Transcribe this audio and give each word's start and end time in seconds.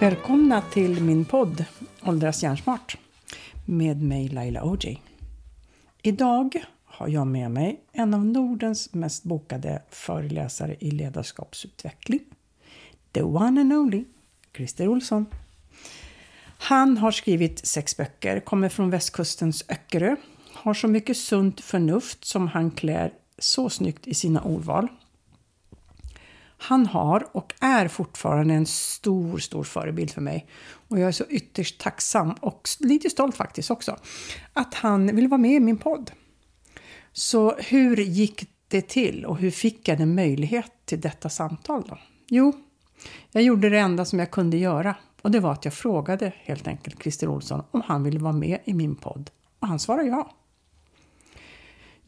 Välkomna 0.00 0.62
till 0.72 1.02
min 1.02 1.24
podd 1.24 1.64
Åldras 2.02 2.42
hjärnsmart 2.42 2.96
med 3.64 4.02
mig 4.02 4.28
Laila 4.28 4.64
Oji. 4.64 5.00
Idag 6.02 6.64
har 6.84 7.08
jag 7.08 7.26
med 7.26 7.50
mig 7.50 7.80
en 7.92 8.14
av 8.14 8.26
Nordens 8.26 8.94
mest 8.94 9.24
bokade 9.24 9.82
föreläsare 9.90 10.76
i 10.80 10.90
ledarskapsutveckling. 10.90 12.20
The 13.12 13.22
one 13.22 13.60
and 13.60 13.72
only 13.72 14.04
Christer 14.56 14.88
Olsson. 14.88 15.26
Han 16.58 16.96
har 16.96 17.10
skrivit 17.10 17.66
sex 17.66 17.96
böcker, 17.96 18.40
kommer 18.40 18.68
från 18.68 18.90
västkustens 18.90 19.64
Öckerö, 19.68 20.16
har 20.62 20.74
så 20.74 20.88
mycket 20.88 21.16
sunt 21.16 21.60
förnuft 21.60 22.24
som 22.24 22.48
han 22.48 22.70
klär 22.70 23.12
så 23.38 23.70
snyggt 23.70 24.06
i 24.06 24.14
sina 24.14 24.42
ordval. 24.42 24.88
Han 26.58 26.86
har 26.86 27.26
och 27.32 27.54
är 27.60 27.88
fortfarande 27.88 28.54
en 28.54 28.66
stor, 28.66 29.38
stor 29.38 29.64
förebild 29.64 30.10
för 30.10 30.20
mig. 30.20 30.46
Och 30.88 30.98
jag 30.98 31.08
är 31.08 31.12
så 31.12 31.24
ytterst 31.28 31.80
tacksam 31.80 32.32
och 32.40 32.68
lite 32.78 33.10
stolt 33.10 33.36
faktiskt 33.36 33.70
också 33.70 33.96
att 34.52 34.74
han 34.74 35.16
vill 35.16 35.28
vara 35.28 35.38
med 35.38 35.52
i 35.52 35.60
min 35.60 35.78
podd. 35.78 36.10
Så 37.12 37.54
hur 37.58 37.96
gick 37.96 38.44
det 38.68 38.88
till 38.88 39.24
och 39.24 39.38
hur 39.38 39.50
fick 39.50 39.88
jag 39.88 40.00
en 40.00 40.14
möjlighet 40.14 40.72
till 40.84 41.00
detta 41.00 41.28
samtal 41.28 41.82
då? 41.88 41.98
Jo, 42.28 42.52
jag 43.30 43.42
gjorde 43.42 43.68
det 43.68 43.78
enda 43.78 44.04
som 44.04 44.18
jag 44.18 44.30
kunde 44.30 44.56
göra 44.56 44.94
och 45.22 45.30
det 45.30 45.40
var 45.40 45.52
att 45.52 45.64
jag 45.64 45.74
frågade 45.74 46.32
helt 46.36 46.68
enkelt 46.68 47.02
Christer 47.02 47.28
Olsson 47.28 47.62
om 47.70 47.82
han 47.86 48.02
ville 48.02 48.18
vara 48.18 48.32
med 48.32 48.58
i 48.64 48.74
min 48.74 48.96
podd 48.96 49.30
och 49.58 49.68
han 49.68 49.78
svarade 49.78 50.08
ja. 50.08 50.30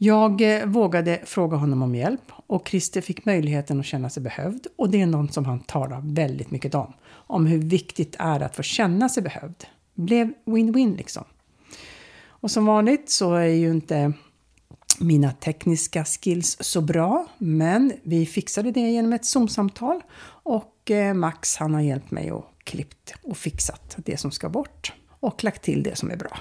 Jag 0.03 0.41
eh, 0.41 0.65
vågade 0.65 1.19
fråga 1.25 1.57
honom 1.57 1.81
om 1.81 1.95
hjälp 1.95 2.31
och 2.47 2.67
Christer 2.67 3.01
fick 3.01 3.25
möjligheten 3.25 3.79
att 3.79 3.85
känna 3.85 4.09
sig 4.09 4.23
behövd 4.23 4.67
och 4.75 4.89
det 4.89 5.01
är 5.01 5.05
något 5.05 5.33
som 5.33 5.45
han 5.45 5.59
talar 5.59 6.01
väldigt 6.03 6.51
mycket 6.51 6.75
om. 6.75 6.93
Om 7.09 7.45
hur 7.45 7.57
viktigt 7.57 8.11
det 8.11 8.23
är 8.23 8.39
att 8.39 8.55
få 8.55 8.63
känna 8.63 9.09
sig 9.09 9.23
behövd. 9.23 9.65
Blev 9.93 10.33
win-win 10.45 10.97
liksom. 10.97 11.23
Och 12.27 12.51
som 12.51 12.65
vanligt 12.65 13.09
så 13.09 13.33
är 13.33 13.45
ju 13.45 13.71
inte 13.71 14.13
mina 14.99 15.31
tekniska 15.31 16.05
skills 16.05 16.57
så 16.59 16.81
bra, 16.81 17.25
men 17.37 17.93
vi 18.03 18.25
fixade 18.25 18.71
det 18.71 18.79
genom 18.79 19.13
ett 19.13 19.25
Zoom-samtal 19.25 20.01
och 20.43 20.91
eh, 20.91 21.13
Max 21.13 21.57
han 21.57 21.73
har 21.73 21.81
hjälpt 21.81 22.11
mig 22.11 22.31
och 22.31 22.45
klippt 22.63 23.13
och 23.23 23.37
fixat 23.37 23.95
det 23.97 24.17
som 24.17 24.31
ska 24.31 24.49
bort 24.49 24.93
och 25.19 25.43
lagt 25.43 25.63
till 25.63 25.83
det 25.83 25.95
som 25.95 26.11
är 26.11 26.17
bra. 26.17 26.37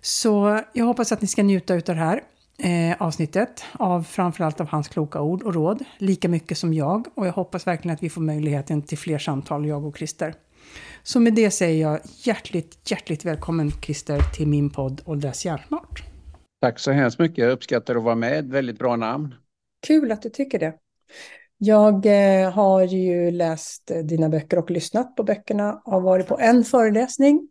Så 0.00 0.60
jag 0.72 0.84
hoppas 0.84 1.12
att 1.12 1.20
ni 1.22 1.28
ska 1.28 1.42
njuta 1.42 1.74
av 1.74 1.80
det 1.80 1.94
här 1.94 2.22
eh, 2.58 3.02
avsnittet 3.02 3.64
av 3.72 4.02
framförallt 4.02 4.60
av 4.60 4.66
hans 4.66 4.88
kloka 4.88 5.20
ord 5.20 5.42
och 5.42 5.54
råd, 5.54 5.84
lika 5.98 6.28
mycket 6.28 6.58
som 6.58 6.74
jag. 6.74 7.06
Och 7.14 7.26
jag 7.26 7.32
hoppas 7.32 7.66
verkligen 7.66 7.94
att 7.94 8.02
vi 8.02 8.10
får 8.10 8.20
möjligheten 8.20 8.82
till 8.82 8.98
fler 8.98 9.18
samtal, 9.18 9.66
jag 9.66 9.84
och 9.84 9.96
Christer. 9.96 10.34
Så 11.02 11.20
med 11.20 11.34
det 11.34 11.50
säger 11.50 11.82
jag 11.82 12.00
hjärtligt, 12.24 12.90
hjärtligt 12.90 13.24
välkommen 13.24 13.70
Christer 13.70 14.20
till 14.34 14.48
min 14.48 14.70
podd 14.70 15.02
Åldras 15.04 15.44
hjärnsmart. 15.44 16.02
Tack 16.60 16.78
så 16.78 16.92
hemskt 16.92 17.18
mycket, 17.18 17.38
jag 17.38 17.52
uppskattar 17.52 17.96
att 17.96 18.02
vara 18.02 18.14
med, 18.14 18.50
väldigt 18.50 18.78
bra 18.78 18.96
namn. 18.96 19.34
Kul 19.86 20.12
att 20.12 20.22
du 20.22 20.28
tycker 20.28 20.58
det. 20.58 20.74
Jag 21.58 22.06
eh, 22.06 22.50
har 22.50 22.82
ju 22.82 23.30
läst 23.30 23.90
dina 24.04 24.28
böcker 24.28 24.58
och 24.58 24.70
lyssnat 24.70 25.16
på 25.16 25.22
böckerna, 25.22 25.82
har 25.84 26.00
varit 26.00 26.28
på 26.28 26.38
en 26.38 26.64
föreläsning 26.64 27.48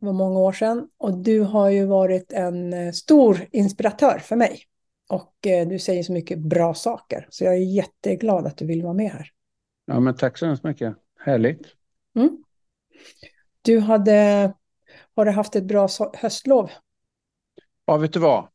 det 0.00 0.06
var 0.06 0.12
många 0.12 0.40
år 0.40 0.52
sedan. 0.52 0.88
Och 0.98 1.18
du 1.18 1.40
har 1.40 1.68
ju 1.68 1.86
varit 1.86 2.32
en 2.32 2.72
eh, 2.72 2.92
stor 2.92 3.46
inspiratör 3.50 4.18
för 4.18 4.36
mig. 4.36 4.62
Och 5.08 5.46
eh, 5.46 5.68
du 5.68 5.78
säger 5.78 6.02
så 6.02 6.12
mycket 6.12 6.38
bra 6.38 6.74
saker. 6.74 7.26
Så 7.30 7.44
jag 7.44 7.54
är 7.54 7.74
jätteglad 7.74 8.46
att 8.46 8.56
du 8.56 8.66
vill 8.66 8.82
vara 8.82 8.94
med 8.94 9.10
här. 9.10 9.28
Ja, 9.86 10.00
men 10.00 10.16
tack 10.16 10.38
så 10.38 10.46
hemskt 10.46 10.64
mycket. 10.64 10.94
Härligt. 11.18 11.66
Mm. 12.16 12.44
Du 13.62 13.78
hade, 13.78 14.52
har 15.16 15.24
du 15.24 15.30
haft 15.30 15.56
ett 15.56 15.64
bra 15.64 15.88
höstlov? 16.14 16.70
Ja, 17.84 17.96
vet 17.96 18.12
du 18.12 18.20
vad? 18.20 18.48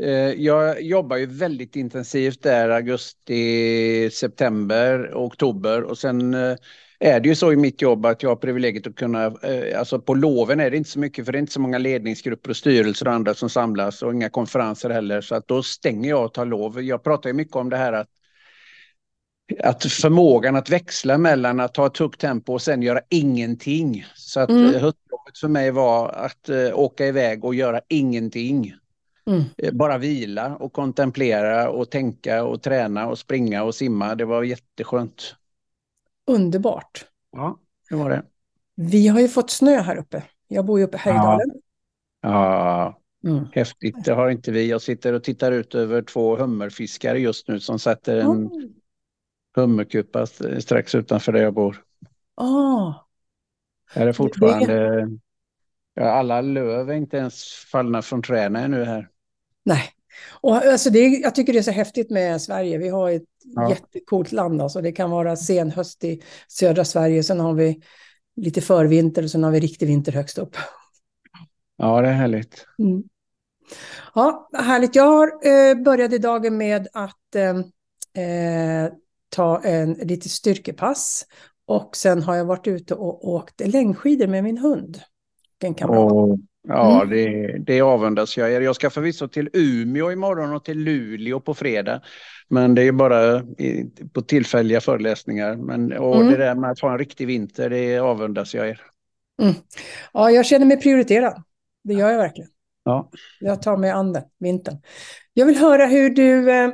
Eh, 0.00 0.32
jag 0.32 0.82
jobbar 0.82 1.16
ju 1.16 1.26
väldigt 1.26 1.76
intensivt 1.76 2.42
där 2.42 2.68
augusti, 2.68 4.10
september, 4.12 5.12
oktober 5.14 5.82
och 5.82 5.98
sen 5.98 6.36
är 7.00 7.20
det 7.20 7.28
ju 7.28 7.34
så 7.34 7.52
i 7.52 7.56
mitt 7.56 7.82
jobb 7.82 8.06
att 8.06 8.22
jag 8.22 8.30
har 8.30 8.36
privilegiet 8.36 8.86
att 8.86 8.94
kunna, 8.94 9.26
eh, 9.26 9.78
alltså 9.78 10.00
på 10.00 10.14
loven 10.14 10.60
är 10.60 10.70
det 10.70 10.76
inte 10.76 10.90
så 10.90 10.98
mycket 10.98 11.24
för 11.24 11.32
det 11.32 11.38
är 11.38 11.40
inte 11.40 11.52
så 11.52 11.60
många 11.60 11.78
ledningsgrupper 11.78 12.50
och 12.50 12.56
styrelser 12.56 13.08
och 13.08 13.14
andra 13.14 13.34
som 13.34 13.50
samlas 13.50 14.02
och 14.02 14.14
inga 14.14 14.28
konferenser 14.28 14.90
heller 14.90 15.20
så 15.20 15.34
att 15.34 15.48
då 15.48 15.62
stänger 15.62 16.10
jag 16.10 16.24
och 16.24 16.34
tar 16.34 16.46
lov. 16.46 16.82
Jag 16.82 17.02
pratar 17.02 17.30
ju 17.30 17.34
mycket 17.34 17.56
om 17.56 17.70
det 17.70 17.76
här 17.76 17.92
att 17.92 18.08
att 19.58 19.84
förmågan 19.84 20.56
att 20.56 20.70
växla 20.70 21.18
mellan 21.18 21.60
att 21.60 21.76
ha 21.76 21.86
ett 21.86 21.98
högt 21.98 22.20
tempo 22.20 22.52
och 22.52 22.62
sen 22.62 22.82
göra 22.82 23.00
ingenting. 23.08 24.04
Så 24.14 24.40
att 24.40 24.50
mm. 24.50 24.64
Eh, 24.64 24.70
höstjobbet 24.70 25.38
för 25.40 25.48
mig 25.48 25.70
var 25.70 26.08
att 26.08 26.48
uh, 26.50 26.78
åka 26.78 27.06
iväg 27.06 27.44
och 27.44 27.54
göra 27.54 27.80
ingenting. 27.88 28.74
Mm. 29.26 29.44
Bara 29.72 29.98
vila 29.98 30.56
och 30.56 30.72
kontemplera 30.72 31.70
och 31.70 31.90
tänka 31.90 32.44
och 32.44 32.62
träna 32.62 33.08
och 33.08 33.18
springa 33.18 33.62
och 33.62 33.74
simma. 33.74 34.14
Det 34.14 34.24
var 34.24 34.42
jätteskönt 34.42 35.34
underbart. 36.26 37.06
Ja, 37.32 37.58
det 37.90 37.96
var 37.96 38.10
det. 38.10 38.22
Vi 38.74 39.08
har 39.08 39.20
ju 39.20 39.28
fått 39.28 39.50
snö 39.50 39.80
här 39.80 39.96
uppe. 39.96 40.22
Jag 40.48 40.64
bor 40.64 40.78
ju 40.78 40.84
uppe 40.84 40.96
i 40.96 41.00
Härjedalen. 41.00 41.50
Ja, 42.20 42.54
ja. 43.22 43.28
Mm. 43.30 43.44
häftigt. 43.52 44.04
Det 44.04 44.12
har 44.12 44.30
inte 44.30 44.52
vi. 44.52 44.70
Jag 44.70 44.82
sitter 44.82 45.12
och 45.12 45.24
tittar 45.24 45.52
ut 45.52 45.74
över 45.74 46.02
två 46.02 46.36
hummerfiskare 46.36 47.18
just 47.18 47.48
nu 47.48 47.60
som 47.60 47.78
sätter 47.78 48.16
en 48.16 48.26
mm. 48.26 48.72
hummerkupa 49.56 50.26
strax 50.60 50.94
utanför 50.94 51.32
där 51.32 51.42
jag 51.42 51.54
bor. 51.54 51.84
Oh. 52.36 52.94
Här 53.90 54.06
är 54.06 54.12
fortfarande... 54.12 55.06
Det... 55.06 55.18
Ja, 55.94 56.10
alla 56.10 56.40
löv 56.40 56.90
är 56.90 56.94
inte 56.94 57.16
ens 57.16 57.44
fallna 57.72 58.02
från 58.02 58.22
träden 58.22 58.56
ännu 58.56 58.84
här. 58.84 59.08
Nej, 59.64 59.82
och 60.40 60.56
alltså 60.56 60.90
det, 60.90 60.98
jag 60.98 61.34
tycker 61.34 61.52
det 61.52 61.58
är 61.58 61.62
så 61.62 61.70
häftigt 61.70 62.10
med 62.10 62.42
Sverige. 62.42 62.78
Vi 62.78 62.88
har 62.88 63.10
ett 63.10 63.22
ja. 63.44 63.70
jättecoolt 63.70 64.32
land. 64.32 64.62
Alltså 64.62 64.80
det 64.80 64.92
kan 64.92 65.10
vara 65.10 65.36
sen 65.36 65.70
höst 65.70 66.04
i 66.04 66.22
södra 66.48 66.84
Sverige, 66.84 67.22
sen 67.22 67.40
har 67.40 67.54
vi 67.54 67.80
lite 68.36 68.60
förvinter 68.60 69.22
och 69.22 69.30
sen 69.30 69.44
har 69.44 69.50
vi 69.50 69.60
riktig 69.60 69.86
vinter 69.86 70.12
högst 70.12 70.38
upp. 70.38 70.56
Ja, 71.76 72.00
det 72.00 72.08
är 72.08 72.12
härligt. 72.12 72.66
Mm. 72.78 73.02
Ja, 74.14 74.48
härligt. 74.52 74.94
Jag 74.94 75.06
har, 75.06 75.26
eh, 75.26 75.82
började 75.82 76.18
dagen 76.18 76.56
med 76.56 76.88
att 76.92 77.34
eh, 77.34 78.24
eh, 78.24 78.92
ta 79.28 79.60
en 79.64 79.92
lite 79.92 80.28
styrkepass. 80.28 81.26
Och 81.66 81.96
sen 81.96 82.22
har 82.22 82.36
jag 82.36 82.44
varit 82.44 82.66
ute 82.66 82.94
och 82.94 83.28
åkt 83.28 83.60
längdskidor 83.60 84.26
med 84.26 84.44
min 84.44 84.58
hund. 84.58 85.00
En 85.58 85.74
kamrat. 85.74 86.12
Oh, 86.12 86.36
Ja, 86.68 87.02
mm. 87.02 87.10
det, 87.10 87.58
det 87.58 87.80
avundas 87.80 88.36
jag 88.36 88.52
er. 88.52 88.60
Jag 88.60 88.76
ska 88.76 88.90
förvisso 88.90 89.28
till 89.28 89.50
Umeå 89.52 90.12
imorgon 90.12 90.52
och 90.52 90.64
till 90.64 90.78
Luleå 90.78 91.40
på 91.40 91.54
fredag. 91.54 92.00
Men 92.48 92.74
det 92.74 92.82
är 92.82 92.92
bara 92.92 93.38
i, 93.38 93.90
på 94.12 94.22
tillfälliga 94.22 94.80
föreläsningar. 94.80 95.56
Men, 95.56 95.92
och 95.92 96.16
mm. 96.16 96.28
det 96.28 96.36
där 96.36 96.54
med 96.54 96.70
att 96.70 96.80
ha 96.80 96.92
en 96.92 96.98
riktig 96.98 97.26
vinter, 97.26 97.70
det 97.70 97.98
avundas 97.98 98.54
jag 98.54 98.68
er. 98.68 98.80
Mm. 99.42 99.54
Ja, 100.12 100.30
jag 100.30 100.46
känner 100.46 100.66
mig 100.66 100.80
prioriterad. 100.80 101.42
Det 101.84 101.94
gör 101.94 102.10
jag 102.10 102.18
verkligen. 102.18 102.50
Ja. 102.84 103.10
Jag 103.40 103.62
tar 103.62 103.76
mig 103.76 103.90
an 103.90 104.12
den, 104.12 104.22
vintern. 104.38 104.76
Jag 105.32 105.46
vill 105.46 105.56
höra 105.56 105.86
hur 105.86 106.10
du, 106.10 106.50
eh, 106.50 106.70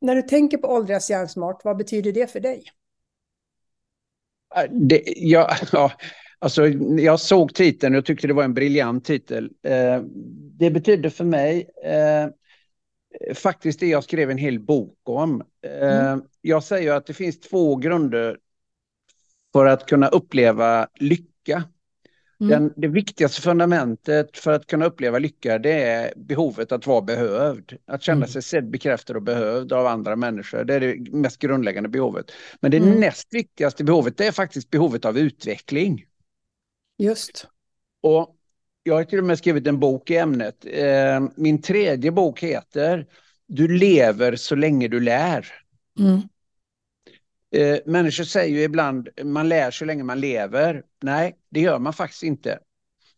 när 0.00 0.14
du 0.14 0.22
tänker 0.22 0.58
på 0.58 0.68
åldras 0.68 1.10
hjärnsmart, 1.10 1.64
vad 1.64 1.76
betyder 1.76 2.12
det 2.12 2.32
för 2.32 2.40
dig? 2.40 2.64
Det, 4.70 5.02
ja, 5.06 5.56
ja, 5.72 5.92
Alltså, 6.40 6.68
jag 6.98 7.20
såg 7.20 7.54
titeln 7.54 7.94
och 7.94 8.04
tyckte 8.04 8.26
det 8.26 8.32
var 8.32 8.44
en 8.44 8.54
briljant 8.54 9.04
titel. 9.04 9.50
Eh, 9.62 10.02
det 10.58 10.70
betyder 10.70 11.10
för 11.10 11.24
mig 11.24 11.68
eh, 11.84 12.28
faktiskt 13.34 13.80
det 13.80 13.86
jag 13.86 14.04
skrev 14.04 14.30
en 14.30 14.38
hel 14.38 14.60
bok 14.60 14.98
om. 15.02 15.42
Eh, 15.66 16.08
mm. 16.08 16.22
Jag 16.40 16.64
säger 16.64 16.92
att 16.92 17.06
det 17.06 17.14
finns 17.14 17.40
två 17.40 17.76
grunder 17.76 18.38
för 19.52 19.66
att 19.66 19.86
kunna 19.86 20.08
uppleva 20.08 20.88
lycka. 20.94 21.64
Mm. 22.40 22.50
Den, 22.50 22.72
det 22.76 22.88
viktigaste 22.88 23.42
fundamentet 23.42 24.38
för 24.38 24.52
att 24.52 24.66
kunna 24.66 24.84
uppleva 24.84 25.18
lycka 25.18 25.58
det 25.58 25.82
är 25.82 26.12
behovet 26.16 26.72
att 26.72 26.86
vara 26.86 27.02
behövd. 27.02 27.76
Att 27.86 28.02
känna 28.02 28.16
mm. 28.16 28.28
sig 28.28 28.42
sedd, 28.42 28.70
bekräftad 28.70 29.16
och 29.16 29.22
behövd 29.22 29.72
av 29.72 29.86
andra 29.86 30.16
människor. 30.16 30.64
Det 30.64 30.74
är 30.74 30.80
det 30.80 31.12
mest 31.12 31.38
grundläggande 31.38 31.88
behovet. 31.88 32.32
Men 32.60 32.70
det 32.70 32.76
mm. 32.76 33.00
näst 33.00 33.34
viktigaste 33.34 33.84
behovet 33.84 34.16
det 34.16 34.26
är 34.26 34.32
faktiskt 34.32 34.70
behovet 34.70 35.04
av 35.04 35.18
utveckling. 35.18 36.04
Just. 36.98 37.46
Och 38.02 38.34
jag 38.82 38.94
har 38.94 39.04
till 39.04 39.18
och 39.18 39.24
med 39.24 39.38
skrivit 39.38 39.66
en 39.66 39.78
bok 39.78 40.10
i 40.10 40.16
ämnet. 40.16 40.64
Eh, 40.66 41.28
min 41.36 41.62
tredje 41.62 42.10
bok 42.10 42.42
heter 42.42 43.06
Du 43.46 43.68
lever 43.68 44.36
så 44.36 44.54
länge 44.54 44.88
du 44.88 45.00
lär. 45.00 45.46
Mm. 45.98 46.20
Eh, 47.54 47.80
människor 47.86 48.24
säger 48.24 48.56
ju 48.58 48.62
ibland 48.62 49.08
man 49.22 49.48
lär 49.48 49.70
så 49.70 49.84
länge 49.84 50.04
man 50.04 50.20
lever. 50.20 50.82
Nej, 51.02 51.36
det 51.50 51.60
gör 51.60 51.78
man 51.78 51.92
faktiskt 51.92 52.22
inte. 52.22 52.58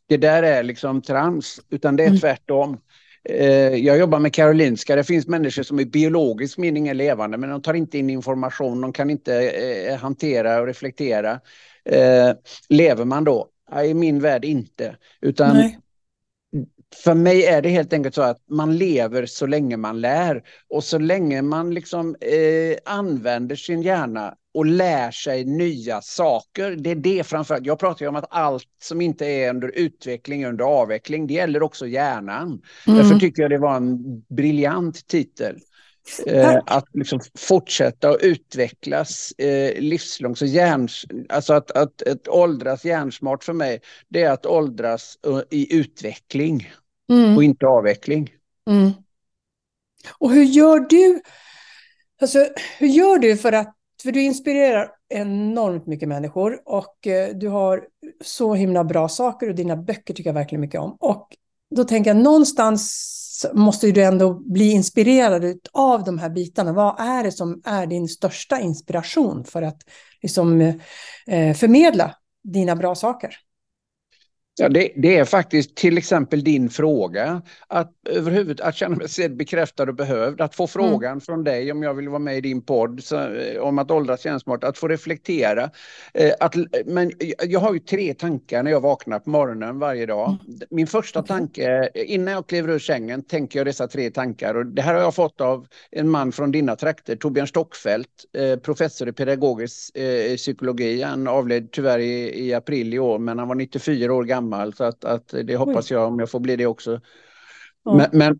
Det 0.06 0.16
där 0.16 0.42
är 0.42 0.62
liksom 0.62 1.02
trams, 1.02 1.60
utan 1.70 1.96
det 1.96 2.02
är 2.02 2.08
mm. 2.08 2.20
tvärtom. 2.20 2.78
Eh, 3.24 3.74
jag 3.74 3.98
jobbar 3.98 4.18
med 4.18 4.34
Karolinska. 4.34 4.96
Det 4.96 5.04
finns 5.04 5.26
människor 5.26 5.62
som 5.62 5.80
i 5.80 5.86
biologisk 5.86 6.58
mening 6.58 6.88
är 6.88 6.94
levande 6.94 7.38
men 7.38 7.50
de 7.50 7.62
tar 7.62 7.74
inte 7.74 7.98
in 7.98 8.10
information, 8.10 8.80
de 8.80 8.92
kan 8.92 9.10
inte 9.10 9.98
hantera 10.00 10.60
och 10.60 10.66
reflektera. 10.66 11.40
Lever 12.68 13.04
man 13.04 13.24
då? 13.24 13.48
I 13.84 13.94
min 13.94 14.20
värld 14.20 14.44
inte. 14.44 14.96
Utan 15.20 15.56
Nej. 15.56 15.78
För 16.96 17.14
mig 17.14 17.44
är 17.44 17.62
det 17.62 17.68
helt 17.68 17.92
enkelt 17.92 18.14
så 18.14 18.22
att 18.22 18.38
man 18.48 18.76
lever 18.76 19.26
så 19.26 19.46
länge 19.46 19.76
man 19.76 20.00
lär 20.00 20.42
och 20.68 20.84
så 20.84 20.98
länge 20.98 21.42
man 21.42 21.74
liksom 21.74 22.16
eh, 22.20 22.94
använder 22.94 23.56
sin 23.56 23.82
hjärna 23.82 24.34
och 24.54 24.66
lär 24.66 25.10
sig 25.10 25.44
nya 25.44 26.02
saker. 26.02 26.70
Det 26.70 26.90
är 26.90 26.94
det 26.94 27.26
framförallt. 27.26 27.66
Jag 27.66 27.78
pratar 27.78 28.06
om 28.06 28.16
att 28.16 28.26
allt 28.30 28.66
som 28.82 29.00
inte 29.00 29.26
är 29.26 29.50
under 29.50 29.68
utveckling 29.68 30.46
under 30.46 30.64
avveckling. 30.64 31.26
Det 31.26 31.34
gäller 31.34 31.62
också 31.62 31.86
hjärnan. 31.86 32.62
Mm. 32.86 32.98
Därför 32.98 33.18
tycker 33.18 33.42
jag 33.42 33.50
det 33.50 33.58
var 33.58 33.76
en 33.76 34.20
briljant 34.28 35.06
titel. 35.06 35.58
Eh, 36.26 36.58
att 36.66 36.84
liksom 36.92 37.20
fortsätta 37.38 38.10
att 38.10 38.22
utvecklas 38.22 39.32
eh, 39.38 39.80
livslångt. 39.80 40.38
Så 40.38 40.46
hjärn, 40.46 40.88
alltså 41.28 41.54
att, 41.54 41.70
att, 41.70 42.02
att 42.02 42.28
åldras 42.28 42.84
hjärnsmart 42.84 43.44
för 43.44 43.52
mig, 43.52 43.80
det 44.08 44.22
är 44.22 44.30
att 44.30 44.46
åldras 44.46 45.18
uh, 45.26 45.40
i 45.50 45.76
utveckling 45.76 46.72
mm. 47.10 47.36
och 47.36 47.44
inte 47.44 47.66
avveckling. 47.66 48.30
Mm. 48.70 48.90
Och 50.18 50.30
hur 50.30 50.44
gör 50.44 50.80
du? 50.80 51.20
Alltså, 52.20 52.46
hur 52.78 52.88
gör 52.88 53.18
du 53.18 53.36
för 53.36 53.52
att 53.52 53.76
för 54.02 54.12
du 54.12 54.22
inspirerar 54.22 54.90
enormt 55.08 55.86
mycket 55.86 56.08
människor 56.08 56.62
och 56.64 57.06
eh, 57.06 57.34
du 57.34 57.48
har 57.48 57.84
så 58.24 58.54
himla 58.54 58.84
bra 58.84 59.08
saker 59.08 59.48
och 59.48 59.54
dina 59.54 59.76
böcker 59.76 60.14
tycker 60.14 60.30
jag 60.30 60.34
verkligen 60.34 60.60
mycket 60.60 60.80
om. 60.80 60.96
Och 61.00 61.36
då 61.76 61.84
tänker 61.84 62.10
jag 62.10 62.22
någonstans 62.22 63.16
måste 63.52 63.92
du 63.92 64.02
ändå 64.02 64.34
bli 64.34 64.70
inspirerad 64.70 65.58
av 65.72 66.04
de 66.04 66.18
här 66.18 66.30
bitarna. 66.30 66.72
Vad 66.72 67.00
är 67.00 67.24
det 67.24 67.32
som 67.32 67.62
är 67.64 67.86
din 67.86 68.08
största 68.08 68.60
inspiration 68.60 69.44
för 69.44 69.62
att 69.62 69.82
liksom, 70.22 70.60
eh, 71.26 71.54
förmedla 71.54 72.14
dina 72.44 72.76
bra 72.76 72.94
saker? 72.94 73.36
Ja, 74.60 74.68
det, 74.68 74.92
det, 74.96 75.16
är 75.16 75.24
faktiskt 75.24 75.74
till 75.74 75.98
exempel 75.98 76.44
din 76.44 76.70
fråga. 76.70 77.42
Att 77.68 77.92
överhuvud 78.08 78.60
att 78.60 78.74
känna 78.74 78.96
mig 78.96 79.08
sedd, 79.08 79.36
bekräftad 79.36 79.82
och 79.82 79.94
behövd. 79.94 80.40
Att 80.40 80.54
få 80.54 80.62
mm. 80.62 80.68
frågan 80.68 81.10
mm. 81.10 81.20
från 81.20 81.44
dig 81.44 81.72
om 81.72 81.82
jag 81.82 81.94
vill 81.94 82.08
vara 82.08 82.18
med 82.18 82.36
i 82.36 82.40
din 82.40 82.62
podd 82.62 83.02
så, 83.02 83.16
eh, 83.16 83.60
om 83.60 83.78
att 83.78 83.90
åldras 83.90 84.20
kännsmart. 84.22 84.64
Att 84.64 84.78
få 84.78 84.88
reflektera. 84.88 85.70
Eh, 86.14 86.32
att, 86.40 86.54
men 86.86 87.12
jag 87.46 87.60
har 87.60 87.72
ju 87.72 87.78
tre 87.78 88.14
tankar 88.14 88.62
när 88.62 88.70
jag 88.70 88.80
vaknar 88.80 89.18
på 89.18 89.30
morgonen 89.30 89.78
varje 89.78 90.06
dag. 90.06 90.28
Mm. 90.28 90.60
Min 90.70 90.86
första 90.86 91.22
tanke, 91.22 91.90
innan 91.94 92.34
jag 92.34 92.46
kliver 92.46 92.74
ur 92.74 92.78
sängen, 92.78 93.22
tänker 93.22 93.58
jag 93.58 93.66
dessa 93.66 93.88
tre 93.88 94.10
tankar. 94.10 94.54
Och 94.54 94.66
det 94.66 94.82
här 94.82 94.94
har 94.94 95.00
jag 95.00 95.14
fått 95.14 95.40
av 95.40 95.66
en 95.90 96.08
man 96.08 96.32
från 96.32 96.52
dina 96.52 96.76
trakter, 96.76 97.16
Torbjörn 97.16 97.46
Stockfeldt, 97.46 98.10
eh, 98.32 98.58
professor 98.58 99.08
i 99.08 99.12
pedagogisk 99.12 99.96
eh, 99.96 100.36
psykologi. 100.36 101.02
Han 101.02 101.28
avled 101.28 101.72
tyvärr 101.72 101.98
i, 101.98 102.46
i 102.46 102.54
april 102.54 102.94
i 102.94 102.98
år, 102.98 103.18
men 103.18 103.38
han 103.38 103.48
var 103.48 103.54
94 103.54 104.14
år 104.14 104.24
gammal 104.24 104.49
gammal 104.50 104.74
så 104.74 104.84
att, 104.84 105.04
att 105.04 105.34
det 105.44 105.56
hoppas 105.56 105.90
jag 105.90 106.08
om 106.08 106.18
jag 106.18 106.30
får 106.30 106.40
bli 106.40 106.56
det 106.56 106.66
också. 106.66 107.00
Ja. 107.84 107.94
Men, 107.94 108.08
men, 108.12 108.38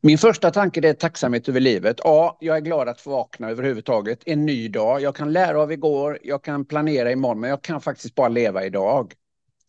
min 0.00 0.18
första 0.18 0.50
tanke 0.50 0.88
är 0.88 0.92
tacksamhet 0.92 1.48
över 1.48 1.60
livet. 1.60 2.00
Ja, 2.04 2.38
jag 2.40 2.56
är 2.56 2.60
glad 2.60 2.88
att 2.88 3.00
få 3.00 3.10
vakna 3.10 3.50
överhuvudtaget. 3.50 4.22
En 4.26 4.46
ny 4.46 4.68
dag. 4.68 5.00
Jag 5.00 5.14
kan 5.14 5.32
lära 5.32 5.62
av 5.62 5.72
igår, 5.72 6.18
jag 6.22 6.42
kan 6.42 6.64
planera 6.64 7.12
imorgon, 7.12 7.40
men 7.40 7.50
jag 7.50 7.62
kan 7.62 7.80
faktiskt 7.80 8.14
bara 8.14 8.28
leva 8.28 8.64
idag. 8.64 9.14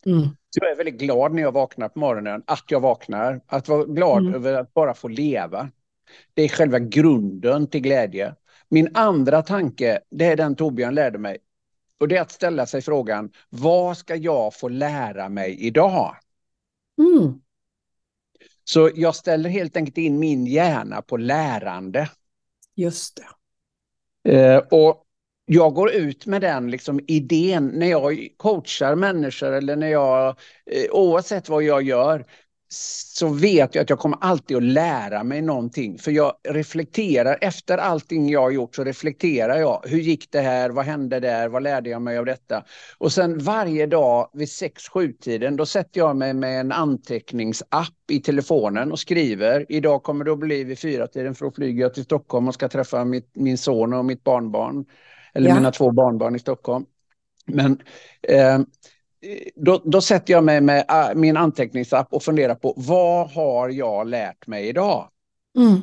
Mm. 0.06 0.22
Så 0.22 0.60
jag 0.60 0.70
är 0.70 0.76
väldigt 0.76 1.00
glad 1.00 1.34
när 1.34 1.42
jag 1.42 1.52
vaknar 1.52 1.88
på 1.88 1.98
morgonen, 1.98 2.42
att 2.46 2.64
jag 2.68 2.80
vaknar. 2.80 3.40
Att 3.46 3.68
vara 3.68 3.84
glad 3.84 4.22
mm. 4.22 4.34
över 4.34 4.54
att 4.54 4.74
bara 4.74 4.94
få 4.94 5.08
leva. 5.08 5.70
Det 6.34 6.42
är 6.42 6.48
själva 6.48 6.78
grunden 6.78 7.66
till 7.66 7.80
glädje. 7.80 8.34
Min 8.68 8.88
andra 8.94 9.42
tanke, 9.42 10.00
det 10.10 10.24
är 10.24 10.36
den 10.36 10.56
Torbjörn 10.56 10.94
lärde 10.94 11.18
mig. 11.18 11.38
Och 12.00 12.08
det 12.08 12.16
är 12.16 12.20
att 12.20 12.30
ställa 12.30 12.66
sig 12.66 12.82
frågan, 12.82 13.30
vad 13.48 13.96
ska 13.96 14.16
jag 14.16 14.54
få 14.54 14.68
lära 14.68 15.28
mig 15.28 15.66
idag? 15.66 16.16
Mm. 16.98 17.40
Så 18.64 18.90
jag 18.94 19.16
ställer 19.16 19.50
helt 19.50 19.76
enkelt 19.76 19.98
in 19.98 20.18
min 20.18 20.46
hjärna 20.46 21.02
på 21.02 21.16
lärande. 21.16 22.10
Just 22.74 23.20
det. 24.24 24.32
Eh, 24.32 24.58
och 24.70 25.06
jag 25.44 25.74
går 25.74 25.90
ut 25.90 26.26
med 26.26 26.40
den 26.40 26.70
liksom 26.70 27.00
idén 27.06 27.66
när 27.66 27.86
jag 27.86 28.28
coachar 28.36 28.94
människor 28.94 29.52
eller 29.52 29.76
när 29.76 29.88
jag, 29.88 30.28
eh, 30.66 30.90
oavsett 30.90 31.48
vad 31.48 31.62
jag 31.62 31.82
gör, 31.82 32.26
så 32.72 33.28
vet 33.28 33.74
jag 33.74 33.82
att 33.82 33.90
jag 33.90 33.98
kommer 33.98 34.18
alltid 34.20 34.56
att 34.56 34.62
lära 34.62 35.24
mig 35.24 35.42
någonting. 35.42 35.98
För 35.98 36.10
jag 36.10 36.34
reflekterar, 36.48 37.38
efter 37.40 37.78
allting 37.78 38.28
jag 38.28 38.40
har 38.40 38.50
gjort 38.50 38.74
så 38.74 38.84
reflekterar 38.84 39.56
jag. 39.56 39.82
Hur 39.84 39.98
gick 39.98 40.30
det 40.30 40.40
här? 40.40 40.70
Vad 40.70 40.84
hände 40.84 41.20
där? 41.20 41.48
Vad 41.48 41.62
lärde 41.62 41.90
jag 41.90 42.02
mig 42.02 42.18
av 42.18 42.24
detta? 42.24 42.64
Och 42.98 43.12
sen 43.12 43.38
varje 43.38 43.86
dag 43.86 44.30
vid 44.32 44.48
6-7 44.48 45.12
tiden 45.20 45.56
då 45.56 45.66
sätter 45.66 46.00
jag 46.00 46.16
mig 46.16 46.34
med 46.34 46.60
en 46.60 46.72
anteckningsapp 46.72 48.10
i 48.10 48.20
telefonen 48.20 48.92
och 48.92 48.98
skriver. 48.98 49.66
Idag 49.68 50.02
kommer 50.02 50.24
det 50.24 50.32
att 50.32 50.38
bli 50.38 50.64
vid 50.64 50.78
4-tiden 50.78 51.34
för 51.34 51.44
då 51.44 51.52
flyger 51.52 51.82
jag 51.82 51.94
till 51.94 52.04
Stockholm 52.04 52.48
och 52.48 52.54
ska 52.54 52.68
träffa 52.68 53.04
mitt, 53.04 53.30
min 53.34 53.58
son 53.58 53.94
och 53.94 54.04
mitt 54.04 54.24
barnbarn. 54.24 54.84
Eller 55.34 55.48
ja. 55.48 55.54
mina 55.54 55.70
två 55.70 55.92
barnbarn 55.92 56.36
i 56.36 56.38
Stockholm. 56.38 56.84
Men 57.46 57.78
eh, 58.22 58.58
då, 59.54 59.82
då 59.84 60.00
sätter 60.00 60.32
jag 60.32 60.44
mig 60.44 60.60
med 60.60 60.84
äh, 60.90 61.14
min 61.14 61.36
anteckningsapp 61.36 62.12
och 62.12 62.22
funderar 62.22 62.54
på 62.54 62.74
vad 62.76 63.30
har 63.30 63.68
jag 63.68 64.06
lärt 64.06 64.46
mig 64.46 64.68
idag? 64.68 65.10
Mm. 65.58 65.80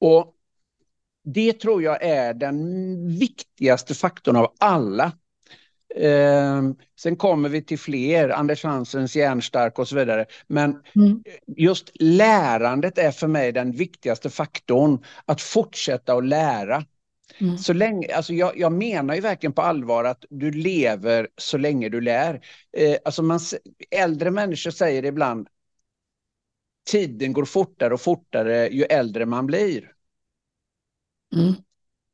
Och 0.00 0.34
det 1.24 1.52
tror 1.52 1.82
jag 1.82 2.02
är 2.02 2.34
den 2.34 3.18
viktigaste 3.18 3.94
faktorn 3.94 4.36
av 4.36 4.54
alla. 4.58 5.12
Eh, 5.96 6.62
sen 7.00 7.16
kommer 7.16 7.48
vi 7.48 7.62
till 7.62 7.78
fler, 7.78 8.28
Anders 8.28 8.64
Hansens 8.64 9.16
hjärnstark 9.16 9.78
och 9.78 9.88
så 9.88 9.96
vidare. 9.96 10.26
Men 10.46 10.82
mm. 10.96 11.22
just 11.56 11.90
lärandet 11.94 12.98
är 12.98 13.10
för 13.10 13.26
mig 13.26 13.52
den 13.52 13.72
viktigaste 13.72 14.30
faktorn. 14.30 15.04
Att 15.24 15.40
fortsätta 15.40 16.14
att 16.14 16.26
lära. 16.26 16.84
Mm. 17.38 17.58
Så 17.58 17.72
länge, 17.72 18.14
alltså 18.14 18.32
jag, 18.32 18.58
jag, 18.58 18.72
menar 18.72 19.14
ju 19.14 19.20
verkligen 19.20 19.52
på 19.52 19.62
allvar 19.62 20.04
att 20.04 20.24
du 20.30 20.50
lever 20.50 21.28
så 21.36 21.58
länge 21.58 21.88
du 21.88 22.00
lär. 22.00 22.40
Eh, 22.76 22.96
alltså 23.04 23.22
man, 23.22 23.40
äldre 23.90 24.30
människor 24.30 24.70
säger 24.70 25.04
ibland 25.04 25.48
tiden 26.90 27.32
går 27.32 27.44
fortare 27.44 27.94
och 27.94 28.00
fortare 28.00 28.68
ju 28.68 28.82
äldre 28.82 29.26
man 29.26 29.46
blir. 29.46 29.92
Mm. 31.36 31.52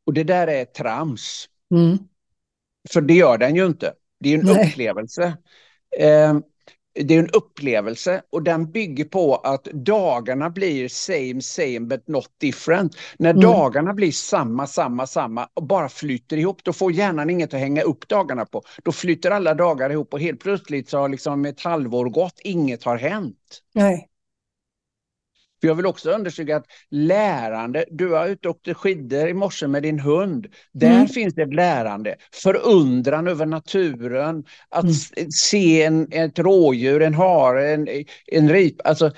Och 0.07 0.13
det 0.13 0.25
där 0.25 0.47
är 0.47 0.65
trams. 0.65 1.49
Mm. 1.71 1.99
För 2.91 3.01
det 3.01 3.15
gör 3.15 3.39
den 3.39 3.57
ju 3.57 3.67
inte. 3.67 3.95
Det 4.21 4.35
är 4.35 4.39
en 4.39 4.47
Nej. 4.47 4.69
upplevelse. 4.69 5.37
Eh, 5.99 6.39
det 7.05 7.15
är 7.15 7.19
en 7.19 7.31
upplevelse 7.31 8.23
och 8.31 8.43
den 8.43 8.71
bygger 8.73 9.05
på 9.05 9.37
att 9.37 9.65
dagarna 9.65 10.51
blir 10.51 10.89
same 10.89 11.43
same 11.43 11.81
but 11.81 12.09
not 12.09 12.31
different. 12.41 12.97
När 13.19 13.31
mm. 13.31 13.43
dagarna 13.43 13.95
blir 13.95 14.13
samma, 14.13 14.67
samma, 14.67 15.07
samma 15.07 15.49
och 15.55 15.67
bara 15.67 15.89
flyter 15.89 16.37
ihop, 16.37 16.65
då 16.65 16.73
får 16.73 16.93
hjärnan 16.93 17.31
inget 17.31 17.55
att 17.55 17.61
hänga 17.61 17.83
upp 17.83 18.09
dagarna 18.09 18.45
på. 18.45 18.63
Då 18.85 18.93
flyter 18.93 19.31
alla 19.31 19.55
dagar 19.55 19.91
ihop 19.91 20.13
och 20.15 20.21
helt 20.21 20.41
plötsligt 20.41 20.91
så 20.91 20.99
har 20.99 21.09
liksom 21.09 21.45
ett 21.45 21.61
halvår 21.61 22.11
gått, 22.11 22.41
inget 22.45 22.85
har 22.85 22.97
hänt. 22.97 23.63
Nej. 23.75 24.09
För 25.61 25.69
jag 25.69 25.75
vill 25.75 25.87
också 25.87 26.11
understryka 26.11 26.57
att 26.57 26.67
lärande, 26.91 27.85
du 27.91 28.13
har 28.13 28.29
ute 28.29 28.49
och 28.49 28.57
åkte 28.57 28.75
skidor 28.75 29.29
i 29.29 29.35
morse 29.35 29.67
med 29.67 29.83
din 29.83 30.01
hund. 30.01 30.47
Där 30.73 30.95
mm. 30.95 31.09
finns 31.09 31.35
det 31.35 31.43
ett 31.43 31.55
lärande. 31.55 32.17
Förundran 32.43 33.29
över 33.29 33.47
naturen, 33.47 34.45
att 34.69 34.83
mm. 34.85 35.31
se 35.31 35.83
en, 35.83 36.09
ett 36.11 36.39
rådjur, 36.39 37.03
en 37.03 37.15
hare, 37.15 37.75
en, 37.75 37.89
en 38.27 38.49
rip. 38.51 38.87
Alltså 38.87 39.11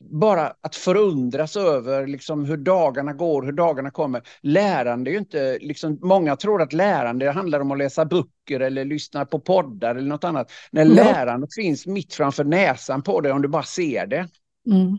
bara 0.00 0.52
att 0.60 0.76
förundras 0.76 1.56
över 1.56 2.06
liksom, 2.06 2.44
hur 2.44 2.56
dagarna 2.56 3.12
går, 3.12 3.42
hur 3.42 3.52
dagarna 3.52 3.90
kommer. 3.90 4.22
Lärande 4.42 5.10
är 5.10 5.12
ju 5.12 5.18
inte, 5.18 5.58
liksom, 5.60 5.98
många 6.02 6.36
tror 6.36 6.62
att 6.62 6.72
lärande 6.72 7.30
handlar 7.30 7.60
om 7.60 7.70
att 7.70 7.78
läsa 7.78 8.04
böcker 8.04 8.60
eller 8.60 8.84
lyssna 8.84 9.24
på 9.24 9.40
poddar 9.40 9.94
eller 9.94 10.08
något 10.08 10.24
annat. 10.24 10.50
När 10.70 10.82
mm. 10.82 10.94
lärandet 10.94 11.54
finns 11.54 11.86
mitt 11.86 12.14
framför 12.14 12.44
näsan 12.44 13.02
på 13.02 13.20
dig 13.20 13.32
om 13.32 13.42
du 13.42 13.48
bara 13.48 13.62
ser 13.62 14.06
det. 14.06 14.28
Mm. 14.70 14.96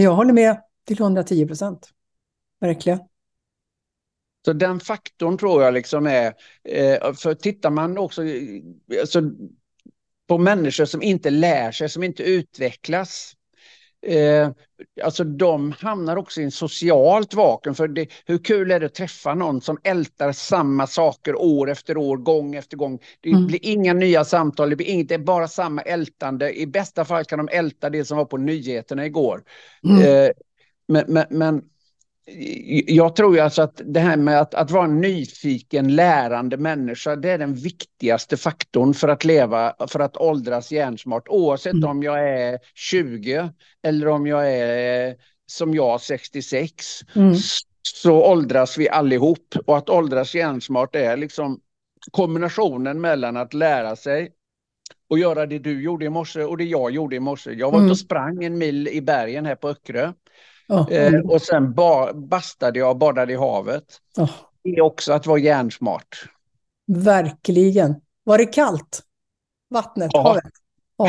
Jag 0.00 0.14
håller 0.14 0.32
med 0.32 0.62
till 0.86 1.00
110 1.00 1.46
procent. 1.46 1.90
Verkligen. 2.60 2.98
Så 4.44 4.52
den 4.52 4.80
faktorn 4.80 5.38
tror 5.38 5.62
jag 5.62 5.74
liksom 5.74 6.06
är, 6.06 6.34
eh, 6.64 7.12
för 7.12 7.34
tittar 7.34 7.70
man 7.70 7.98
också 7.98 8.24
eh, 8.24 8.62
alltså, 9.00 9.22
på 10.28 10.38
människor 10.38 10.84
som 10.84 11.02
inte 11.02 11.30
lär 11.30 11.72
sig, 11.72 11.88
som 11.88 12.02
inte 12.02 12.22
utvecklas. 12.22 13.36
Eh, 14.06 14.50
alltså 15.02 15.24
de 15.24 15.72
hamnar 15.72 16.16
också 16.16 16.40
i 16.40 16.44
en 16.44 16.50
socialt 16.50 17.34
vakuum. 17.34 17.74
För 17.74 17.88
det, 17.88 18.08
hur 18.26 18.38
kul 18.38 18.70
är 18.70 18.80
det 18.80 18.86
att 18.86 18.94
träffa 18.94 19.34
någon 19.34 19.60
som 19.60 19.78
ältar 19.84 20.32
samma 20.32 20.86
saker 20.86 21.40
år 21.40 21.70
efter 21.70 21.96
år, 21.96 22.16
gång 22.16 22.54
efter 22.54 22.76
gång. 22.76 22.98
Det 23.20 23.30
mm. 23.30 23.46
blir 23.46 23.60
inga 23.62 23.92
nya 23.92 24.24
samtal, 24.24 24.70
det 24.70 24.76
blir 24.76 24.86
inget, 24.86 25.08
det 25.08 25.14
är 25.14 25.18
bara 25.18 25.48
samma 25.48 25.82
ältande. 25.82 26.58
I 26.60 26.66
bästa 26.66 27.04
fall 27.04 27.24
kan 27.24 27.38
de 27.38 27.48
älta 27.52 27.90
det 27.90 28.04
som 28.04 28.16
var 28.16 28.24
på 28.24 28.36
nyheterna 28.36 29.06
igår. 29.06 29.42
Mm. 29.88 30.02
Eh, 30.02 30.30
men, 30.88 31.04
men, 31.08 31.26
men 31.30 31.62
jag 32.86 33.16
tror 33.16 33.34
ju 33.34 33.40
alltså 33.40 33.62
att 33.62 33.80
det 33.84 34.00
här 34.00 34.16
med 34.16 34.40
att, 34.40 34.54
att 34.54 34.70
vara 34.70 34.84
en 34.84 35.00
nyfiken, 35.00 35.94
lärande 35.96 36.56
människa, 36.56 37.16
det 37.16 37.30
är 37.30 37.38
den 37.38 37.54
viktigaste 37.54 38.36
faktorn 38.36 38.94
för 38.94 39.08
att 39.08 39.24
leva, 39.24 39.74
för 39.88 40.00
att 40.00 40.16
åldras 40.16 40.72
hjärnsmart. 40.72 41.28
Oavsett 41.28 41.72
mm. 41.72 41.90
om 41.90 42.02
jag 42.02 42.28
är 42.28 42.58
20 42.74 43.50
eller 43.82 44.08
om 44.08 44.26
jag 44.26 44.52
är 44.52 45.14
som 45.46 45.74
jag 45.74 46.00
66, 46.00 47.00
mm. 47.14 47.34
så 47.82 48.24
åldras 48.24 48.78
vi 48.78 48.88
allihop. 48.88 49.54
Och 49.66 49.78
att 49.78 49.88
åldras 49.88 50.34
hjärnsmart 50.34 50.96
är 50.96 51.16
liksom 51.16 51.60
kombinationen 52.10 53.00
mellan 53.00 53.36
att 53.36 53.54
lära 53.54 53.96
sig 53.96 54.30
och 55.10 55.18
göra 55.18 55.46
det 55.46 55.58
du 55.58 55.82
gjorde 55.82 56.04
i 56.04 56.10
morse 56.10 56.42
och 56.42 56.58
det 56.58 56.64
jag 56.64 56.90
gjorde 56.90 57.16
i 57.16 57.20
morse. 57.20 57.52
Jag 57.52 57.70
var 57.70 57.78
mm. 57.78 57.90
och 57.90 57.98
sprang 57.98 58.44
en 58.44 58.58
mil 58.58 58.88
i 58.88 59.00
bergen 59.00 59.46
här 59.46 59.54
på 59.54 59.68
Öckerö. 59.68 60.12
Eh, 60.72 61.20
och 61.20 61.42
sen 61.42 61.74
ba 61.74 62.12
bastade 62.12 62.78
jag 62.78 62.90
och 62.90 62.96
badade 62.96 63.32
i 63.32 63.36
havet. 63.36 63.84
Oh. 64.18 64.30
Det 64.64 64.70
är 64.70 64.80
också 64.80 65.12
att 65.12 65.26
vara 65.26 65.38
hjärnsmart. 65.38 66.24
Verkligen. 66.86 67.94
Var 68.24 68.38
det 68.38 68.46
kallt? 68.46 69.02
Vattnet? 69.70 70.10
Ja. 70.14 70.22
Havet? 70.22 70.52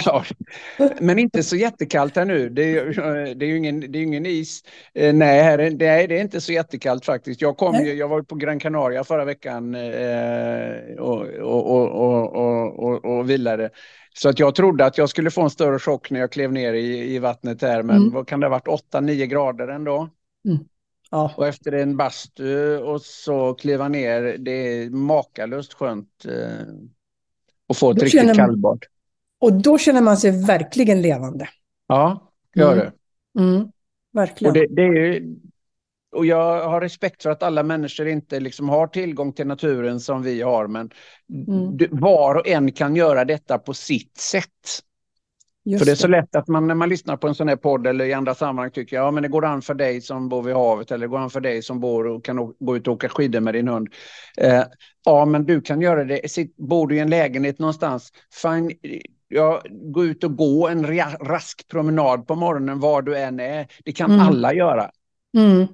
Ja, 0.06 0.24
men 1.00 1.20
inte 1.20 1.44
så 1.44 1.56
jättekallt 1.56 2.16
här 2.16 2.26
nu. 2.26 2.50
Det 2.50 2.78
är, 2.78 3.36
det 3.36 3.46
är 3.46 3.50
ju 3.50 3.58
ingen, 3.58 3.92
det 3.92 4.00
är 4.00 4.04
ingen 4.04 4.26
is. 4.26 4.64
Eh, 4.94 5.14
nej, 5.14 5.44
här 5.44 5.60
är, 5.60 5.70
det, 5.70 5.86
är, 5.86 6.08
det 6.08 6.18
är 6.18 6.22
inte 6.22 6.42
så 6.42 6.52
jättekallt 6.52 7.06
faktiskt. 7.06 7.42
Jag, 7.42 7.58
kom, 7.58 7.76
jag 7.86 8.08
var 8.08 8.22
på 8.22 8.36
Gran 8.36 8.60
Canaria 8.60 9.04
förra 9.04 9.26
veckan 9.26 9.76
eh, 9.76 11.00
och, 11.00 11.26
och, 11.42 12.80
och, 12.80 13.06
och 13.06 13.30
vilade. 13.30 13.70
Så 14.14 14.30
att 14.30 14.40
jag 14.40 14.56
trodde 14.56 14.86
att 14.86 14.98
jag 14.98 15.10
skulle 15.10 15.32
få 15.32 15.42
en 15.42 15.50
större 15.50 15.80
chock 15.80 16.12
när 16.12 16.20
jag 16.20 16.32
klev 16.32 16.52
ner 16.52 16.74
i, 16.74 17.16
i 17.16 17.20
vattnet 17.20 17.62
här, 17.62 17.84
men 17.84 17.98
mm. 17.98 18.14
vad 18.14 18.28
kan 18.28 18.40
det 18.40 18.46
ha 18.46 18.52
varit, 18.52 18.94
8-9 18.94 19.26
grader 19.26 19.68
ändå? 19.68 20.10
Mm. 20.48 20.60
Ja. 21.12 21.34
Och 21.38 21.48
efter 21.48 21.72
en 21.72 21.98
bastu 21.98 22.78
och 22.78 23.02
så 23.02 23.54
kliva 23.54 23.88
ner, 23.88 24.38
det 24.40 24.52
är 24.52 24.90
makalöst 24.90 25.74
skönt 25.74 26.26
eh, 26.26 26.68
att 27.70 27.78
få 27.78 27.92
ett 27.92 27.98
då 27.98 28.06
riktigt 28.06 28.36
kallbad. 28.36 28.86
Och 29.44 29.54
då 29.54 29.78
känner 29.78 30.02
man 30.02 30.18
sig 30.18 30.46
verkligen 30.46 31.02
levande. 31.02 31.50
Ja, 31.88 32.32
gör 32.56 32.74
mm. 32.74 32.86
det. 32.86 33.42
Mm. 33.42 33.68
Verkligen. 34.14 34.50
Och 34.50 34.58
det, 34.58 34.68
det 34.70 34.82
är 34.82 35.24
och 36.16 36.26
jag 36.26 36.70
har 36.70 36.82
respekt 36.82 37.24
för 37.24 37.30
att 37.30 37.44
alla 37.44 37.64
människor 37.64 38.08
inte 38.08 38.40
liksom 38.40 38.70
har 38.70 38.88
tillgång 38.88 39.34
till 39.34 39.48
naturen 39.48 40.00
som 40.00 40.24
vi 40.24 40.42
har, 40.42 40.68
men 40.68 40.90
mm. 41.48 41.78
var 41.92 42.36
och 42.36 42.48
en 42.48 42.72
kan 42.72 42.96
göra 42.96 43.26
detta 43.26 43.58
på 43.58 43.74
sitt 43.74 44.18
sätt. 44.18 44.50
Just 45.66 45.80
för 45.80 45.86
det 45.86 45.92
är 45.92 45.96
så 45.96 46.08
lätt 46.08 46.36
att 46.36 46.48
man 46.48 46.68
när 46.68 46.76
man 46.76 46.90
lyssnar 46.90 47.18
på 47.18 47.28
en 47.28 47.36
sån 47.36 47.48
här 47.48 47.56
podd 47.56 47.88
eller 47.88 48.06
i 48.06 48.14
andra 48.14 48.36
sammanhang 48.36 48.72
tycker 48.72 48.96
ja 48.96 49.12
men 49.12 49.24
det 49.24 49.30
går 49.30 49.46
an 49.46 49.62
för 49.62 49.74
dig 49.74 50.02
som 50.02 50.30
bor 50.30 50.44
vid 50.44 50.56
havet 50.56 50.92
eller 50.92 51.08
det 51.08 51.12
går 51.12 51.18
an 51.18 51.30
för 51.30 51.42
dig 51.42 51.62
som 51.62 51.80
bor 51.80 52.08
och 52.08 52.26
kan 52.26 52.54
gå 52.60 52.78
ut 52.78 52.88
och 52.88 52.94
åka 52.94 53.10
skidor 53.10 53.40
med 53.40 53.54
din 53.54 53.68
hund. 53.68 53.88
Eh, 54.38 54.64
ja 55.06 55.26
men 55.26 55.46
du 55.46 55.62
kan 55.62 55.82
göra 55.82 56.04
det, 56.04 56.22
bor 56.58 56.88
du 56.88 56.96
i 56.96 57.00
en 57.00 57.10
lägenhet 57.10 57.60
någonstans, 57.60 58.12
fine, 58.42 58.72
ja, 59.34 59.62
gå 59.70 60.06
ut 60.06 60.24
och 60.24 60.36
gå 60.36 60.68
en 60.68 60.88
rask 61.28 61.68
promenad 61.68 62.28
på 62.28 62.36
morgonen 62.36 62.80
var 62.80 63.02
du 63.02 63.18
än 63.18 63.40
är. 63.40 63.68
Det 63.86 63.92
kan 63.92 64.12
mm. 64.12 64.28
alla 64.28 64.54
göra. 64.54 64.92
Mm. 65.38 65.68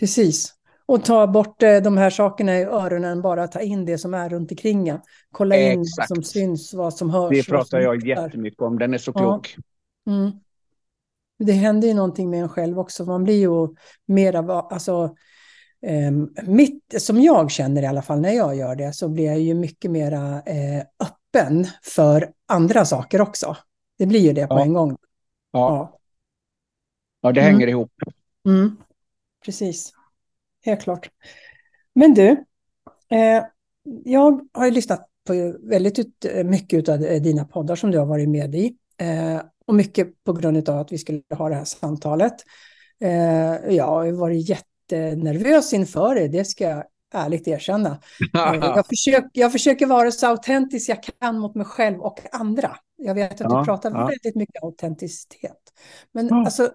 Precis. 0.00 0.54
Och 0.86 1.04
ta 1.04 1.26
bort 1.26 1.62
eh, 1.62 1.76
de 1.76 1.96
här 1.96 2.10
sakerna 2.10 2.58
i 2.58 2.64
öronen, 2.64 3.22
bara 3.22 3.48
ta 3.48 3.60
in 3.60 3.84
det 3.84 3.98
som 3.98 4.14
är 4.14 4.28
runt 4.28 4.50
omkring 4.50 4.88
en. 4.88 5.00
Kolla 5.30 5.56
in 5.56 5.80
Exakt. 5.80 6.10
vad 6.10 6.16
som 6.16 6.24
syns, 6.24 6.74
vad 6.74 6.94
som 6.94 7.10
hörs. 7.10 7.30
Det 7.30 7.46
pratar 7.48 7.80
jag 7.80 8.06
jättemycket 8.06 8.60
om, 8.60 8.78
den 8.78 8.94
är 8.94 8.98
så 8.98 9.12
klok. 9.12 9.56
Ja. 10.04 10.12
Mm. 10.12 10.30
Det 11.38 11.52
händer 11.52 11.88
ju 11.88 11.94
någonting 11.94 12.30
med 12.30 12.42
en 12.42 12.48
själv 12.48 12.78
också, 12.78 13.04
man 13.04 13.24
blir 13.24 13.40
ju 13.40 13.68
mera, 14.06 14.60
alltså, 14.60 15.14
eh, 15.86 16.10
mitt, 16.46 16.94
som 16.98 17.20
jag 17.20 17.50
känner 17.50 17.82
i 17.82 17.86
alla 17.86 18.02
fall 18.02 18.20
när 18.20 18.32
jag 18.32 18.56
gör 18.56 18.76
det, 18.76 18.92
så 18.92 19.08
blir 19.08 19.24
jag 19.24 19.40
ju 19.40 19.54
mycket 19.54 19.90
mera 19.90 20.42
eh, 20.46 20.82
öppen 21.34 21.66
för 21.82 22.32
andra 22.46 22.84
saker 22.84 23.20
också. 23.20 23.56
Det 23.98 24.06
blir 24.06 24.20
ju 24.20 24.32
det 24.32 24.46
på 24.46 24.54
ja. 24.54 24.62
en 24.62 24.72
gång. 24.72 24.90
Ja, 24.90 24.98
ja. 25.76 25.98
ja 27.20 27.32
det 27.32 27.40
hänger 27.40 27.56
mm. 27.56 27.68
ihop. 27.68 27.92
Mm 28.46 28.76
precis. 29.44 29.92
Helt 30.64 30.82
klart. 30.82 31.10
Men 31.94 32.14
du, 32.14 32.28
eh, 33.10 33.44
jag 34.04 34.48
har 34.52 34.64
ju 34.64 34.70
lyssnat 34.70 35.08
på 35.26 35.54
väldigt 35.62 35.98
ut, 35.98 36.26
mycket 36.44 36.88
av 36.88 36.98
dina 36.98 37.44
poddar 37.44 37.76
som 37.76 37.90
du 37.90 37.98
har 37.98 38.06
varit 38.06 38.28
med 38.28 38.54
i. 38.54 38.76
Eh, 38.98 39.42
och 39.66 39.74
mycket 39.74 40.24
på 40.24 40.32
grund 40.32 40.68
av 40.68 40.78
att 40.78 40.92
vi 40.92 40.98
skulle 40.98 41.22
ha 41.34 41.48
det 41.48 41.54
här 41.54 41.64
samtalet. 41.64 42.34
Eh, 43.00 43.74
jag 43.74 43.84
har 43.84 44.12
varit 44.12 44.48
jättenervös 44.48 45.72
inför 45.72 46.14
det, 46.14 46.28
det 46.28 46.44
ska 46.44 46.64
jag 46.64 46.84
ärligt 47.14 47.48
erkänna. 47.48 47.98
Eh, 48.34 48.54
jag, 48.54 48.86
försöker, 48.86 49.30
jag 49.32 49.52
försöker 49.52 49.86
vara 49.86 50.10
så 50.10 50.26
autentisk 50.26 50.88
jag 50.88 50.98
kan 51.20 51.38
mot 51.38 51.54
mig 51.54 51.66
själv 51.66 52.00
och 52.00 52.20
andra. 52.32 52.76
Jag 52.96 53.14
vet 53.14 53.32
att 53.32 53.40
ja, 53.40 53.58
du 53.58 53.64
pratar 53.64 53.90
ja. 53.90 54.06
väldigt 54.06 54.34
mycket 54.34 54.62
autenticitet. 54.62 55.72
Men 56.12 56.28
ja. 56.28 56.44
alltså, 56.44 56.70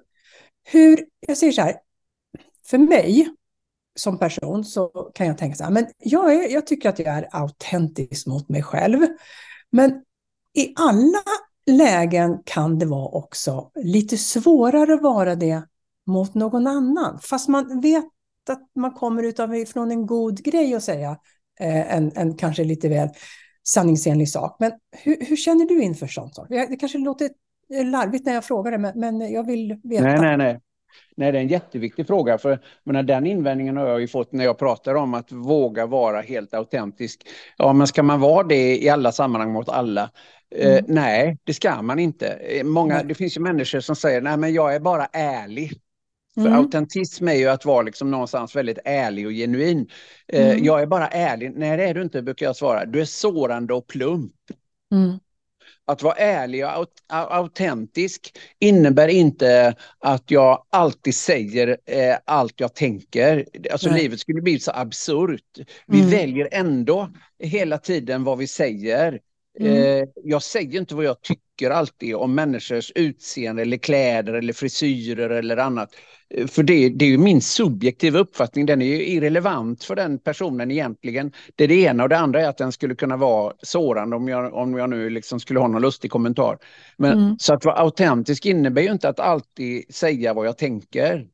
hur, 0.63 1.05
jag 1.27 1.37
säger 1.37 1.53
så 1.53 1.61
här, 1.61 1.75
för 2.65 2.77
mig 2.77 3.27
som 3.95 4.19
person 4.19 4.63
så 4.63 4.89
kan 4.89 5.27
jag 5.27 5.37
tänka 5.37 5.55
så 5.55 5.63
här, 5.63 5.71
men 5.71 5.87
jag, 5.97 6.33
är, 6.33 6.53
jag 6.53 6.67
tycker 6.67 6.89
att 6.89 6.99
jag 6.99 7.07
är 7.07 7.27
autentisk 7.31 8.27
mot 8.27 8.49
mig 8.49 8.63
själv. 8.63 8.99
Men 9.71 10.03
i 10.53 10.73
alla 10.75 11.23
lägen 11.71 12.37
kan 12.45 12.79
det 12.79 12.85
vara 12.85 13.07
också 13.07 13.71
lite 13.75 14.17
svårare 14.17 14.93
att 14.93 15.01
vara 15.01 15.35
det 15.35 15.61
mot 16.07 16.33
någon 16.33 16.67
annan. 16.67 17.19
Fast 17.19 17.47
man 17.47 17.81
vet 17.81 18.05
att 18.49 18.71
man 18.75 18.91
kommer 18.91 19.23
utav, 19.23 19.65
från 19.65 19.91
en 19.91 20.05
god 20.05 20.43
grej 20.43 20.75
att 20.75 20.83
säga 20.83 21.17
eh, 21.59 21.95
en, 21.95 22.11
en 22.15 22.37
kanske 22.37 22.63
lite 22.63 22.89
väl 22.89 23.09
sanningsenlig 23.67 24.29
sak. 24.29 24.55
Men 24.59 24.71
hur, 24.91 25.25
hur 25.25 25.35
känner 25.35 25.65
du 25.65 25.81
inför 25.81 26.07
sånt? 26.07 26.35
Det 26.49 26.75
kanske 26.79 26.97
låter 26.97 27.29
larvigt 27.83 28.25
när 28.25 28.33
jag 28.33 28.45
frågar 28.45 28.71
det, 28.71 28.77
men, 28.77 28.99
men 28.99 29.31
jag 29.31 29.47
vill 29.47 29.79
veta. 29.83 30.03
Nej, 30.03 30.19
nej, 30.21 30.37
nej. 30.37 30.59
Nej, 31.15 31.31
det 31.31 31.37
är 31.37 31.41
en 31.41 31.47
jätteviktig 31.47 32.07
fråga. 32.07 32.37
För 32.37 32.59
menar, 32.83 33.03
den 33.03 33.25
invändningen 33.25 33.77
har 33.77 33.87
jag 33.87 34.01
ju 34.01 34.07
fått 34.07 34.31
när 34.31 34.43
jag 34.43 34.57
pratar 34.57 34.95
om 34.95 35.13
att 35.13 35.31
våga 35.31 35.85
vara 35.85 36.21
helt 36.21 36.53
autentisk. 36.53 37.21
Ja, 37.57 37.73
men 37.73 37.87
ska 37.87 38.03
man 38.03 38.19
vara 38.19 38.47
det 38.47 38.83
i 38.83 38.89
alla 38.89 39.11
sammanhang 39.11 39.51
mot 39.51 39.69
alla? 39.69 40.09
Eh, 40.55 40.67
mm. 40.67 40.77
Eh, 40.77 40.83
nej, 40.87 41.37
det 41.43 41.53
ska 41.53 41.81
man 41.81 41.99
inte. 41.99 42.27
Eh, 42.27 42.63
många, 42.63 43.03
det 43.03 43.15
finns 43.15 43.37
ju 43.37 43.41
människor 43.41 43.79
som 43.79 43.95
säger 43.95 44.21
nej, 44.21 44.37
men 44.37 44.53
jag 44.53 44.75
är 44.75 44.79
bara 44.79 45.05
ärlig. 45.13 45.81
För 46.37 46.47
mm. 46.47 46.59
autentism 46.59 47.27
är 47.27 47.33
ju 47.33 47.47
att 47.47 47.65
vara 47.65 47.81
liksom 47.81 48.11
någonstans 48.11 48.55
väldigt 48.55 48.79
ärlig 48.85 49.25
och 49.25 49.31
genuin. 49.31 49.89
Eh, 50.27 50.49
mm. 50.49 50.63
Jag 50.63 50.81
är 50.81 50.85
bara 50.85 51.07
ärlig. 51.07 51.53
Nej, 51.55 51.77
det 51.77 51.83
är 51.83 51.93
du 51.93 52.01
inte, 52.01 52.21
brukar 52.21 52.45
jag 52.45 52.55
svara. 52.55 52.85
Du 52.85 53.01
är 53.01 53.05
sårande 53.05 53.73
och 53.73 53.87
plump. 53.87 54.33
Mm 54.91 55.19
att 55.87 56.03
vara 56.03 56.13
ärlig 56.13 56.65
och 56.65 56.87
autentisk 57.07 58.37
innebär 58.59 59.07
inte 59.07 59.75
att 59.99 60.31
jag 60.31 60.65
alltid 60.69 61.15
säger 61.15 61.77
eh, 61.85 62.15
allt 62.25 62.59
jag 62.59 62.75
tänker. 62.75 63.45
Alltså 63.71 63.89
Nej. 63.89 64.01
livet 64.01 64.19
skulle 64.19 64.41
bli 64.41 64.59
så 64.59 64.71
absurt. 64.71 65.59
Vi 65.87 65.99
mm. 65.99 66.11
väljer 66.11 66.49
ändå 66.51 67.09
hela 67.39 67.77
tiden 67.77 68.23
vad 68.23 68.37
vi 68.37 68.47
säger. 68.47 69.19
Mm. 69.59 70.01
Eh, 70.01 70.07
jag 70.23 70.43
säger 70.43 70.79
inte 70.79 70.95
vad 70.95 71.05
jag 71.05 71.21
tycker 71.21 71.69
alltid 71.69 72.15
om 72.15 72.35
människors 72.35 72.91
utseende 72.95 73.61
eller 73.61 73.77
kläder 73.77 74.33
eller 74.33 74.53
frisyrer 74.53 75.29
eller 75.29 75.57
annat. 75.57 75.89
Eh, 76.29 76.47
för 76.47 76.63
det, 76.63 76.89
det 76.89 77.05
är 77.05 77.09
ju 77.09 77.17
min 77.17 77.41
subjektiva 77.41 78.19
uppfattning, 78.19 78.65
den 78.65 78.81
är 78.81 78.85
ju 78.85 79.07
irrelevant 79.07 79.83
för 79.83 79.95
den 79.95 80.19
personen 80.19 80.71
egentligen. 80.71 81.31
Det 81.55 81.63
är 81.63 81.67
det 81.67 81.81
ena 81.81 82.03
och 82.03 82.09
det 82.09 82.17
andra 82.17 82.41
är 82.41 82.49
att 82.49 82.57
den 82.57 82.71
skulle 82.71 82.95
kunna 82.95 83.17
vara 83.17 83.53
sårande 83.61 84.15
om 84.15 84.27
jag, 84.27 84.53
om 84.53 84.77
jag 84.77 84.89
nu 84.89 85.09
liksom 85.09 85.39
skulle 85.39 85.59
ha 85.59 85.67
någon 85.67 85.81
lustig 85.81 86.11
kommentar. 86.11 86.57
Men, 86.97 87.13
mm. 87.13 87.35
Så 87.39 87.53
att 87.53 87.65
vara 87.65 87.75
autentisk 87.75 88.45
innebär 88.45 88.81
ju 88.81 88.91
inte 88.91 89.09
att 89.09 89.19
alltid 89.19 89.95
säga 89.95 90.33
vad 90.33 90.47
jag 90.47 90.57
tänker. 90.57 91.27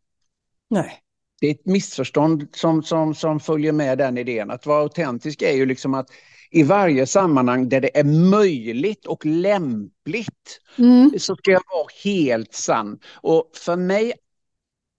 Nej. 0.70 1.00
Det 1.42 1.48
är 1.48 1.51
ett 1.51 1.65
missförstånd 1.65 2.48
som, 2.51 2.84
som, 2.84 3.15
som 3.15 3.39
följer 3.39 3.72
med 3.72 3.98
den 3.98 4.18
idén. 4.18 4.51
Att 4.51 4.65
vara 4.65 4.82
autentisk 4.82 5.42
är 5.42 5.51
ju 5.51 5.65
liksom 5.65 5.94
att 5.94 6.08
i 6.53 6.63
varje 6.63 7.07
sammanhang 7.07 7.69
där 7.69 7.81
det 7.81 8.00
är 8.00 8.03
möjligt 8.03 9.05
och 9.05 9.25
lämpligt 9.25 10.62
mm. 10.77 11.12
så 11.19 11.36
ska 11.36 11.51
jag 11.51 11.63
vara 11.74 11.88
helt 12.03 12.53
sann. 12.53 13.00
Och 13.13 13.51
för 13.53 13.75
mig 13.75 14.13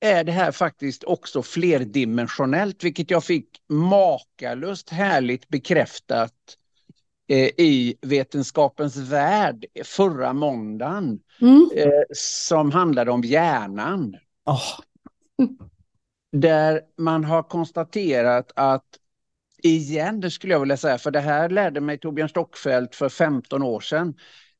är 0.00 0.24
det 0.24 0.32
här 0.32 0.52
faktiskt 0.52 1.04
också 1.04 1.42
flerdimensionellt, 1.42 2.84
vilket 2.84 3.10
jag 3.10 3.24
fick 3.24 3.48
makalöst 3.68 4.90
härligt 4.90 5.48
bekräftat 5.48 6.34
eh, 7.28 7.48
i 7.58 7.94
Vetenskapens 8.02 8.96
värld 8.96 9.66
förra 9.84 10.32
måndagen 10.32 11.20
Mm. 11.40 11.68
eh, 11.76 11.88
som 12.14 12.70
handlade 12.72 13.10
om 13.10 13.22
hjärnan. 13.22 14.16
Oh. 14.46 14.80
Där 16.32 16.80
man 16.98 17.24
har 17.24 17.42
konstaterat 17.42 18.52
att 18.56 18.84
igen, 19.64 20.20
det 20.20 20.30
skulle 20.30 20.52
jag 20.52 20.60
vilja 20.60 20.76
säga, 20.76 20.98
för 20.98 21.10
det 21.10 21.20
här 21.20 21.48
lärde 21.48 21.80
mig 21.80 21.98
Torbjörn 21.98 22.28
Stockfeldt 22.28 22.94
för 22.94 23.08
15 23.08 23.62
år 23.62 23.80
sedan. 23.80 24.14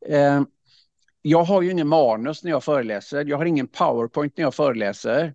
Eh, 0.07 0.43
jag 1.23 1.45
har 1.45 1.63
ju 1.63 1.71
ingen 1.71 1.89
manus 1.89 2.45
när 2.45 2.51
jag 2.51 2.65
föreläser, 2.65 3.25
jag 3.25 3.37
har 3.37 3.45
ingen 3.45 3.69
powerpoint 3.69 4.37
när 4.37 4.45
jag 4.45 4.55
föreläser. 4.55 5.35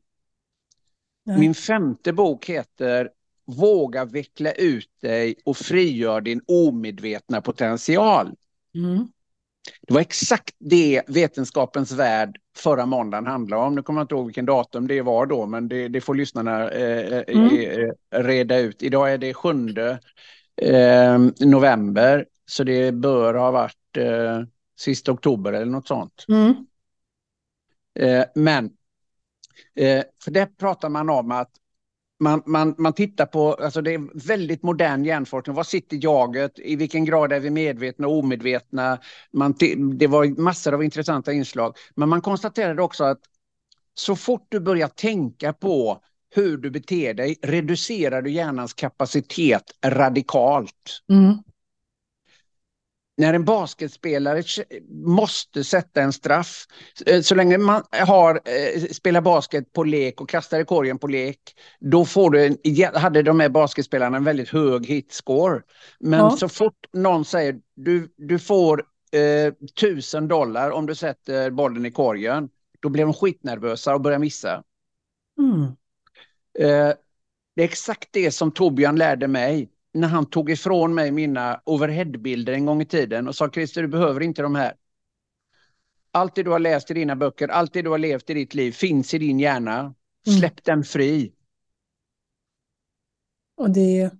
Nej. 1.25 1.39
Min 1.39 1.55
femte 1.55 2.13
bok 2.13 2.45
heter 2.45 3.09
Våga 3.45 4.05
veckla 4.05 4.51
ut 4.51 4.91
dig 5.01 5.35
och 5.45 5.57
frigör 5.57 6.21
din 6.21 6.41
omedvetna 6.47 7.41
potential. 7.41 8.35
Mm. 8.75 9.07
Det 9.87 9.93
var 9.93 10.01
exakt 10.01 10.55
det 10.59 11.01
Vetenskapens 11.07 11.91
värld 11.91 12.37
förra 12.57 12.85
måndagen 12.85 13.25
handlade 13.27 13.63
om. 13.63 13.75
Nu 13.75 13.81
kommer 13.83 13.99
jag 13.99 14.03
inte 14.03 14.15
ihåg 14.15 14.25
vilken 14.25 14.45
datum 14.45 14.87
det 14.87 15.01
var 15.01 15.25
då, 15.25 15.45
men 15.45 15.67
det, 15.67 15.87
det 15.87 16.01
får 16.01 16.15
lyssnarna 16.15 16.69
eh, 16.69 17.23
Mm. 17.27 17.47
eh, 17.55 17.93
reda 18.23 18.57
ut. 18.57 18.83
Idag 18.83 19.13
är 19.13 19.17
det 19.17 19.33
7 19.33 19.49
eh, 20.61 21.19
november, 21.39 22.25
så 22.45 22.63
det 22.63 22.91
bör 22.91 23.33
ha 23.33 23.51
varit 23.51 23.97
eh, 23.97 24.41
sista 24.79 25.11
oktober 25.11 25.53
eller 25.53 25.71
något 25.71 25.87
sånt. 25.87 26.25
Mm. 26.27 26.53
Eh, 27.99 28.25
men, 28.35 28.65
eh, 29.75 30.03
för 30.23 30.31
det 30.31 30.57
pratar 30.57 30.89
man 30.89 31.09
om 31.09 31.31
att 31.31 31.51
man, 32.19 32.41
man, 32.45 32.75
man 32.77 32.93
tittar 32.93 33.25
på, 33.25 33.53
alltså 33.53 33.81
det 33.81 33.93
är 33.93 34.27
väldigt 34.27 34.63
modern 34.63 35.05
hjärnforskning. 35.05 35.55
var 35.55 35.63
sitter 35.63 35.99
jaget? 36.01 36.59
I 36.59 36.75
vilken 36.75 37.05
grad 37.05 37.31
är 37.31 37.39
vi 37.39 37.49
medvetna 37.49 38.07
och 38.07 38.17
omedvetna? 38.17 38.99
Man, 39.33 39.55
det 39.97 40.07
var 40.07 40.41
massor 40.41 40.73
av 40.73 40.83
intressanta 40.83 41.33
inslag. 41.33 41.75
Men 41.95 42.09
man 42.09 42.21
konstaterade 42.21 42.81
också 42.81 43.03
att 43.03 43.19
så 43.93 44.15
fort 44.15 44.47
du 44.49 44.59
börjar 44.59 44.87
tänka 44.87 45.53
på 45.53 46.01
hur 46.35 46.57
du 46.57 46.69
beter 46.69 47.13
dig 47.13 47.37
reducerar 47.41 48.21
du 48.21 48.31
hjärnans 48.31 48.73
kapacitet 48.73 49.63
radikalt. 49.85 51.01
Mm 51.11 51.37
när 53.19 53.33
en 53.33 53.45
basketspelare 53.45 54.43
måste 54.89 55.63
sätta 55.63 56.01
en 56.01 56.13
straff, 56.13 56.65
eh, 57.05 57.21
så 57.21 57.35
länge 57.35 57.57
man 57.57 57.83
har, 57.91 58.35
eh, 58.35 58.81
spelar 58.91 59.21
basket 59.21 59.73
på 59.73 59.83
lek 59.83 60.21
och 60.21 60.29
kastar 60.29 60.59
i 60.59 60.65
korgen 60.65 60.97
på 60.99 61.07
lek, 61.07 61.39
då 61.79 62.05
får 62.05 62.31
du 62.31 62.45
en, 62.45 62.57
hade 62.95 63.21
de 63.21 63.39
här 63.39 63.49
basketspelarna 63.49 64.17
en 64.17 64.23
väldigt 64.23 64.49
hög 64.49 64.85
hitscore. 64.85 65.61
Men 65.99 66.19
Ja. 66.19 66.31
så 66.31 66.49
fort 66.49 66.85
någon 66.93 67.25
säger 67.25 67.55
du, 67.75 68.13
du 68.17 68.39
får 68.39 68.83
eh, 69.11 69.53
tusen 69.79 70.27
dollar 70.27 70.71
om 70.71 70.85
du 70.85 70.95
sätter 70.95 71.51
bollen 71.51 71.85
i 71.85 71.91
korgen, 71.91 72.49
då 72.79 72.89
blir 72.89 73.03
de 73.03 73.13
skitnervösa 73.13 73.93
och 73.93 74.01
börjar 74.01 74.19
missa. 74.19 74.63
Mm. 75.39 75.61
Eh, 76.59 76.95
det 77.55 77.61
är 77.61 77.65
exakt 77.65 78.09
det 78.11 78.31
som 78.31 78.51
Torbjörn 78.51 78.95
lärde 78.95 79.27
mig 79.27 79.69
när 79.93 80.07
han 80.07 80.25
tog 80.25 80.51
ifrån 80.51 80.93
mig 80.93 81.11
mina 81.11 81.61
overheadbilder 81.65 82.53
en 82.53 82.65
gång 82.65 82.81
i 82.81 82.85
tiden 82.85 83.27
och 83.27 83.35
sa 83.35 83.49
Christer, 83.49 83.81
du 83.81 83.87
behöver 83.87 84.21
inte 84.21 84.41
de 84.41 84.55
här. 84.55 84.73
Allt 86.11 86.35
det 86.35 86.43
du 86.43 86.49
har 86.51 86.59
läst 86.59 86.91
i 86.91 86.93
dina 86.93 87.15
böcker, 87.15 87.47
allt 87.47 87.73
det 87.73 87.81
du 87.81 87.89
har 87.89 87.97
levt 87.97 88.29
i 88.29 88.33
ditt 88.33 88.53
liv 88.53 88.71
finns 88.71 89.13
i 89.13 89.17
din 89.17 89.39
hjärna. 89.39 89.95
Släpp 90.39 90.63
den 90.63 90.83
fri. 90.83 91.33
Och 93.55 93.69
det 93.69 94.11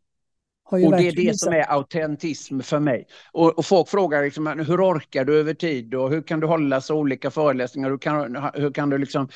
Och 0.71 0.91
det 0.91 1.07
är 1.07 1.15
det 1.15 1.39
som 1.39 1.53
är 1.53 1.71
autentism 1.71 2.59
för 2.59 2.79
mig. 2.79 3.07
Och, 3.31 3.57
och 3.57 3.65
folk 3.65 3.89
frågar 3.89 4.23
liksom, 4.23 4.47
hur 4.47 4.81
orkar 4.81 5.25
du 5.25 5.39
över 5.39 5.53
tid 5.53 5.95
och 5.95 6.09
hur 6.09 6.21
kan 6.21 6.39
du 6.39 6.47
hålla 6.47 6.81
så 6.81 6.95
olika 6.95 7.31
föreläsningar? 7.31 7.89
Hur 7.89 7.97
kan, 7.97 8.49
hur 8.53 8.71
kan 8.71 8.89
du 8.89 8.97
liksom, 8.97 9.29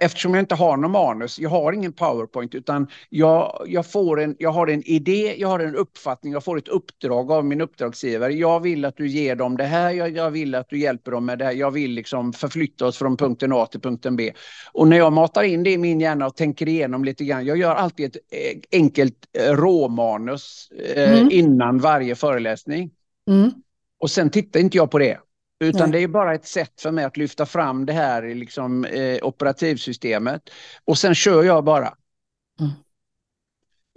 eftersom 0.00 0.34
jag 0.34 0.42
inte 0.42 0.54
har 0.54 0.76
någon 0.76 0.90
manus, 0.90 1.38
jag 1.38 1.50
har 1.50 1.72
ingen 1.72 1.92
powerpoint 1.92 2.54
utan 2.54 2.86
jag, 3.08 3.64
jag, 3.66 3.86
får 3.86 4.20
en, 4.20 4.36
jag 4.38 4.50
har 4.50 4.66
en 4.66 4.82
idé, 4.82 5.34
jag 5.38 5.48
har 5.48 5.60
en 5.60 5.76
uppfattning, 5.76 6.32
jag 6.32 6.44
får 6.44 6.58
ett 6.58 6.68
uppdrag 6.68 7.32
av 7.32 7.44
min 7.44 7.60
uppdragsgivare. 7.60 8.32
Jag 8.32 8.60
vill 8.60 8.84
att 8.84 8.96
du 8.96 9.08
ger 9.08 9.36
dem 9.36 9.56
det 9.56 9.64
här, 9.64 9.90
jag, 9.90 10.16
jag 10.16 10.30
vill 10.30 10.54
att 10.54 10.68
du 10.68 10.78
hjälper 10.78 11.10
dem 11.10 11.26
med 11.26 11.38
det 11.38 11.44
här, 11.44 11.52
jag 11.52 11.70
vill 11.70 11.90
liksom 11.90 12.32
förflytta 12.32 12.86
oss 12.86 12.98
från 12.98 13.16
punkten 13.16 13.52
A 13.52 13.66
till 13.66 13.80
punkten 13.80 14.16
B. 14.16 14.32
Och 14.72 14.88
när 14.88 14.96
jag 14.96 15.12
matar 15.12 15.42
in 15.42 15.62
det 15.62 15.70
i 15.70 15.78
min 15.78 16.00
hjärna 16.00 16.26
och 16.26 16.36
tänker 16.36 16.68
igenom 16.68 17.04
lite 17.04 17.24
grann, 17.24 17.46
jag 17.46 17.56
gör 17.58 17.74
alltid 17.74 18.06
ett 18.06 18.16
eh, 18.16 18.80
enkelt 18.80 19.14
eh, 19.38 19.52
råmanus 19.52 20.68
eh, 20.78 21.12
Mm. 21.18 21.30
innan 21.30 21.78
varje 21.78 22.14
föreläsning. 22.14 22.90
Mm. 23.30 23.50
Och 23.98 24.10
sen 24.10 24.30
tittar 24.30 24.60
inte 24.60 24.76
jag 24.76 24.90
på 24.90 24.98
det. 24.98 25.18
Utan 25.60 25.90
Nej. 25.90 25.98
det 26.00 26.04
är 26.04 26.08
bara 26.08 26.34
ett 26.34 26.46
sätt 26.46 26.80
för 26.80 26.90
mig 26.90 27.04
att 27.04 27.16
lyfta 27.16 27.46
fram 27.46 27.86
det 27.86 27.92
här 27.92 28.24
i 28.24 28.34
liksom, 28.34 28.84
eh, 28.84 29.18
operativsystemet. 29.22 30.42
Och 30.84 30.98
sen 30.98 31.14
kör 31.14 31.42
jag 31.42 31.64
bara. 31.64 31.94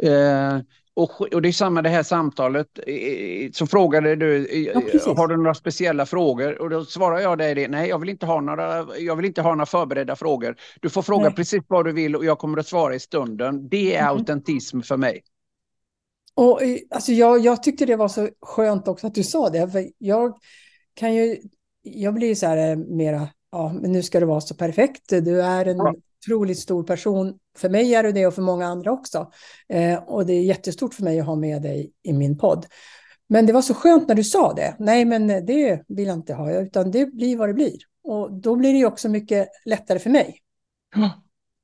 Eh, 0.03 0.59
och, 0.93 1.21
och 1.33 1.41
det 1.41 1.47
är 1.47 1.51
samma 1.53 1.81
det 1.81 1.89
här 1.89 2.03
samtalet. 2.03 2.67
Eh, 2.87 3.51
så 3.53 3.67
frågade 3.67 4.15
du, 4.15 4.45
eh, 4.45 4.59
Ja, 5.05 5.13
har 5.17 5.27
du 5.27 5.37
några 5.37 5.53
speciella 5.53 6.05
frågor? 6.05 6.61
Och 6.61 6.69
då 6.69 6.85
svarar 6.85 7.19
jag 7.19 7.37
dig 7.37 7.55
det. 7.55 7.67
Nej, 7.67 7.89
jag 7.89 7.99
vill 7.99 8.09
inte 8.09 8.25
ha 8.25 8.41
några, 8.41 8.87
jag 8.99 9.15
vill 9.15 9.25
inte 9.25 9.41
ha 9.41 9.49
några 9.51 9.65
förberedda 9.65 10.15
frågor. 10.15 10.55
Du 10.81 10.89
får 10.89 11.01
fråga 11.01 11.23
Nej. 11.23 11.35
precis 11.35 11.63
vad 11.67 11.85
du 11.85 11.91
vill 11.91 12.15
och 12.15 12.25
jag 12.25 12.39
kommer 12.39 12.57
att 12.57 12.67
svara 12.67 12.95
i 12.95 12.99
stunden. 12.99 13.69
Det 13.69 13.95
är 13.95 14.01
Mhm. 14.03 14.09
autentism 14.09 14.81
för 14.81 14.97
mig. 14.97 15.21
Och 16.37 16.63
eh, 16.63 16.77
alltså 16.89 17.11
jag, 17.11 17.39
jag 17.39 17.63
tyckte 17.63 17.85
det 17.85 17.95
var 17.95 18.07
så 18.07 18.29
skönt 18.41 18.87
också 18.87 19.07
att 19.07 19.15
du 19.15 19.23
sa 19.23 19.49
det. 19.49 19.69
För 19.71 19.89
jag 19.97 20.37
kan 20.93 21.15
ju, 21.15 21.37
jag 21.81 22.13
blir 22.13 22.27
ju 22.27 22.35
så 22.35 22.45
här 22.45 22.71
eh, 22.71 22.75
mera, 22.75 23.29
ja, 23.51 23.73
men 23.81 23.91
nu 23.91 24.03
ska 24.03 24.19
det 24.19 24.25
vara 24.25 24.41
så 24.41 24.55
perfekt. 24.55 25.09
Du 25.09 25.41
är 25.41 25.65
en 25.65 25.77
Ja. 25.77 25.95
otroligt 26.25 26.59
stor 26.59 26.83
person. 26.83 27.39
För 27.57 27.69
mig 27.69 27.95
är 27.95 28.03
du 28.03 28.11
det 28.11 28.27
och 28.27 28.33
för 28.33 28.41
många 28.41 28.65
andra 28.67 28.91
också. 28.91 29.31
Eh, 29.69 29.97
och 30.03 30.25
det 30.25 30.33
är 30.33 30.41
jättestort 30.41 30.93
för 30.93 31.03
mig 31.03 31.19
att 31.19 31.25
ha 31.25 31.35
med 31.35 31.61
dig 31.61 31.91
i 32.03 32.13
min 32.13 32.37
podd. 32.37 32.65
Men 33.29 33.45
det 33.45 33.53
var 33.53 33.61
så 33.61 33.73
skönt 33.73 34.07
när 34.07 34.15
du 34.15 34.23
sa 34.23 34.53
det. 34.53 34.75
Nej, 34.79 35.05
men 35.05 35.27
det 35.27 35.83
vill 35.87 36.07
jag 36.07 36.13
inte 36.17 36.33
ha, 36.33 36.51
utan 36.51 36.91
det 36.91 37.05
blir 37.05 37.37
vad 37.37 37.49
det 37.49 37.53
blir. 37.53 37.77
Och 38.03 38.33
då 38.33 38.55
blir 38.55 38.71
det 38.73 38.79
ju 38.79 38.85
också 38.85 39.09
mycket 39.09 39.47
lättare 39.65 39.99
för 39.99 40.09
mig, 40.09 40.37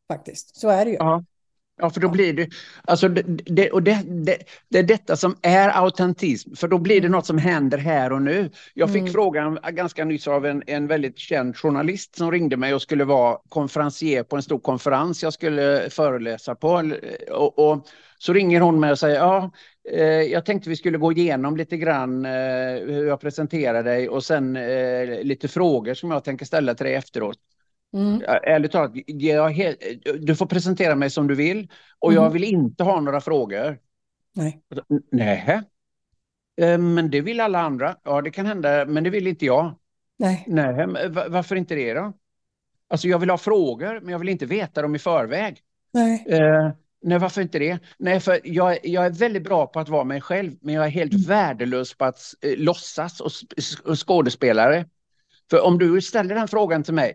faktiskt. 0.08 0.56
Så 0.56 0.70
är 0.70 0.86
det 0.86 0.92
ju. 0.92 0.98
Ja. 0.98 1.24
Ja, 1.78 1.90
för 1.90 2.00
då 2.02 2.10
blir 2.10 2.34
det, 2.34 2.50
alltså 2.84 3.08
det, 3.08 3.22
det, 3.46 3.72
och 3.72 3.84
det, 3.84 4.04
det, 4.26 4.38
det 4.70 4.80
är 4.80 4.84
detta 4.84 5.16
som 5.16 5.36
är 5.42 5.70
autentism, 5.70 6.56
för 6.56 6.68
då 6.68 6.78
blir 6.78 7.02
det 7.02 7.10
något 7.10 7.26
som 7.26 7.38
händer 7.38 7.78
här 7.78 8.12
och 8.12 8.22
nu. 8.22 8.52
Jag 8.74 8.92
fick 8.92 9.02
Mm. 9.02 9.14
frågan 9.14 9.60
ganska 9.72 10.06
nyss 10.06 10.28
av 10.28 10.46
en, 10.46 10.64
en 10.68 10.88
väldigt 10.88 11.18
känd 11.18 11.58
journalist 11.58 12.16
som 12.16 12.32
ringde 12.32 12.58
mig 12.58 12.74
och 12.74 12.82
skulle 12.82 13.04
vara 13.06 13.38
konferencier 13.50 14.24
på 14.24 14.36
en 14.36 14.42
stor 14.44 14.60
konferens 14.60 15.24
jag 15.24 15.34
skulle 15.34 15.90
föreläsa 15.90 16.56
på. 16.56 16.92
Och, 17.32 17.60
och 17.60 17.88
så 18.18 18.34
ringer 18.34 18.62
hon 18.62 18.80
mig 18.80 18.92
och 18.92 19.00
säger, 19.00 19.16
ja, 19.16 19.52
eh, 19.92 20.04
jag 20.06 20.46
tänkte 20.46 20.70
vi 20.70 20.76
skulle 20.76 20.98
gå 20.98 21.12
igenom 21.12 21.58
lite 21.58 21.78
grann 21.78 22.26
eh, 22.26 22.32
hur 22.86 23.08
jag 23.08 23.22
presenterar 23.22 23.84
dig 23.84 24.10
och 24.10 24.24
sen 24.24 24.56
eh, 24.56 25.24
lite 25.24 25.48
frågor 25.48 25.94
som 25.94 26.12
jag 26.12 26.24
tänker 26.24 26.46
ställa 26.46 26.76
till 26.76 26.86
dig 26.86 26.96
efteråt. 26.96 27.38
Mm. 27.94 28.22
Ärligt 28.28 28.72
talat, 28.72 28.92
jag 29.08 29.76
du 30.20 30.36
får 30.36 30.46
presentera 30.46 30.96
mig 30.96 31.10
som 31.10 31.28
du 31.28 31.36
vill 31.36 31.72
och 32.00 32.14
jag 32.14 32.22
Mm. 32.22 32.34
vill 32.34 32.44
inte 32.44 32.84
ha 32.84 33.00
några 33.00 33.22
frågor. 33.22 33.80
Nej. 34.36 34.62
Nej. 35.12 35.62
Eh, 36.62 36.78
Men 36.78 37.10
det 37.12 37.22
vill 37.22 37.40
alla 37.40 37.60
andra. 37.60 37.96
Ja, 38.04 38.22
det 38.22 38.32
kan 38.32 38.46
hända, 38.46 38.86
men 38.86 39.04
det 39.04 39.10
vill 39.10 39.28
inte 39.28 39.46
jag. 39.46 39.76
Nej. 40.20 40.44
Nej, 40.48 40.88
varför 41.30 41.56
inte 41.56 41.76
det 41.76 41.94
då? 41.94 42.14
Alltså 42.88 43.08
jag 43.08 43.20
vill 43.20 43.30
ha 43.30 43.38
frågor, 43.38 44.00
men 44.02 44.10
jag 44.12 44.20
vill 44.20 44.30
inte 44.30 44.46
veta 44.46 44.82
dem 44.82 44.96
i 44.96 45.00
förväg. 45.00 45.58
Nej. 45.94 46.26
Eh, 46.30 46.72
nej, 47.02 47.20
varför 47.20 47.42
inte 47.42 47.60
det? 47.60 47.80
Nej, 47.98 48.20
för 48.20 48.40
jag, 48.44 48.80
jag 48.84 49.06
är 49.06 49.10
väldigt 49.10 49.44
bra 49.44 49.68
på 49.68 49.80
att 49.80 49.90
vara 49.90 50.04
mig 50.04 50.22
själv, 50.22 50.52
men 50.62 50.76
jag 50.76 50.86
är 50.86 50.90
helt 50.90 51.14
Mm. 51.14 51.26
värdelös 51.26 51.98
på 51.98 52.06
att 52.06 52.20
eh, 52.42 52.58
låtsas 52.58 53.22
och, 53.22 53.32
och 53.86 54.08
skådespelare. 54.08 54.86
För 55.50 55.62
om 55.62 55.78
du 55.78 56.02
ställer 56.02 56.36
den 56.36 56.48
frågan 56.48 56.84
till 56.84 56.94
mig, 56.94 57.14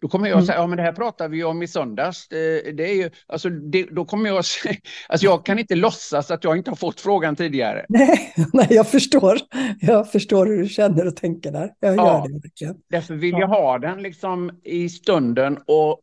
då 0.00 0.08
kommer 0.08 0.28
jag 0.28 0.34
Mm. 0.36 0.46
säga, 0.46 0.58
ja 0.58 0.66
men 0.66 0.76
det 0.76 0.82
här 0.82 0.92
pratar 0.92 1.28
vi 1.28 1.44
om 1.44 1.62
i 1.62 1.68
söndags. 1.68 2.28
Det, 2.28 2.72
det 2.76 2.90
är 2.90 2.94
ju, 2.94 3.10
alltså, 3.26 3.48
det, 3.50 3.82
då 3.90 4.04
kommer 4.04 4.28
jag 4.30 4.44
säga, 4.44 4.76
alltså 5.08 5.26
jag 5.26 5.46
kan 5.46 5.58
inte 5.58 5.74
låtsas 5.74 6.30
att 6.30 6.44
jag 6.44 6.56
inte 6.56 6.70
har 6.70 6.76
fått 6.76 7.00
frågan 7.00 7.36
tidigare. 7.36 7.86
Nej, 7.88 8.32
nej, 8.52 8.66
jag 8.70 8.88
förstår. 8.88 9.38
Jag 9.80 10.10
förstår 10.12 10.46
hur 10.46 10.58
du 10.62 10.68
känner 10.68 11.06
och 11.06 11.16
tänker 11.16 11.52
där. 11.52 11.70
Jag 11.80 11.96
gör 11.96 12.04
Ja. 12.04 12.26
det 12.28 12.32
verkligen. 12.32 12.74
Därför 12.90 13.14
vill 13.14 13.32
Ja. 13.32 13.40
jag 13.40 13.48
ha 13.48 13.78
den 13.78 14.02
liksom 14.02 14.50
i 14.64 14.88
stunden 14.88 15.58
och, 15.66 16.00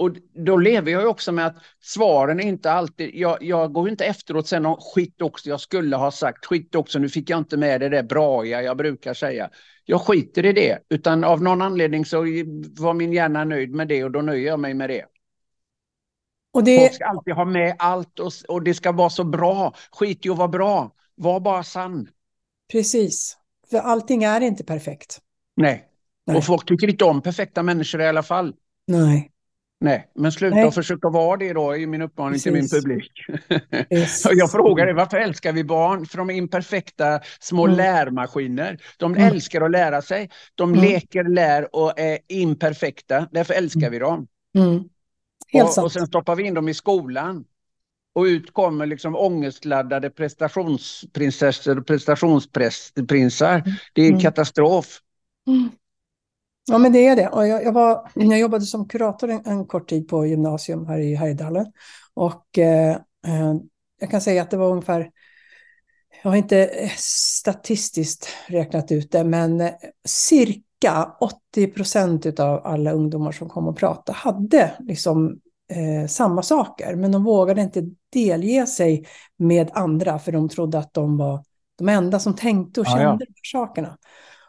och 0.00 0.10
då 0.34 0.56
lever 0.56 0.92
jag 0.92 1.02
ju 1.02 1.08
också 1.08 1.32
med 1.32 1.46
att 1.46 1.56
svaren 1.80 2.40
är 2.40 2.44
inte 2.44 2.72
alltid, 2.72 3.10
jag, 3.14 3.42
jag 3.42 3.72
går 3.72 3.88
inte 3.88 4.04
efteråt 4.04 4.48
sen 4.48 4.66
och 4.66 4.78
skit 4.94 5.22
också, 5.22 5.48
jag 5.48 5.60
skulle 5.60 5.96
ha 5.96 6.10
sagt, 6.10 6.46
skit 6.46 6.74
också, 6.74 6.98
nu 6.98 7.08
fick 7.08 7.30
jag 7.30 7.38
inte 7.38 7.56
med 7.56 7.80
det 7.80 7.88
där 7.88 8.02
braiga 8.02 8.62
jag 8.62 8.76
brukar 8.76 9.14
säga. 9.14 9.50
Jag 9.84 10.00
skiter 10.00 10.46
i 10.46 10.52
det, 10.52 10.78
utan 10.88 11.24
av 11.24 11.42
någon 11.42 11.62
anledning 11.62 12.04
så 12.04 12.16
var 12.78 12.94
min 12.94 13.12
hjärna 13.12 13.44
nöjd 13.44 13.74
med 13.74 13.88
det 13.88 14.04
och 14.04 14.10
då 14.10 14.20
nöjer 14.20 14.46
jag 14.46 14.60
mig 14.60 14.74
med 14.74 14.90
det. 14.90 15.04
Och 16.52 16.64
det, 16.64 16.78
Folk 16.78 16.94
ska 16.94 17.04
alltid 17.04 17.34
ha 17.34 17.44
med 17.44 17.76
allt 17.78 18.18
och, 18.18 18.32
och 18.48 18.62
det 18.62 18.74
ska 18.74 18.92
vara 18.92 19.10
så 19.10 19.24
bra. 19.24 19.74
Skit 19.92 20.26
i 20.26 20.30
att 20.30 20.38
vara 20.38 20.48
bra. 20.48 20.94
Var 21.14 21.40
bara 21.40 21.62
sann. 21.62 22.08
Precis. 22.72 23.36
För 23.70 23.78
allting 23.78 24.24
är 24.24 24.40
inte 24.40 24.64
perfekt. 24.64 25.18
Nej. 25.56 25.86
Nej. 26.26 26.36
Och 26.36 26.44
folk 26.44 26.66
tycker 26.66 26.88
inte 26.88 27.04
om 27.04 27.22
perfekta 27.22 27.62
människor 27.62 28.00
i 28.00 28.06
alla 28.06 28.22
fall. 28.22 28.54
Nej. 28.86 29.30
Nej, 29.80 30.10
men 30.14 30.32
sluta 30.32 30.56
Nej. 30.56 30.72
försöka 30.72 31.08
vara 31.08 31.36
det 31.36 31.52
då 31.52 31.76
i 31.76 31.86
min 31.86 32.02
uppmaning 32.02 32.40
till 32.40 32.52
min 32.52 32.62
Precis. 32.62 32.82
publik. 32.84 33.12
Precis. 33.88 34.26
Jag 34.34 34.50
frågar 34.50 34.86
dig, 34.86 34.94
varför 34.94 35.16
älskar 35.16 35.52
vi 35.52 35.64
barn? 35.64 36.06
För 36.06 36.18
de 36.18 36.30
är 36.30 36.34
imperfekta 36.34 37.20
små 37.40 37.64
Mm. 37.64 37.76
lärmaskiner. 37.76 38.78
De 38.98 39.14
Mm. 39.14 39.26
älskar 39.32 39.60
att 39.60 39.70
lära 39.70 40.02
sig. 40.02 40.30
De 40.54 40.72
Mm. 40.72 40.84
leker, 40.84 41.24
lär 41.24 41.76
och 41.76 41.98
är 41.98 42.18
imperfekta. 42.28 43.28
Därför 43.32 43.54
älskar 43.54 43.90
vi 43.90 43.98
dem. 43.98 44.26
Mm. 44.58 44.84
Helt 45.52 45.78
Och, 45.78 45.84
och 45.84 45.92
sen 45.92 46.06
stoppar 46.06 46.36
vi 46.36 46.42
in 46.42 46.54
dem 46.54 46.68
i 46.68 46.74
skolan. 46.74 47.44
Och 48.14 48.22
ut 48.22 48.52
kommer 48.52 48.86
liksom 48.86 49.16
ångestladdade 49.16 50.10
prestationsprinsessor 50.10 51.78
och 51.78 51.86
prestationsprinsar. 51.86 53.62
Det 53.92 54.02
är 54.02 54.06
en 54.06 54.10
Mm. 54.12 54.20
katastrof. 54.20 55.00
Ja, 56.70 56.78
men 56.78 56.92
det 56.92 57.06
är 57.06 57.16
det. 57.16 57.28
Och 57.28 57.46
jag, 57.46 57.64
jag, 57.64 57.72
var, 57.72 58.10
jag 58.14 58.38
jobbade 58.38 58.64
som 58.64 58.88
kurator 58.88 59.30
en, 59.30 59.46
en 59.46 59.66
kort 59.66 59.88
tid 59.88 60.08
på 60.08 60.26
gymnasium 60.26 60.86
här 60.86 60.98
i 60.98 61.14
Härjedalen. 61.14 61.66
Och 62.14 62.58
eh, 62.58 62.90
eh, 63.26 63.54
jag 64.00 64.10
kan 64.10 64.20
säga 64.20 64.42
att 64.42 64.50
det 64.50 64.56
var 64.56 64.70
ungefär, 64.70 65.10
jag 66.22 66.30
har 66.30 66.36
inte 66.36 66.64
eh, 66.64 66.90
statistiskt 66.96 68.28
räknat 68.46 68.92
ut 68.92 69.12
det, 69.12 69.24
men 69.24 69.60
eh, 69.60 69.70
cirka 70.04 71.16
80 71.20 71.66
procent 71.66 72.40
av 72.40 72.66
alla 72.66 72.92
ungdomar 72.92 73.32
som 73.32 73.48
kom 73.48 73.68
och 73.68 73.76
pratade 73.76 74.18
hade 74.18 74.72
liksom 74.80 75.40
eh, 75.72 76.08
samma 76.08 76.42
saker, 76.42 76.96
men 76.96 77.12
de 77.12 77.24
vågade 77.24 77.62
inte 77.62 77.90
delge 78.12 78.66
sig 78.66 79.06
med 79.36 79.70
andra 79.72 80.18
för 80.18 80.32
de 80.32 80.48
trodde 80.48 80.78
att 80.78 80.94
de 80.94 81.16
var 81.16 81.44
de 81.78 81.88
enda 81.88 82.18
som 82.18 82.36
tänkte 82.36 82.80
och 82.80 82.86
kände 82.86 83.02
ja. 83.02 83.16
de 83.16 83.24
här 83.26 83.50
sakerna. 83.52 83.98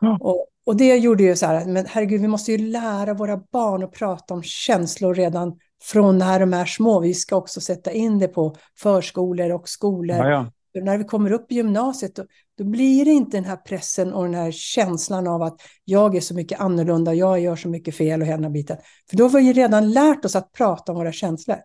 Ja. 0.02 0.18
Och, 0.22 0.48
och 0.66 0.78
det 0.78 0.98
gjorde 0.98 1.24
ju 1.24 1.36
så 1.36 1.46
här, 1.46 1.66
men 1.66 1.86
herregud, 1.86 2.22
vi 2.22 2.28
måste 2.28 2.52
ju 2.52 2.58
lära 2.58 3.14
våra 3.14 3.38
barn 3.52 3.84
att 3.84 3.92
prata 3.92 4.34
om 4.34 4.44
känslor 4.44 5.14
redan 5.14 5.58
från 5.84 6.18
när 6.18 6.40
de 6.40 6.54
är 6.54 6.66
små. 6.66 7.00
Vi 7.00 7.14
ska 7.14 7.36
också 7.36 7.62
sätta 7.62 7.92
in 7.92 8.20
det 8.20 8.28
på 8.28 8.56
förskolor 8.80 9.52
och 9.52 9.70
skolor. 9.70 10.18
Ja, 10.18 10.30
ja. 10.30 10.52
När 10.82 10.98
vi 10.98 11.04
kommer 11.04 11.32
upp 11.32 11.52
i 11.52 11.56
gymnasiet, 11.56 12.16
då, 12.16 12.26
då 12.58 12.64
blir 12.64 13.06
det 13.06 13.12
inte 13.12 13.38
den 13.38 13.46
här 13.46 13.56
pressen 13.56 14.14
och 14.14 14.24
den 14.24 14.34
här 14.34 14.52
känslan 14.52 15.28
av 15.28 15.42
att 15.42 15.62
jag 15.84 16.16
är 16.16 16.22
så 16.22 16.36
mycket 16.36 16.60
annorlunda, 16.60 17.14
jag 17.14 17.40
gör 17.40 17.56
så 17.56 17.70
mycket 17.70 17.96
fel 17.96 18.22
och 18.22 18.28
hela 18.28 18.50
biten. 18.50 18.78
För 19.10 19.18
då 19.18 19.24
har 19.24 19.40
vi 19.40 19.54
redan 19.54 19.92
lärt 19.92 20.26
oss 20.26 20.36
att 20.36 20.52
prata 20.52 20.92
om 20.92 20.98
våra 20.98 21.12
känslor. 21.12 21.58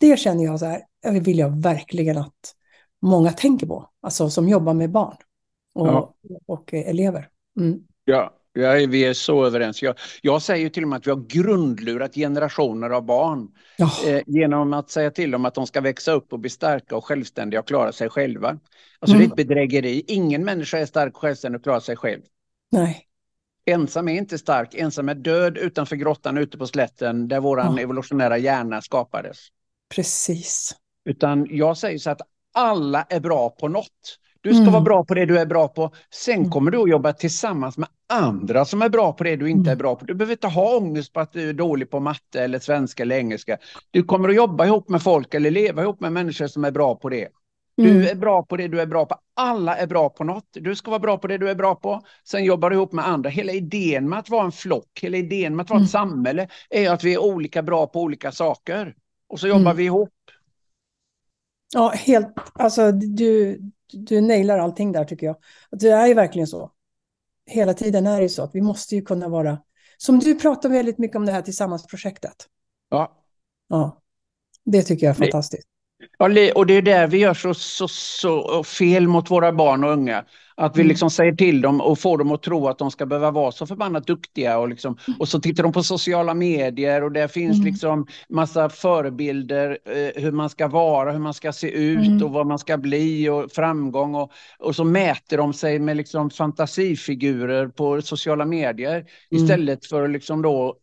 Det 0.00 0.18
känner 0.18 0.44
jag 0.44 0.58
så 0.58 0.66
här, 0.66 0.82
det 1.02 1.20
vill 1.20 1.38
jag 1.38 1.62
verkligen 1.62 2.18
att 2.18 2.54
många 3.02 3.32
tänker 3.32 3.66
på, 3.66 3.90
alltså 4.02 4.30
som 4.30 4.48
jobbar 4.48 4.74
med 4.74 4.90
barn 4.90 5.16
och, 5.74 5.86
Ja. 5.86 6.14
och 6.46 6.74
eh, 6.74 6.88
elever. 6.88 7.28
Mm. 7.60 7.78
Ja, 8.08 8.32
ja, 8.52 8.72
vi 8.72 9.04
är 9.04 9.14
så 9.14 9.44
överens. 9.44 9.82
Jag, 9.82 9.94
jag 10.22 10.42
säger 10.42 10.68
till 10.68 10.82
och 10.82 10.88
med 10.88 10.96
att 10.96 11.06
vi 11.06 11.10
har 11.10 11.24
grundlurat 11.28 12.14
generationer 12.14 12.90
av 12.90 13.02
barn 13.06 13.48
Ja, 13.76 13.90
eh, 14.06 14.22
genom 14.26 14.72
att 14.72 14.90
säga 14.90 15.10
till 15.10 15.30
dem 15.30 15.44
att 15.44 15.54
de 15.54 15.66
ska 15.66 15.80
växa 15.80 16.12
upp 16.12 16.32
och 16.32 16.38
bli 16.40 16.50
starka 16.50 16.96
och 16.96 17.04
självständiga 17.04 17.60
och 17.60 17.66
klara 17.68 17.92
sig 17.92 18.08
själva. 18.08 18.48
Alltså 18.98 19.16
det 19.16 19.22
är 19.22 19.26
Mm. 19.26 19.30
ett 19.30 19.36
bedrägeri. 19.36 20.04
Ingen 20.06 20.44
människa 20.44 20.78
är 20.78 20.86
stark, 20.86 21.16
självständig 21.16 21.58
och 21.58 21.62
klarar 21.64 21.80
sig 21.80 21.96
själv. 21.96 22.22
nej, 22.72 23.02
Ensam 23.70 24.08
är 24.08 24.14
inte 24.14 24.38
stark, 24.38 24.74
ensam 24.74 25.08
är 25.08 25.14
död 25.14 25.58
utanför 25.58 25.96
grottan 25.96 26.38
ute 26.38 26.58
på 26.58 26.66
slätten 26.66 27.28
där 27.28 27.40
våran 27.40 27.76
Ja. 27.76 27.82
evolutionära 27.82 28.38
hjärna 28.38 28.82
skapades. 28.82 29.36
precis. 29.94 30.74
Utan 31.04 31.46
jag 31.50 31.76
säger 31.78 31.98
så 31.98 32.10
att 32.10 32.20
alla 32.54 33.02
är 33.02 33.20
bra 33.20 33.50
på 33.50 33.68
något. 33.68 34.18
Du 34.46 34.52
ska 34.52 34.60
Mm. 34.62 34.72
vara 34.72 34.82
bra 34.82 35.04
på 35.04 35.14
det 35.14 35.26
du 35.26 35.38
är 35.38 35.46
bra 35.46 35.68
på. 35.68 35.90
Sen 36.10 36.34
Mm. 36.38 36.50
kommer 36.50 36.70
du 36.70 36.78
att 36.78 36.88
jobba 36.90 37.12
tillsammans 37.12 37.78
med 37.78 37.88
andra 38.08 38.64
som 38.64 38.82
är 38.82 38.88
bra 38.88 39.12
på 39.12 39.24
det 39.24 39.36
du 39.36 39.50
inte 39.50 39.70
Mm. 39.70 39.72
är 39.72 39.76
bra 39.76 39.96
på. 39.96 40.04
Du 40.04 40.14
behöver 40.14 40.32
inte 40.34 40.46
ha 40.48 40.76
ångest 40.76 41.12
på 41.12 41.20
att 41.20 41.32
du 41.32 41.48
är 41.48 41.52
dålig 41.52 41.90
på 41.90 42.00
matte 42.00 42.40
eller 42.42 42.58
svenska 42.58 43.02
eller 43.02 43.16
engelska. 43.16 43.58
Du 43.90 44.02
kommer 44.02 44.28
att 44.28 44.34
jobba 44.34 44.66
ihop 44.66 44.88
med 44.88 45.02
folk 45.02 45.34
eller 45.34 45.50
leva 45.50 45.82
ihop 45.82 46.00
med 46.00 46.12
människor 46.12 46.46
som 46.46 46.64
är 46.64 46.70
bra 46.70 46.94
på 46.94 47.08
det. 47.08 47.28
Du 47.76 47.90
Mm. 47.90 48.02
är 48.06 48.14
bra 48.14 48.42
på 48.42 48.56
det 48.56 48.68
du 48.68 48.80
är 48.80 48.86
bra 48.86 49.06
på. 49.06 49.16
Alla 49.34 49.76
är 49.76 49.86
bra 49.86 50.08
på 50.08 50.24
något. 50.24 50.46
Du 50.52 50.74
ska 50.74 50.90
vara 50.90 51.00
bra 51.00 51.18
på 51.18 51.26
det 51.26 51.38
du 51.38 51.50
är 51.50 51.54
bra 51.54 51.74
på. 51.74 52.00
Sen 52.24 52.44
jobbar 52.44 52.70
du 52.70 52.76
ihop 52.76 52.92
med 52.92 53.08
andra. 53.08 53.30
Hela 53.30 53.52
idén 53.52 54.08
med 54.08 54.18
att 54.18 54.30
vara 54.30 54.44
en 54.44 54.52
flock, 54.52 54.88
hela 55.02 55.16
idén 55.16 55.56
med 55.56 55.64
att 55.64 55.70
vara 55.70 55.78
Mm. 55.78 55.84
ett 55.84 55.90
samhälle 55.90 56.48
är 56.70 56.90
att 56.90 57.04
vi 57.04 57.14
är 57.14 57.18
olika 57.18 57.62
bra 57.62 57.86
på 57.86 58.00
olika 58.02 58.32
saker. 58.32 58.94
Och 59.28 59.40
så 59.40 59.48
jobbar 59.48 59.60
Mm. 59.60 59.76
vi 59.76 59.84
ihop. 59.84 60.10
Ja, 61.74 61.88
helt, 61.88 62.28
alltså 62.52 62.92
du, 62.92 63.60
du 63.96 64.20
nailar 64.20 64.58
allting 64.58 64.92
där 64.92 65.04
tycker 65.04 65.26
jag. 65.26 65.36
Att 65.70 65.80
Det 65.80 65.88
är 65.88 66.06
ju 66.06 66.14
verkligen 66.14 66.46
så. 66.46 66.72
Hela 67.46 67.74
tiden 67.74 68.06
är 68.06 68.16
det 68.16 68.22
ju 68.22 68.28
så 68.28 68.42
att 68.42 68.54
vi 68.54 68.60
måste 68.60 68.94
ju 68.94 69.02
kunna 69.02 69.28
vara, 69.28 69.58
som 69.96 70.18
du 70.18 70.34
pratar 70.34 70.68
väldigt 70.68 70.98
mycket 70.98 71.16
om 71.16 71.26
det 71.26 71.32
här 71.32 71.42
tillsammans-projektet. 71.42 72.46
Ja. 72.88 73.22
Ja, 73.68 74.02
det 74.64 74.82
tycker 74.82 75.06
jag 75.06 75.10
är 75.10 75.18
fantastiskt. 75.18 75.68
Ja, 76.18 76.28
och 76.54 76.66
det 76.66 76.74
är 76.74 76.82
där 76.82 77.06
vi 77.06 77.18
gör 77.18 77.34
så, 77.34 77.54
så, 77.54 77.88
så 77.88 78.64
fel 78.64 79.08
mot 79.08 79.30
våra 79.30 79.52
barn 79.52 79.84
och 79.84 79.90
unga. 79.90 80.24
Att 80.58 80.76
vi 80.76 80.80
Mm. 80.80 80.88
liksom 80.88 81.10
säger 81.10 81.32
till 81.32 81.60
dem 81.60 81.80
och 81.80 81.98
får 81.98 82.18
dem 82.18 82.32
att 82.32 82.42
tro 82.42 82.68
att 82.68 82.78
de 82.78 82.90
ska 82.90 83.06
behöva 83.06 83.30
vara 83.30 83.52
så 83.52 83.66
förbannat 83.66 84.06
duktiga. 84.06 84.58
Och, 84.58 84.68
liksom, 84.68 84.96
och 85.18 85.28
så 85.28 85.40
tittar 85.40 85.62
de 85.62 85.72
på 85.72 85.82
sociala 85.82 86.34
medier 86.34 87.02
och 87.04 87.12
där 87.12 87.28
finns 87.28 87.56
Mm. 87.56 87.66
liksom 87.66 88.06
massa 88.28 88.68
förebilder 88.68 89.78
eh, 89.84 90.22
hur 90.22 90.32
man 90.32 90.50
ska 90.50 90.68
vara, 90.68 91.12
hur 91.12 91.18
man 91.18 91.34
ska 91.34 91.52
se 91.52 91.70
ut 91.70 92.06
Mm. 92.06 92.22
och 92.22 92.30
vad 92.30 92.46
man 92.46 92.58
ska 92.58 92.78
bli 92.78 93.28
och 93.28 93.52
framgång. 93.52 94.14
Och, 94.14 94.32
och 94.58 94.76
så 94.76 94.84
mäter 94.84 95.36
de 95.36 95.52
sig 95.52 95.78
med 95.78 95.96
liksom 95.96 96.30
fantasifigurer 96.30 97.68
på 97.68 98.02
sociala 98.02 98.44
medier 98.44 98.94
Mm. 98.96 99.06
istället 99.30 99.86
för 99.86 100.02
att 100.04 100.10
liksom 100.10 100.42
då 100.42 100.76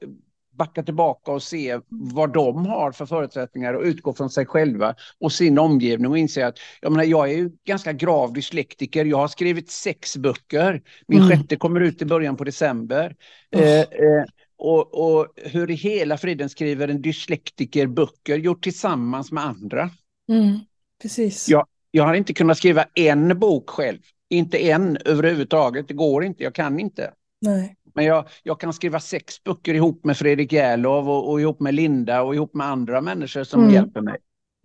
backa 0.53 0.83
tillbaka 0.83 1.31
och 1.31 1.43
se 1.43 1.79
vad 1.89 2.33
de 2.33 2.65
har 2.65 2.91
för 2.91 3.05
förutsättningar 3.05 3.73
och 3.73 3.83
utgå 3.83 4.13
från 4.13 4.29
sig 4.29 4.45
själva 4.45 4.95
och 5.19 5.31
sin 5.31 5.59
omgivning 5.59 6.11
och 6.11 6.17
inse 6.17 6.47
att 6.47 6.57
jag, 6.81 6.91
menar, 6.91 7.03
jag 7.03 7.29
är 7.31 7.33
ju 7.37 7.51
ganska 7.67 7.93
grav 7.93 8.33
dyslektiker. 8.33 9.05
Jag 9.05 9.17
har 9.17 9.27
skrivit 9.27 9.71
sex 9.71 10.17
böcker. 10.17 10.81
Min 11.07 11.21
Mm. 11.21 11.29
sjätte 11.29 11.55
kommer 11.55 11.79
ut 11.81 12.01
i 12.01 12.05
början 12.05 12.37
på 12.37 12.43
december. 12.43 13.15
Oh. 13.55 13.61
Eh, 13.61 13.79
eh, 13.79 14.23
och, 14.57 15.17
och 15.17 15.27
hur 15.35 15.71
i 15.71 15.73
hela 15.73 16.17
friden 16.17 16.49
skriver 16.49 16.87
en 16.87 17.01
dyslektiker 17.01 17.87
böcker 17.87 18.37
gjort 18.37 18.63
tillsammans 18.63 19.31
med 19.31 19.45
andra? 19.45 19.89
Mm. 20.29 20.59
Precis. 21.01 21.49
Ja. 21.49 21.65
Jag 21.91 22.03
har 22.03 22.13
inte 22.13 22.33
kunnat 22.33 22.57
skriva 22.57 22.85
en 22.95 23.39
bok 23.39 23.69
själv. 23.69 23.99
Inte 24.29 24.57
en 24.57 24.97
överhuvudtaget. 25.05 25.87
Det 25.87 25.93
går 25.93 26.23
inte. 26.23 26.43
Jag 26.43 26.55
kan 26.55 26.79
inte. 26.79 27.11
Nej. 27.41 27.75
Men 27.93 28.05
jag, 28.05 28.27
jag 28.43 28.59
kan 28.59 28.73
skriva 28.73 28.99
sex 28.99 29.43
böcker 29.43 29.73
ihop 29.73 30.05
med 30.05 30.17
Fredrik 30.17 30.53
Järlov 30.53 31.09
och, 31.09 31.31
och 31.31 31.41
ihop 31.41 31.59
med 31.59 31.73
Linda 31.73 32.21
och 32.21 32.35
ihop 32.35 32.53
med 32.53 32.67
andra 32.67 33.01
människor 33.01 33.43
som 33.43 33.61
Mm. 33.61 33.73
hjälper 33.73 34.01
mig. 34.01 34.17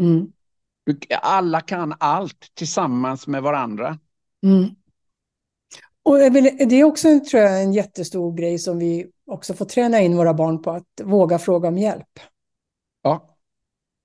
Mm. 0.03 0.33
Alla 1.23 1.61
kan 1.61 1.95
allt 2.01 2.47
tillsammans 2.55 3.27
med 3.27 3.43
varandra. 3.43 3.99
Mm. 4.43 4.65
Och 6.03 6.19
det 6.69 6.75
är 6.75 6.85
också 6.85 7.09
en, 7.09 7.25
tror 7.25 7.43
jag, 7.43 7.63
en 7.63 7.73
jättestor 7.73 8.35
grej 8.37 8.59
som 8.59 8.79
vi 8.79 9.07
också 9.27 9.55
får 9.55 9.65
träna 9.65 10.01
in 10.01 10.17
våra 10.17 10.35
barn 10.35 10.63
på, 10.63 10.71
att 10.71 11.01
våga 11.03 11.39
fråga 11.39 11.69
om 11.69 11.79
hjälp. 11.79 12.21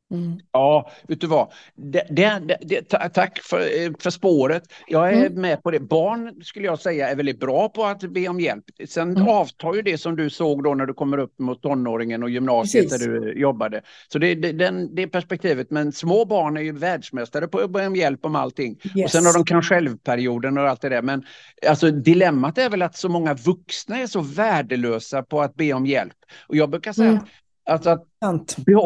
Ja, 0.10 0.16
Mm. 0.18 0.40
ja 0.52 0.92
vet 1.08 1.22
du 1.22 1.28
vad? 1.28 1.52
Det, 1.76 2.08
det, 2.10 2.42
det, 2.46 2.58
det, 2.62 2.82
ta- 2.90 3.10
tack 3.10 3.40
för, 3.44 3.60
eh, 3.60 3.92
för 4.00 4.10
spåret. 4.10 4.64
Jag 4.88 5.10
är 5.14 5.26
Mm. 5.26 5.42
med 5.42 5.64
på 5.64 5.72
det. 5.72 5.80
Barn 5.80 6.44
skulle 6.44 6.66
jag 6.66 6.80
säga 6.80 7.10
är 7.10 7.16
väldigt 7.16 7.40
bra 7.40 7.70
på 7.70 7.86
att 7.86 8.02
be 8.02 8.28
om 8.28 8.40
hjälp. 8.40 8.64
Sen 8.88 9.10
Mm. 9.18 9.28
avtar 9.28 9.74
ju 9.76 9.82
det 9.82 9.98
som 9.98 10.16
du 10.16 10.30
såg 10.30 10.64
då 10.64 10.74
när 10.74 10.86
du 10.86 10.94
kommer 10.94 11.18
upp 11.18 11.40
mot 11.40 11.62
tonåringen 11.62 12.24
och 12.24 12.30
gymnasiet 12.30 12.90
Precis. 12.90 13.06
där 13.08 13.14
du 13.20 13.34
jobbade. 13.40 13.82
Så 14.08 14.20
det, 14.20 14.36
det, 14.36 14.52
den, 14.52 14.96
det 14.96 15.08
perspektivet. 15.08 15.72
Men 15.72 15.92
små 15.92 16.26
barn 16.26 16.58
är 16.58 16.62
ju 16.62 16.72
världsmästare 16.72 17.48
på 17.48 17.60
att 17.60 17.70
be 17.72 17.88
om 17.88 17.96
hjälp 17.96 18.26
om 18.26 18.36
allting. 18.36 18.78
Och 18.94 18.98
Yes. 18.98 19.12
sen 19.12 19.26
har 19.26 19.34
de 19.34 19.46
kan 19.46 19.62
självperioden 19.62 20.58
och 20.58 20.64
allt 20.70 20.82
det 20.82 20.90
där. 20.90 21.02
Men 21.02 21.24
alltså, 21.68 21.92
dilemmat 21.92 22.58
är 22.58 22.70
väl 22.70 22.82
att 22.82 22.96
så 22.98 23.10
många 23.10 23.34
vuxna 23.34 24.00
är 24.00 24.08
så 24.08 24.22
värdelösa 24.22 25.24
på 25.24 25.42
att 25.42 25.56
be 25.56 25.74
om 25.74 25.86
hjälp. 25.86 26.14
Och 26.48 26.56
jag 26.56 26.70
brukar 26.70 26.94
säga 26.94 27.08
Mm. 27.10 27.20
att, 27.24 27.30
alltså 27.66 27.90
att 27.90 28.08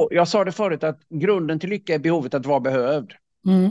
jag 0.09 0.27
sa 0.27 0.43
det 0.43 0.51
förut 0.51 0.83
att 0.83 0.99
grunden 1.09 1.59
till 1.59 1.69
lycka 1.69 1.95
är 1.95 1.99
behovet 1.99 2.33
att 2.33 2.45
vara 2.45 2.59
behövd. 2.59 3.11
Mm. 3.47 3.69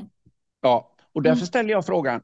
Ja, 0.61 0.95
och 1.13 1.23
därför 1.23 1.37
Mm. 1.37 1.47
ställer 1.47 1.71
jag 1.71 1.87
frågan. 1.87 2.21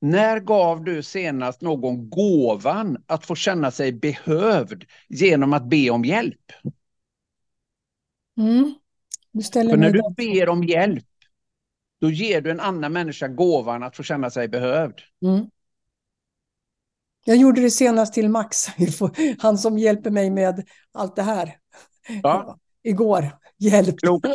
När 0.00 0.40
gav 0.40 0.84
du 0.84 1.02
senast 1.02 1.60
någon 1.60 2.10
gåvan 2.10 3.02
att 3.06 3.26
få 3.26 3.34
känna 3.34 3.70
sig 3.70 3.92
behövd 3.92 4.84
genom 5.08 5.52
att 5.52 5.64
be 5.64 5.90
om 5.90 6.04
hjälp? 6.04 6.52
Mm. 8.38 8.74
För 9.52 9.76
när 9.76 9.90
du 9.90 10.02
ber 10.16 10.48
om 10.48 10.64
hjälp, 10.64 11.04
då 12.00 12.10
ger 12.10 12.40
du 12.40 12.50
en 12.50 12.60
annan 12.60 12.92
människa 12.92 13.28
gåvan 13.28 13.82
att 13.82 13.96
få 13.96 14.02
känna 14.02 14.30
sig 14.30 14.48
behövd. 14.48 14.94
Mm. 15.22 15.46
Jag 17.24 17.36
gjorde 17.36 17.60
det 17.60 17.70
senast 17.70 18.14
till 18.14 18.28
Max, 18.28 18.66
han 19.38 19.58
som 19.58 19.78
hjälper 19.78 20.10
mig 20.10 20.30
med 20.30 20.68
allt 20.92 21.16
det 21.16 21.22
här. 21.22 21.59
Ja. 22.22 22.58
Igår. 22.82 23.30
Hjälp. 23.58 23.98
Klokt. 23.98 24.28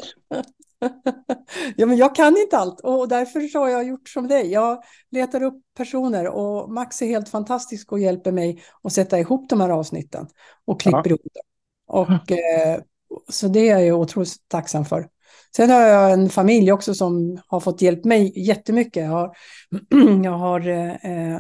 ja, 1.76 1.86
men 1.86 1.98
jag 1.98 2.16
kan 2.16 2.38
inte 2.38 2.58
allt 2.58 2.80
och 2.80 3.08
därför 3.08 3.60
har 3.60 3.70
jag 3.70 3.88
gjort 3.88 4.10
som 4.10 4.28
dig. 4.28 4.52
Jag 4.52 4.84
letar 5.12 5.44
upp 5.44 5.62
personer 5.78 6.28
och 6.28 6.72
Max 6.72 7.02
är 7.02 7.08
helt 7.08 7.30
fantastisk 7.30 7.92
och 7.92 8.00
hjälper 8.00 8.32
mig 8.32 8.64
att 8.84 8.94
sätta 8.94 9.20
ihop 9.20 9.50
de 9.50 9.62
här 9.62 9.70
avsnitten 9.70 10.28
och 10.66 10.82
klipper 10.82 11.02
ja. 11.04 11.08
ihop 11.08 11.22
dem. 11.22 11.44
Och, 11.88 12.32
eh, 12.32 12.82
så 13.30 13.48
det 13.48 13.70
är 13.70 13.80
jag 13.80 14.00
otroligt 14.00 14.48
tacksam 14.48 14.86
för. 14.86 15.08
Sen 15.56 15.70
har 15.70 15.82
jag 15.82 16.14
en 16.14 16.30
familj 16.30 16.72
också 16.72 16.94
som 16.94 17.40
har 17.48 17.60
fått 17.60 17.82
hjälp 17.82 18.06
mig 18.06 18.48
jättemycket. 18.48 19.04
Jag 19.04 19.12
har, 19.12 19.36
jag 20.24 20.32
har 20.32 20.68
eh, 20.68 21.40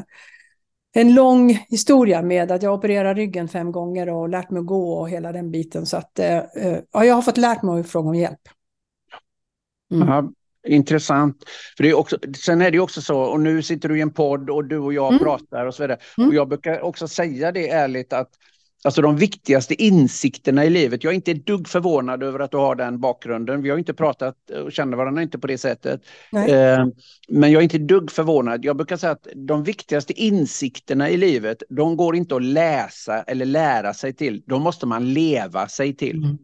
en 0.97 1.13
lång 1.13 1.65
historia 1.69 2.21
med 2.21 2.51
att 2.51 2.63
jag 2.63 2.73
opererar 2.73 3.15
ryggen 3.15 3.47
fem 3.47 3.71
gånger 3.71 4.09
och 4.09 4.29
lärt 4.29 4.49
mig 4.49 4.59
att 4.59 4.65
gå 4.65 4.93
och 4.93 5.09
hela 5.09 5.31
den 5.31 5.51
biten. 5.51 5.85
Så 5.85 5.97
att 5.97 6.19
eh, 6.19 6.37
eh 6.37 6.79
ja, 6.91 7.05
jag 7.05 7.15
har 7.15 7.21
fått 7.21 7.37
lärt 7.37 7.61
mig 7.61 7.79
att 7.79 7.89
fråga 7.89 8.09
om 8.09 8.15
hjälp. 8.15 8.39
Mm. 9.91 10.09
Aha, 10.09 10.31
intressant. 10.67 11.43
För 11.77 11.83
det 11.83 11.89
är 11.89 11.93
också, 11.93 12.17
sen 12.37 12.61
är 12.61 12.71
det 12.71 12.79
också 12.79 13.01
så, 13.01 13.19
och 13.19 13.39
nu 13.39 13.61
sitter 13.61 13.89
du 13.89 13.97
i 13.97 14.01
en 14.01 14.13
podd 14.13 14.49
och 14.49 14.65
du 14.65 14.77
och 14.77 14.93
jag 14.93 15.07
mm. 15.07 15.19
pratar 15.19 15.65
och 15.65 15.75
så 15.75 15.83
vidare. 15.83 15.99
Mm. 16.17 16.29
Och 16.29 16.35
jag 16.35 16.47
brukar 16.47 16.81
också 16.81 17.07
säga 17.07 17.51
det 17.51 17.69
ärligt 17.69 18.13
att 18.13 18.29
Alltså 18.85 19.01
de 19.01 19.17
viktigaste 19.17 19.83
insikterna 19.83 20.65
i 20.65 20.69
livet. 20.69 21.03
Jag 21.03 21.11
är 21.11 21.15
inte 21.15 21.31
ett 21.31 21.45
dugg 21.45 21.67
förvånad 21.67 22.23
över 22.23 22.39
att 22.39 22.51
du 22.51 22.57
har 22.57 22.75
den 22.75 22.99
bakgrunden. 22.99 23.61
Vi 23.61 23.69
har 23.69 23.77
inte 23.77 23.93
pratat 23.93 24.49
och 24.49 24.71
känner 24.71 24.97
varandra 24.97 25.21
inte 25.21 25.39
på 25.39 25.47
det 25.47 25.57
sättet. 25.57 26.01
Eh, 26.47 26.85
men 27.29 27.51
jag 27.51 27.59
är 27.59 27.63
inte 27.63 27.77
ett 27.77 27.87
dugg 27.87 28.11
förvånad. 28.11 28.65
Jag 28.65 28.77
brukar 28.77 28.97
säga 28.97 29.11
att 29.11 29.27
de 29.35 29.63
viktigaste 29.63 30.13
insikterna 30.13 31.09
i 31.09 31.17
livet, 31.17 31.63
de 31.69 31.97
går 31.97 32.15
inte 32.15 32.35
att 32.35 32.43
läsa 32.43 33.21
eller 33.21 33.45
lära 33.45 33.93
sig 33.93 34.13
till. 34.13 34.43
De 34.45 34.61
måste 34.61 34.85
man 34.85 35.13
leva 35.13 35.67
sig 35.67 35.95
till. 35.95 36.23
Mm. 36.23 36.37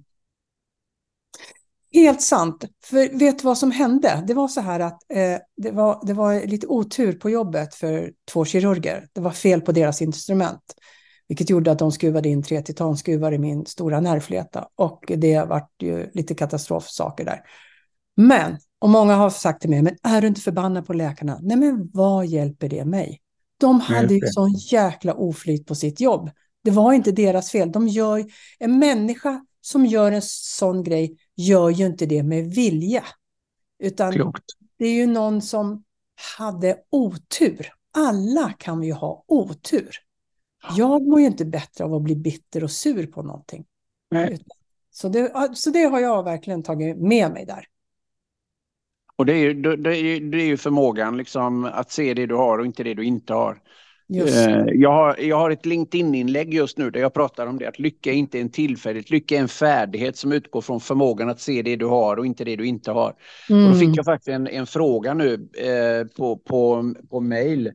Helt 1.94 2.22
sant. 2.22 2.66
För 2.84 3.20
vet 3.20 3.40
du 3.40 3.44
vad 3.46 3.58
som 3.58 3.72
hände? 3.72 4.24
Det 4.28 4.34
var 4.34 4.48
så 4.48 4.62
här 4.62 4.80
att 4.80 5.12
eh, 5.14 5.38
det, 5.58 5.72
var, 5.72 6.08
det 6.08 6.14
var 6.14 6.48
lite 6.48 6.68
otur 6.68 7.14
på 7.14 7.30
jobbet 7.30 7.76
för 7.76 8.12
två 8.32 8.46
kirurger. 8.46 9.08
Det 9.14 9.22
var 9.22 9.32
fel 9.32 9.62
på 9.62 9.72
deras 9.72 10.02
instrument. 10.02 10.76
Vilket 11.28 11.50
gjorde 11.50 11.72
att 11.72 11.80
de 11.80 11.92
skruvade 11.92 12.30
in 12.30 12.44
tre 12.44 12.62
titanskruvar 12.62 13.32
i 13.32 13.38
min 13.38 13.66
stora 13.66 14.00
nervfleta. 14.00 14.68
Och 14.76 15.12
det 15.18 15.44
vart 15.44 15.72
ju 15.82 16.10
lite 16.14 16.36
katastrofsaker 16.36 17.26
där. 17.26 17.42
Men, 18.16 18.58
och 18.80 18.90
många 18.90 19.16
har 19.16 19.30
sagt 19.30 19.62
till 19.62 19.70
mig, 19.70 19.82
men 19.82 19.98
är 20.04 20.22
du 20.22 20.28
inte 20.28 20.42
förbannad 20.42 20.88
på 20.88 20.94
läkarna? 20.94 21.40
Nej, 21.42 21.58
men 21.58 21.90
vad 21.94 22.26
hjälper 22.26 22.70
det 22.70 22.86
mig? 22.86 23.22
De 23.58 23.80
hade 23.80 24.14
ju 24.14 24.22
sån 24.26 24.54
jäkla 24.54 25.14
oflyt 25.14 25.68
på 25.68 25.76
sitt 25.76 26.00
jobb. 26.00 26.30
Det 26.64 26.72
var 26.72 26.94
inte 26.94 27.12
deras 27.12 27.52
fel. 27.52 27.72
De 27.72 27.88
gör, 27.88 28.26
en 28.60 28.80
människa 28.80 29.46
som 29.62 29.86
gör 29.86 30.12
en 30.12 30.22
sån 30.24 30.84
grej 30.84 31.18
gör 31.36 31.70
ju 31.70 31.86
inte 31.86 32.06
det 32.06 32.24
med 32.24 32.56
vilja. 32.56 33.04
Utan 33.84 34.12
Klokt. 34.14 34.44
det 34.80 34.86
är 34.86 34.94
ju 34.94 35.08
någon 35.08 35.42
som 35.42 35.84
hade 36.38 36.78
otur. 36.90 37.74
Alla 37.94 38.54
kan 38.58 38.80
vi 38.80 38.88
ju 38.88 38.94
ha 38.94 39.24
otur. 39.28 39.96
Jag 40.78 41.08
mår 41.08 41.20
ju 41.20 41.26
inte 41.26 41.46
bättre 41.46 41.84
av 41.84 41.94
att 41.94 42.02
bli 42.02 42.16
bitter 42.16 42.64
och 42.64 42.72
sur 42.72 43.08
på 43.08 43.22
någonting. 43.22 43.66
Nej. 44.12 44.40
Så, 44.92 45.10
det, 45.10 45.32
så 45.54 45.70
det 45.70 45.84
har 45.84 46.00
jag 46.00 46.24
verkligen 46.24 46.64
tagit 46.64 46.98
med 46.98 47.32
mig 47.32 47.46
där. 47.46 47.66
Och 49.16 49.26
det 49.26 49.34
är 49.34 49.38
ju, 49.38 49.54
det 49.54 49.98
är, 49.98 50.32
det 50.32 50.42
är 50.42 50.46
ju 50.46 50.58
förmågan 50.58 51.18
liksom 51.18 51.66
att 51.66 51.92
se 51.92 52.14
det 52.14 52.26
du 52.26 52.36
har 52.36 52.58
och 52.58 52.66
inte 52.66 52.84
det 52.84 52.94
du 52.94 53.04
inte 53.04 53.34
har. 53.34 53.62
Eh, 54.14 54.66
jag 54.66 54.92
har, 54.92 55.18
jag 55.20 55.38
har 55.38 55.52
ett 55.52 55.66
LinkedIn-inlägg 55.66 56.54
just 56.54 56.78
nu 56.78 56.90
där 56.90 57.00
jag 57.00 57.14
pratar 57.14 57.48
om 57.48 57.58
det, 57.58 57.68
att 57.68 57.80
lycka 57.80 58.12
är 58.12 58.16
inte 58.16 58.40
en 58.40 58.50
tillfällighet, 58.50 59.10
lycka 59.10 59.36
är 59.36 59.40
en 59.40 59.48
färdighet 59.48 60.18
som 60.18 60.32
utgår 60.32 60.62
från 60.62 60.82
förmågan 60.82 61.30
att 61.30 61.40
se 61.40 61.62
det 61.62 61.76
du 61.76 61.86
har 61.86 62.18
och 62.18 62.26
inte 62.26 62.44
det 62.44 62.56
du 62.56 62.66
inte 62.66 62.92
har. 62.92 63.16
Mm. 63.50 63.66
Och 63.66 63.72
då 63.72 63.78
fick 63.78 63.88
mm. 63.88 63.96
jag 63.96 64.06
faktiskt 64.06 64.28
en, 64.28 64.48
en 64.48 64.68
fråga 64.68 65.14
nu 65.14 65.34
eh, 65.58 66.08
på, 66.18 66.38
på, 66.38 66.94
på 67.10 67.20
mail 67.20 67.68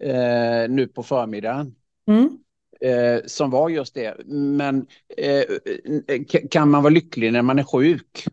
eh, 0.00 0.68
nu 0.68 0.88
på 0.94 1.02
förmiddagen. 1.02 1.74
Mm. 2.06 2.38
Eh, 2.80 3.20
som 3.26 3.50
var 3.50 3.68
just 3.68 3.94
det. 3.94 4.14
Men 4.26 4.86
eh, 5.16 5.44
kan 6.50 6.70
man 6.70 6.82
vara 6.82 6.94
lycklig 6.94 7.32
när 7.32 7.42
man 7.42 7.58
är 7.58 7.64
sjuk? 7.64 8.24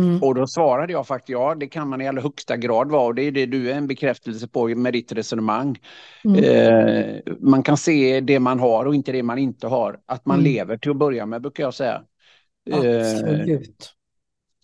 Mm. 0.00 0.22
Och 0.22 0.34
då 0.34 0.46
svarade 0.46 0.92
jag 0.92 1.06
faktiskt 1.06 1.28
ja, 1.28 1.54
det 1.54 1.66
kan 1.66 1.88
man 1.88 2.00
i 2.00 2.08
allra 2.08 2.22
högsta 2.22 2.56
grad 2.56 2.90
vara 2.90 3.06
och 3.06 3.14
det 3.14 3.22
är 3.22 3.32
det 3.32 3.46
du 3.46 3.70
är 3.70 3.74
en 3.74 3.86
bekräftelse 3.86 4.48
på 4.48 4.68
med 4.68 4.92
ditt 4.92 5.12
resonemang. 5.12 5.78
Mm. 6.24 6.44
Eh, 6.44 7.34
man 7.40 7.62
kan 7.62 7.76
se 7.76 8.20
det 8.20 8.40
man 8.40 8.60
har 8.60 8.84
och 8.84 8.94
inte 8.94 9.12
det 9.12 9.22
man 9.22 9.38
inte 9.38 9.66
har. 9.66 10.00
Att 10.06 10.26
man 10.26 10.38
mm. 10.38 10.52
lever 10.52 10.76
till 10.76 10.90
att 10.90 10.96
börja 10.96 11.26
med 11.26 11.42
brukar 11.42 11.64
jag 11.64 11.74
säga. 11.74 12.02
Absolut. 12.72 13.97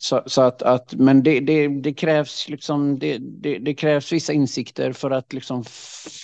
Så, 0.04 0.22
så, 0.26 0.42
att, 0.42 0.62
att, 0.62 0.94
men 0.94 1.22
det, 1.22 1.40
det, 1.40 1.68
det 1.68 1.94
krävs 1.94 2.48
liksom, 2.48 2.98
det, 2.98 3.18
det, 3.58 3.74
krävs 3.74 4.12
vissa 4.12 4.32
insikter 4.32 4.92
för 4.92 5.10
att 5.10 5.32
liksom 5.32 5.64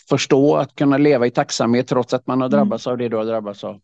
förstå, 0.08 0.56
att 0.56 0.74
kunna 0.74 0.98
leva 0.98 1.26
i 1.26 1.30
tacksamhet 1.30 1.88
trots 1.88 2.14
att 2.14 2.26
man 2.26 2.40
har 2.40 2.48
mm. 2.48 2.56
drabbats 2.56 2.86
mm. 2.86 2.92
av 2.92 2.98
det 2.98 3.08
du 3.08 3.16
har 3.16 3.24
drabbats 3.24 3.64
av. 3.64 3.80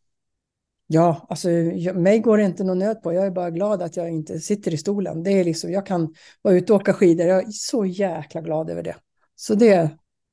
Ja, 0.87 1.27
alltså 1.29 1.51
jag, 1.51 1.97
mig 1.97 2.19
går 2.19 2.39
det 2.39 2.45
inte 2.45 2.65
någon 2.65 2.79
nöd 2.79 3.03
på. 3.03 3.13
Jag 3.13 3.27
är 3.27 3.31
bara 3.31 3.51
glad 3.51 3.83
att 3.83 3.97
jag 3.97 4.11
inte 4.11 4.41
sitter 4.41 4.75
i 4.75 4.77
stolen. 4.77 5.23
Det 5.23 5.31
är 5.31 5.45
liksom, 5.45 5.73
jag 5.73 5.87
kan 5.87 6.15
vara 6.43 6.55
ute 6.55 6.73
och 6.73 6.81
åka 6.81 6.93
skidor. 6.93 7.27
Jag 7.27 7.39
är 7.39 7.51
så 7.51 7.85
jäkla 7.85 8.41
glad 8.41 8.71
över 8.71 8.83
det. 8.83 8.97
Så 9.37 9.55
det, 9.55 9.91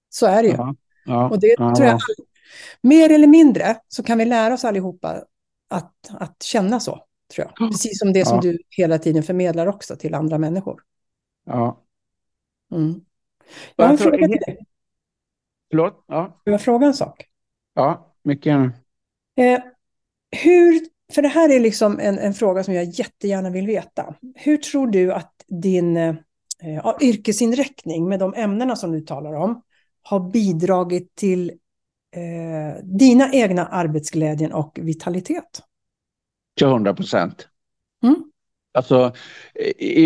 så 0.10 0.26
är 0.26 0.44
det 0.44 0.50
ju. 0.50 0.56
Ja, 0.56 0.76
ja, 1.06 1.30
och 1.30 1.40
det 1.40 1.56
ja, 1.58 1.76
tror 1.76 1.88
jag, 1.88 2.00
mer 2.82 3.12
eller 3.12 3.28
mindre 3.28 3.76
så 3.88 4.04
kan 4.04 4.18
vi 4.18 4.26
lära 4.26 4.54
oss 4.54 4.66
allihopa 4.66 5.24
att, 5.70 5.94
att 6.10 6.44
känna 6.44 6.80
så 6.80 7.04
tror 7.28 7.48
jag. 7.48 7.70
Precis 7.70 8.00
som 8.00 8.14
det 8.14 8.26
som 8.26 8.40
du 8.40 8.58
hela 8.70 8.98
tiden 8.98 9.24
förmedlar 9.24 9.68
också 9.68 9.96
till 9.96 10.14
andra 10.14 10.38
människor. 10.38 10.82
Ja. 11.46 11.82
Mm. 12.72 13.02
Jag 13.76 13.86
har 13.86 13.92
en 13.92 13.98
fråga 13.98 14.18
till 14.18 14.38
dig. 14.46 14.66
Förlåt? 15.70 16.04
Ja. 16.08 16.42
Jag 16.44 16.62
fråga 16.62 16.88
en 16.88 16.94
sak. 16.94 17.26
Ja, 17.74 18.16
mycket 18.24 18.46
gärna. 18.46 18.72
Eh, 19.36 19.62
hur, 20.44 20.88
för 21.14 21.22
det 21.22 21.28
här 21.28 21.50
är 21.50 21.60
liksom 21.60 22.00
en, 22.00 22.20
en, 22.20 22.34
fråga 22.34 22.64
som 22.64 22.74
jag 22.74 22.84
jättegärna 22.84 23.50
vill 23.50 23.68
veta. 23.68 24.16
Hur 24.36 24.58
tror 24.58 24.88
du 24.88 25.14
att 25.14 25.46
din 25.48 25.98
eh, 25.98 26.16
yrkesinriktning 27.02 28.10
med 28.10 28.20
de 28.20 28.34
ämnena 28.34 28.76
som 28.76 28.92
du 28.92 29.02
talar 29.02 29.34
om 29.34 29.62
har 30.02 30.20
bidragit 30.20 31.16
till 31.16 31.50
eh, 32.16 32.84
dina 32.84 33.34
egna 33.34 33.66
arbetsglädjen 33.66 34.54
och 34.54 34.80
vitalitet? 34.82 35.62
Till 36.58 36.68
100 36.68 36.94
procent. 36.94 37.48
Mm. 38.04 38.24
Alltså, 38.74 39.14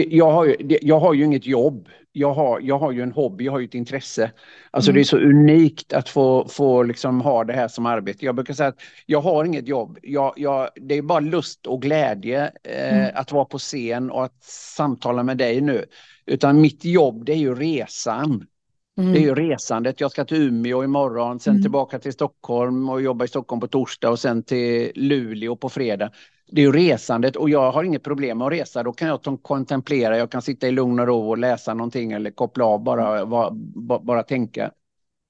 jag 0.07 0.31
har, 0.31 0.45
ju, 0.45 0.55
jag 0.81 0.99
har 0.99 1.13
ju 1.13 1.25
inget 1.25 1.45
jobb. 1.45 1.89
Jag 2.11 2.33
har, 2.33 2.59
jag 2.59 2.79
har 2.79 2.91
ju 2.91 3.01
en 3.01 3.11
hobby, 3.11 3.45
jag 3.45 3.51
har 3.51 3.59
ju 3.59 3.65
ett 3.65 3.73
intresse. 3.73 4.31
Alltså 4.71 4.91
mm. 4.91 4.95
det 4.95 5.01
är 5.01 5.03
så 5.03 5.17
unikt 5.17 5.93
att 5.93 6.09
få, 6.09 6.47
få 6.47 6.83
liksom 6.83 7.21
ha 7.21 7.43
det 7.43 7.53
här 7.53 7.67
som 7.67 7.85
arbete. 7.85 8.25
Jag 8.25 8.35
brukar 8.35 8.53
säga 8.53 8.69
att 8.69 8.79
jag 9.05 9.21
har 9.21 9.45
inget 9.45 9.67
jobb. 9.67 9.99
Jag, 10.01 10.33
jag, 10.35 10.69
det 10.75 10.95
är 10.95 11.01
bara 11.01 11.19
lust 11.19 11.67
och 11.67 11.81
glädje 11.81 12.51
eh, 12.63 12.97
mm. 12.97 13.11
att 13.15 13.31
vara 13.31 13.45
på 13.45 13.57
scen 13.57 14.11
och 14.11 14.23
att 14.23 14.43
samtala 14.43 15.23
med 15.23 15.37
dig 15.37 15.61
nu. 15.61 15.85
Utan 16.25 16.61
mitt 16.61 16.85
jobb 16.85 17.25
det 17.25 17.31
är 17.31 17.37
ju 17.37 17.55
resan. 17.55 18.47
Mm. 18.97 19.13
Det 19.13 19.19
är 19.19 19.23
ju 19.23 19.35
resandet. 19.35 20.01
Jag 20.01 20.11
ska 20.11 20.25
till 20.25 20.41
Umeå 20.41 20.83
imorgon, 20.83 21.39
sen 21.39 21.51
mm. 21.51 21.63
tillbaka 21.63 21.99
till 21.99 22.13
Stockholm 22.13 22.89
och 22.89 23.01
jobba 23.01 23.25
i 23.25 23.27
Stockholm 23.27 23.59
på 23.59 23.67
torsdag 23.67 24.09
och 24.09 24.19
sen 24.19 24.43
till 24.43 24.91
Luleå 24.95 25.55
på 25.55 25.69
fredag 25.69 26.11
det 26.47 26.61
är 26.61 26.65
ju 26.65 26.71
resandet 26.71 27.35
och 27.35 27.49
jag 27.49 27.71
har 27.71 27.83
inget 27.83 28.03
problem 28.03 28.37
med 28.37 28.47
att 28.47 28.53
resa. 28.53 28.83
Då 28.83 28.93
kan 28.93 29.07
jag 29.07 29.39
kontemplera, 29.41 30.17
jag 30.17 30.31
kan 30.31 30.41
sitta 30.41 30.67
i 30.67 30.71
lugn 30.71 30.99
och 30.99 31.07
ro 31.07 31.29
och 31.29 31.37
läsa 31.37 31.73
någonting 31.73 32.11
eller 32.11 32.31
koppla 32.31 32.65
av, 32.65 32.83
bara, 32.83 33.25
bara, 33.25 33.99
bara 33.99 34.23
tänka. 34.23 34.71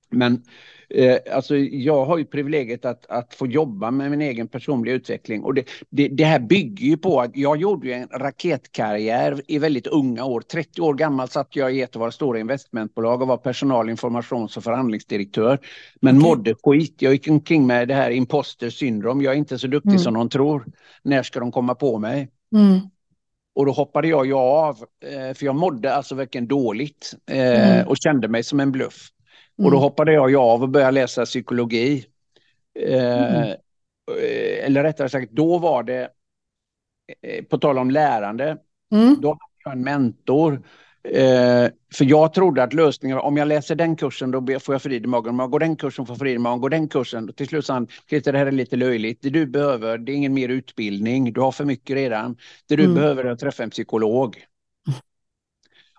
Men 0.10 0.41
eh, 0.89 1.17
alltså, 1.36 1.58
jag 1.58 2.06
har 2.06 2.17
ju 2.17 2.26
privilegiet 2.26 2.86
att, 2.86 3.06
att 3.06 3.34
få 3.34 3.48
jobba 3.48 3.91
med 3.91 4.12
min 4.12 4.22
egen 4.22 4.48
personliga 4.48 4.96
utveckling 4.96 5.43
och 5.43 5.54
det, 5.54 5.70
det, 5.89 6.08
det, 6.08 6.26
här 6.26 6.39
bygger 6.39 6.86
ju 6.86 6.98
på 6.98 7.22
att 7.22 7.32
jag 7.38 7.58
gjorde 7.58 7.93
en 7.93 8.08
raketkarriär 8.08 9.41
i 9.48 9.60
väldigt 9.60 9.88
unga 9.88 10.26
år. 10.26 10.41
30 10.41 10.82
år 10.82 10.93
gammal 10.93 11.28
satt 11.28 11.56
jag 11.56 11.76
i 11.76 11.82
ett 11.82 11.96
av 11.96 12.00
våra 12.00 12.12
stora 12.12 12.39
investmentbolag 12.39 13.22
och 13.22 13.28
var 13.28 13.38
personal, 13.38 13.89
informations 13.89 14.58
och 14.58 14.63
förhandlingsdirektör. 14.63 15.60
Men 16.02 16.17
okay. 16.17 16.30
mådde 16.30 16.56
skit. 16.63 16.96
Jag 17.00 17.13
gick 17.13 17.30
omkring 17.30 17.67
med 17.67 17.88
det 17.88 17.93
här 17.93 18.12
imposter 18.12 18.70
syndrom. 18.70 19.22
Jag 19.22 19.34
är 19.34 19.38
inte 19.38 19.60
så 19.60 19.67
duktig 19.67 19.89
mm. 19.89 20.00
som 20.00 20.13
de 20.13 20.30
tror. 20.30 20.65
När 21.04 21.24
ska 21.24 21.39
de 21.39 21.52
komma 21.52 21.76
på 21.76 22.00
mig? 22.00 22.30
Mm. 22.56 22.80
Och 23.58 23.65
då 23.65 23.72
hoppade 23.72 24.08
jag 24.08 24.26
ju 24.26 24.34
av, 24.34 24.78
eh, 25.04 25.34
för 25.34 25.46
jag 25.46 25.56
mådde 25.56 25.93
alltså 25.93 26.15
verkligen 26.15 26.48
dåligt 26.48 27.15
eh, 27.32 27.72
mm. 27.72 27.88
och 27.88 27.98
kände 27.98 28.28
mig 28.28 28.43
som 28.43 28.60
en 28.60 28.72
bluff. 28.72 29.10
Och 29.58 29.72
då 29.72 29.78
mm. 29.78 29.80
hoppade 29.80 30.13
jag 30.13 30.36
av 30.36 30.63
och 30.63 30.70
började 30.70 30.91
läsa 30.91 31.26
psykologi. 31.26 32.06
Eh, 32.80 33.36
mm. 33.36 33.58
Eller 34.63 34.84
rättare 34.84 35.10
sagt, 35.10 35.32
då 35.32 35.58
var 35.58 35.84
det, 35.84 36.10
eh, 37.22 37.43
på 37.43 37.58
tal 37.58 37.78
om 37.78 37.91
lärande, 37.91 38.58
mm. 38.91 39.15
då 39.22 39.30
hade 39.30 39.39
jag 39.63 39.74
en 39.74 39.84
mentor. 39.84 40.62
Eh, 41.04 41.70
för 41.93 42.06
jag 42.06 42.34
trodde 42.34 42.63
att 42.63 42.74
lösningen 42.74 43.17
om 43.17 43.38
jag 43.38 43.48
läser 43.48 43.76
den 43.76 43.96
kursen 43.96 44.32
då 44.32 44.60
får 44.60 44.76
jag 44.76 44.82
frid 44.82 45.04
i 45.04 45.08
magen. 45.08 45.30
Om 45.30 45.39
jag 45.39 45.52
går 45.52 45.60
den 45.60 45.76
kursen 45.76 46.06
får 46.06 46.13
jag 46.13 46.20
frid 46.20 46.36
i 46.36 46.38
magen. 46.38 46.62
Går 46.62 46.70
den 46.70 46.88
kursen, 46.88 47.34
till 47.34 47.48
slut 47.48 47.65
sa 47.65 47.74
han, 47.74 47.88
Christer 48.10 48.32
det 48.32 48.39
här 48.39 48.46
är 48.46 48.52
lite 48.52 48.76
löjligt. 48.76 49.22
Det 49.22 49.30
du 49.30 49.46
behöver, 49.46 49.98
det 49.98 50.12
är 50.12 50.15
ingen 50.15 50.34
mer 50.34 50.50
utbildning. 50.50 51.34
Du 51.34 51.41
har 51.41 51.52
för 51.52 51.65
mycket 51.65 51.96
redan. 51.96 52.38
Det 52.67 52.76
du 52.76 52.84
mm. 52.84 52.96
behöver 52.96 53.24
är 53.24 53.30
att 53.30 53.39
träffa 53.39 53.63
en 53.63 53.70
psykolog. 53.70 54.38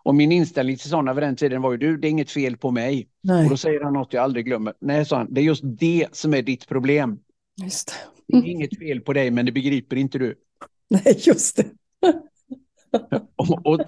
Och 0.03 0.15
min 0.15 0.33
inställning 0.33 0.77
till 0.77 0.91
sådana 0.91 1.15
vid 1.15 1.23
den 1.23 1.37
tiden 1.37 1.63
var 1.63 1.73
ju 1.73 1.79
du, 1.79 1.97
det 1.97 2.09
är 2.09 2.11
inget 2.11 2.31
fel 2.31 2.57
på 2.57 2.71
mig. 2.71 3.09
Nej. 3.23 3.45
Och 3.45 3.51
då 3.51 3.57
säger 3.57 3.81
han 3.81 3.93
något 3.93 4.13
jag 4.13 4.25
aldrig 4.25 4.45
glömmer. 4.45 4.75
Nej, 4.81 5.05
sa 5.05 5.17
han, 5.17 5.35
det 5.35 5.41
är 5.41 5.45
just 5.45 5.63
det 5.65 6.07
som 6.13 6.35
är 6.35 6.43
ditt 6.43 6.69
problem. 6.69 7.19
Just 7.63 7.95
det 8.29 8.37
är 8.37 8.47
inget 8.47 8.79
fel 8.79 9.01
på 9.01 9.13
dig, 9.13 9.31
men 9.31 9.47
det 9.47 9.53
begriper 9.53 9.97
inte 9.97 10.19
du. 10.19 10.35
Nej, 10.91 11.19
just 11.19 11.57
det. 11.57 11.67
och, 13.37 13.67
och, 13.67 13.81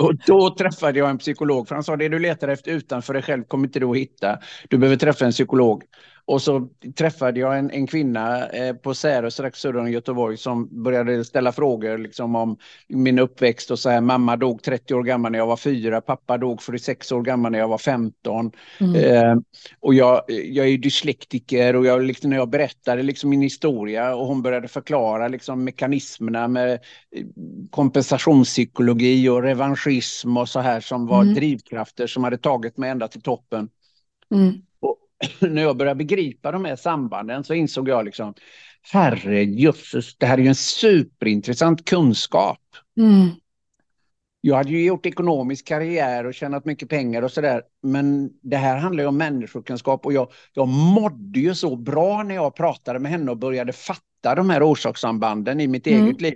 och, 0.00 0.14
då 0.26 0.54
träffade 0.54 0.98
jag 0.98 1.10
en 1.10 1.18
psykolog, 1.18 1.68
för 1.68 1.74
han 1.74 1.84
sa 1.84 1.96
det 1.96 2.08
du 2.08 2.18
letar 2.18 2.48
efter 2.48 2.70
utanför 2.70 3.14
dig 3.14 3.22
själv 3.22 3.44
kommer 3.44 3.66
inte 3.66 3.80
du 3.80 3.86
att 3.86 3.96
hitta. 3.96 4.38
Du 4.68 4.78
behöver 4.78 4.96
träffa 4.96 5.24
en 5.24 5.32
psykolog. 5.32 5.82
Och 6.26 6.42
så 6.42 6.68
träffade 6.96 7.40
jag 7.40 7.58
en, 7.58 7.70
en 7.70 7.86
kvinna 7.86 8.48
eh, 8.48 8.74
på 8.74 8.94
Särö 8.94 9.30
strax 9.30 9.58
söder 9.58 9.80
om 9.80 9.90
Göteborg 9.90 10.36
som 10.36 10.82
började 10.82 11.24
ställa 11.24 11.52
frågor 11.52 11.98
liksom, 11.98 12.36
om 12.36 12.56
min 12.88 13.18
uppväxt 13.18 13.70
och 13.70 13.78
så 13.78 13.90
här. 13.90 14.00
Mamma 14.00 14.36
dog 14.36 14.62
30 14.62 14.94
år 14.94 15.02
gammal 15.02 15.32
när 15.32 15.38
jag 15.38 15.46
var 15.46 15.56
fyra, 15.56 16.00
pappa 16.00 16.38
dog 16.38 16.62
46 16.62 17.12
år 17.12 17.22
gammal 17.22 17.52
när 17.52 17.58
jag 17.58 17.68
var 17.68 17.78
15. 17.78 18.52
Mm. 18.80 18.94
Eh, 18.94 19.36
och 19.80 19.94
jag, 19.94 20.22
jag 20.28 20.68
är 20.68 20.78
dyslektiker 20.78 21.76
och 21.76 21.86
jag, 21.86 22.02
liksom, 22.02 22.30
när 22.30 22.36
jag 22.36 22.48
berättade 22.48 23.02
liksom, 23.02 23.30
min 23.30 23.42
historia 23.42 24.14
och 24.14 24.26
hon 24.26 24.42
började 24.42 24.68
förklara 24.68 25.28
liksom, 25.28 25.64
mekanismerna 25.64 26.48
med 26.48 26.72
eh, 26.72 26.78
kompensationspsykologi 27.70 29.28
och 29.28 29.42
revanschism 29.54 30.36
och 30.36 30.48
så 30.48 30.60
här 30.60 30.80
som 30.80 31.06
var 31.06 31.22
mm. 31.22 31.34
drivkrafter 31.34 32.06
som 32.06 32.24
hade 32.24 32.38
tagit 32.38 32.76
mig 32.76 32.90
ända 32.90 33.08
till 33.08 33.22
toppen. 33.22 33.68
Mm. 34.34 34.52
när 35.54 35.62
jag 35.62 35.76
började 35.76 35.98
begripa 35.98 36.52
de 36.52 36.64
här 36.64 36.76
sambanden 36.76 37.44
så 37.44 37.54
insåg 37.54 37.88
jag 37.88 38.04
liksom, 38.04 38.34
herre 38.92 39.44
jösses, 39.44 40.16
det 40.18 40.26
här 40.26 40.38
är 40.38 40.42
ju 40.42 40.48
en 40.48 40.54
superintressant 40.54 41.84
kunskap. 41.84 42.60
Mm. 42.98 43.28
Jag 44.40 44.56
hade 44.56 44.70
ju 44.70 44.84
gjort 44.84 45.06
ekonomisk 45.06 45.66
karriär 45.66 46.26
och 46.26 46.34
tjänat 46.34 46.64
mycket 46.64 46.88
pengar 46.88 47.22
och 47.22 47.30
sådär, 47.30 47.62
men 47.82 48.30
det 48.42 48.56
här 48.56 48.76
handlar 48.76 49.04
ju 49.04 49.08
om 49.08 49.16
människokunskap 49.16 50.06
och 50.06 50.12
jag, 50.12 50.32
jag 50.52 50.68
mådde 50.68 51.40
ju 51.40 51.54
så 51.54 51.76
bra 51.76 52.22
när 52.22 52.34
jag 52.34 52.54
pratade 52.54 52.98
med 52.98 53.10
henne 53.10 53.30
och 53.30 53.38
började 53.38 53.72
fatta 53.72 54.34
de 54.34 54.50
här 54.50 54.62
orsakssambanden 54.72 55.60
i 55.60 55.66
mitt 55.66 55.86
mm. 55.86 56.04
eget 56.04 56.20
liv. 56.20 56.34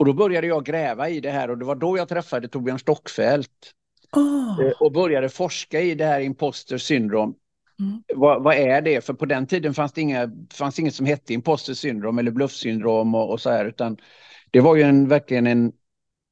Och 0.00 0.06
då 0.06 0.12
började 0.12 0.46
jag 0.46 0.64
gräva 0.64 1.08
i 1.08 1.20
det 1.20 1.30
här 1.30 1.50
och 1.50 1.58
det 1.58 1.64
var 1.64 1.74
då 1.74 1.98
jag 1.98 2.08
träffade 2.08 2.48
Torbjörn 2.48 2.78
Stockfeldt. 2.78 3.50
Oh. 4.12 4.72
Och 4.80 4.92
började 4.92 5.28
forska 5.28 5.80
i 5.80 5.94
det 5.94 6.04
här 6.04 6.20
imposter 6.20 6.78
syndrom. 6.78 7.34
Mm. 7.80 8.02
Vad, 8.14 8.42
vad, 8.42 8.54
är 8.54 8.82
det? 8.82 9.04
För 9.04 9.14
på 9.14 9.26
den 9.26 9.46
tiden 9.46 9.74
fanns 9.74 9.92
det, 9.92 10.00
inga, 10.00 10.30
fanns 10.52 10.78
inget 10.78 10.94
som 10.94 11.06
hette 11.06 11.34
imposter 11.34 11.74
syndrom 11.74 12.18
eller 12.18 12.30
bluffsyndrom 12.30 13.14
och, 13.14 13.30
och 13.30 13.40
så 13.40 13.50
här, 13.50 13.64
utan 13.64 13.96
det 14.50 14.60
var 14.60 14.76
ju 14.76 14.82
en, 14.82 15.08
verkligen 15.08 15.46
en, 15.46 15.72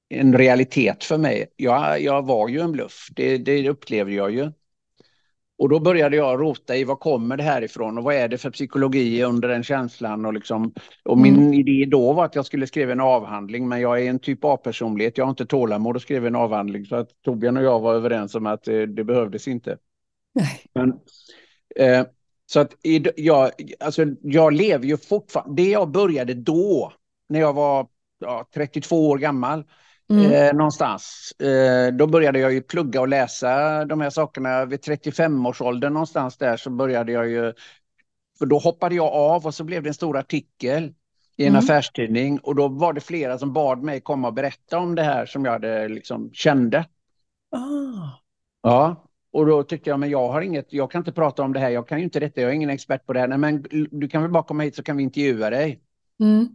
en 0.08 0.38
realitet 0.38 1.04
för 1.04 1.18
mig. 1.18 1.46
Jag, 1.56 2.00
jag 2.00 2.26
var 2.26 2.48
ju 2.48 2.60
en 2.60 2.72
bluff, 2.72 3.08
det, 3.10 3.38
det 3.38 3.68
upplevde 3.68 4.14
jag 4.14 4.30
ju. 4.30 4.52
Och 5.58 5.68
då 5.68 5.80
började 5.80 6.16
jag 6.16 6.40
rota 6.40 6.76
i 6.76 6.84
vad 6.84 7.00
kommer 7.00 7.36
det 7.36 7.42
här 7.42 7.62
ifrån 7.62 7.98
och 7.98 8.04
vad 8.04 8.14
är 8.14 8.28
det 8.28 8.38
för 8.38 8.50
psykologi 8.50 9.22
under 9.22 9.48
den 9.48 9.62
känslan 9.62 10.26
och 10.26 10.34
liksom. 10.34 10.72
Och 11.04 11.18
min 11.18 11.36
mm. 11.36 11.54
idé 11.54 11.84
då 11.90 12.12
var 12.12 12.24
att 12.24 12.34
jag 12.34 12.46
skulle 12.46 12.66
skriva 12.66 12.92
en 12.92 13.00
avhandling 13.00 13.68
men 13.68 13.80
jag 13.80 14.02
är 14.02 14.10
en 14.10 14.18
typ 14.18 14.44
A-personlighet, 14.44 15.18
jag 15.18 15.24
har 15.24 15.30
inte 15.30 15.46
tålamod 15.46 15.96
att 15.96 16.02
skriva 16.02 16.26
en 16.26 16.36
avhandling 16.36 16.84
så 16.84 16.96
att 16.96 17.08
Torbjörn 17.24 17.56
och 17.56 17.62
jag 17.62 17.80
var 17.80 17.94
överens 17.94 18.34
om 18.34 18.46
att 18.46 18.62
det, 18.62 18.86
det 18.86 19.04
behövdes 19.04 19.48
inte. 19.48 19.78
Nej. 20.34 20.60
Men, 20.74 20.88
eh, 21.76 22.06
så 22.46 22.60
att 22.60 22.74
jag, 23.16 23.50
alltså, 23.80 24.06
jag 24.22 24.52
lever 24.52 24.86
ju 24.86 24.96
fortfarande, 24.96 25.62
det 25.62 25.70
jag 25.70 25.90
började 25.90 26.34
då, 26.34 26.92
när 27.28 27.40
jag 27.40 27.52
var 27.52 27.86
ja, 28.18 28.48
32 28.54 29.08
år 29.08 29.18
gammal, 29.18 29.64
mm. 30.10 30.32
eh, 30.32 30.54
någonstans, 30.54 31.32
eh, 31.40 31.94
då 31.94 32.06
började 32.06 32.38
jag 32.38 32.52
ju 32.52 32.62
plugga 32.62 33.00
och 33.00 33.08
läsa 33.08 33.84
de 33.84 34.00
här 34.00 34.10
sakerna. 34.10 34.64
Vid 34.64 34.80
35-årsåldern 34.80 35.92
någonstans 35.92 36.36
där 36.36 36.56
så 36.56 36.70
började 36.70 37.12
jag 37.12 37.28
ju, 37.28 37.52
för 38.38 38.46
då 38.46 38.58
hoppade 38.58 38.94
jag 38.94 39.12
av 39.12 39.46
och 39.46 39.54
så 39.54 39.64
blev 39.64 39.82
det 39.82 39.90
en 39.90 39.94
stor 39.94 40.18
artikel 40.18 40.94
i 41.36 41.42
en 41.44 41.48
mm. 41.48 41.58
affärstidning 41.58 42.38
och 42.38 42.54
då 42.54 42.68
var 42.68 42.92
det 42.92 43.00
flera 43.00 43.38
som 43.38 43.52
bad 43.52 43.82
mig 43.82 44.00
komma 44.00 44.28
och 44.28 44.34
berätta 44.34 44.78
om 44.78 44.94
det 44.94 45.02
här 45.02 45.26
som 45.26 45.44
jag 45.44 45.52
hade 45.52 45.88
liksom 45.88 46.30
kände. 46.32 46.78
Ah. 47.56 48.20
Ja, 48.62 49.08
och 49.32 49.46
då 49.46 49.62
tyckte 49.62 49.90
jag, 49.90 50.00
men 50.00 50.10
jag 50.10 50.28
har 50.28 50.40
inget, 50.40 50.72
jag 50.72 50.90
kan 50.90 50.98
inte 50.98 51.12
prata 51.12 51.42
om 51.42 51.52
det 51.52 51.60
här, 51.60 51.70
jag 51.70 51.88
kan 51.88 51.98
ju 51.98 52.04
inte 52.04 52.20
detta, 52.20 52.40
jag 52.40 52.50
är 52.50 52.54
ingen 52.54 52.70
expert 52.70 53.06
på 53.06 53.12
det 53.12 53.20
här. 53.20 53.28
Nej, 53.28 53.38
men 53.38 53.64
du 53.90 54.08
kan 54.08 54.22
väl 54.22 54.30
bara 54.30 54.42
komma 54.42 54.62
hit 54.62 54.76
så 54.76 54.82
kan 54.82 54.96
vi 54.96 55.02
intervjua 55.02 55.50
dig. 55.50 55.80
Mm. 56.20 56.48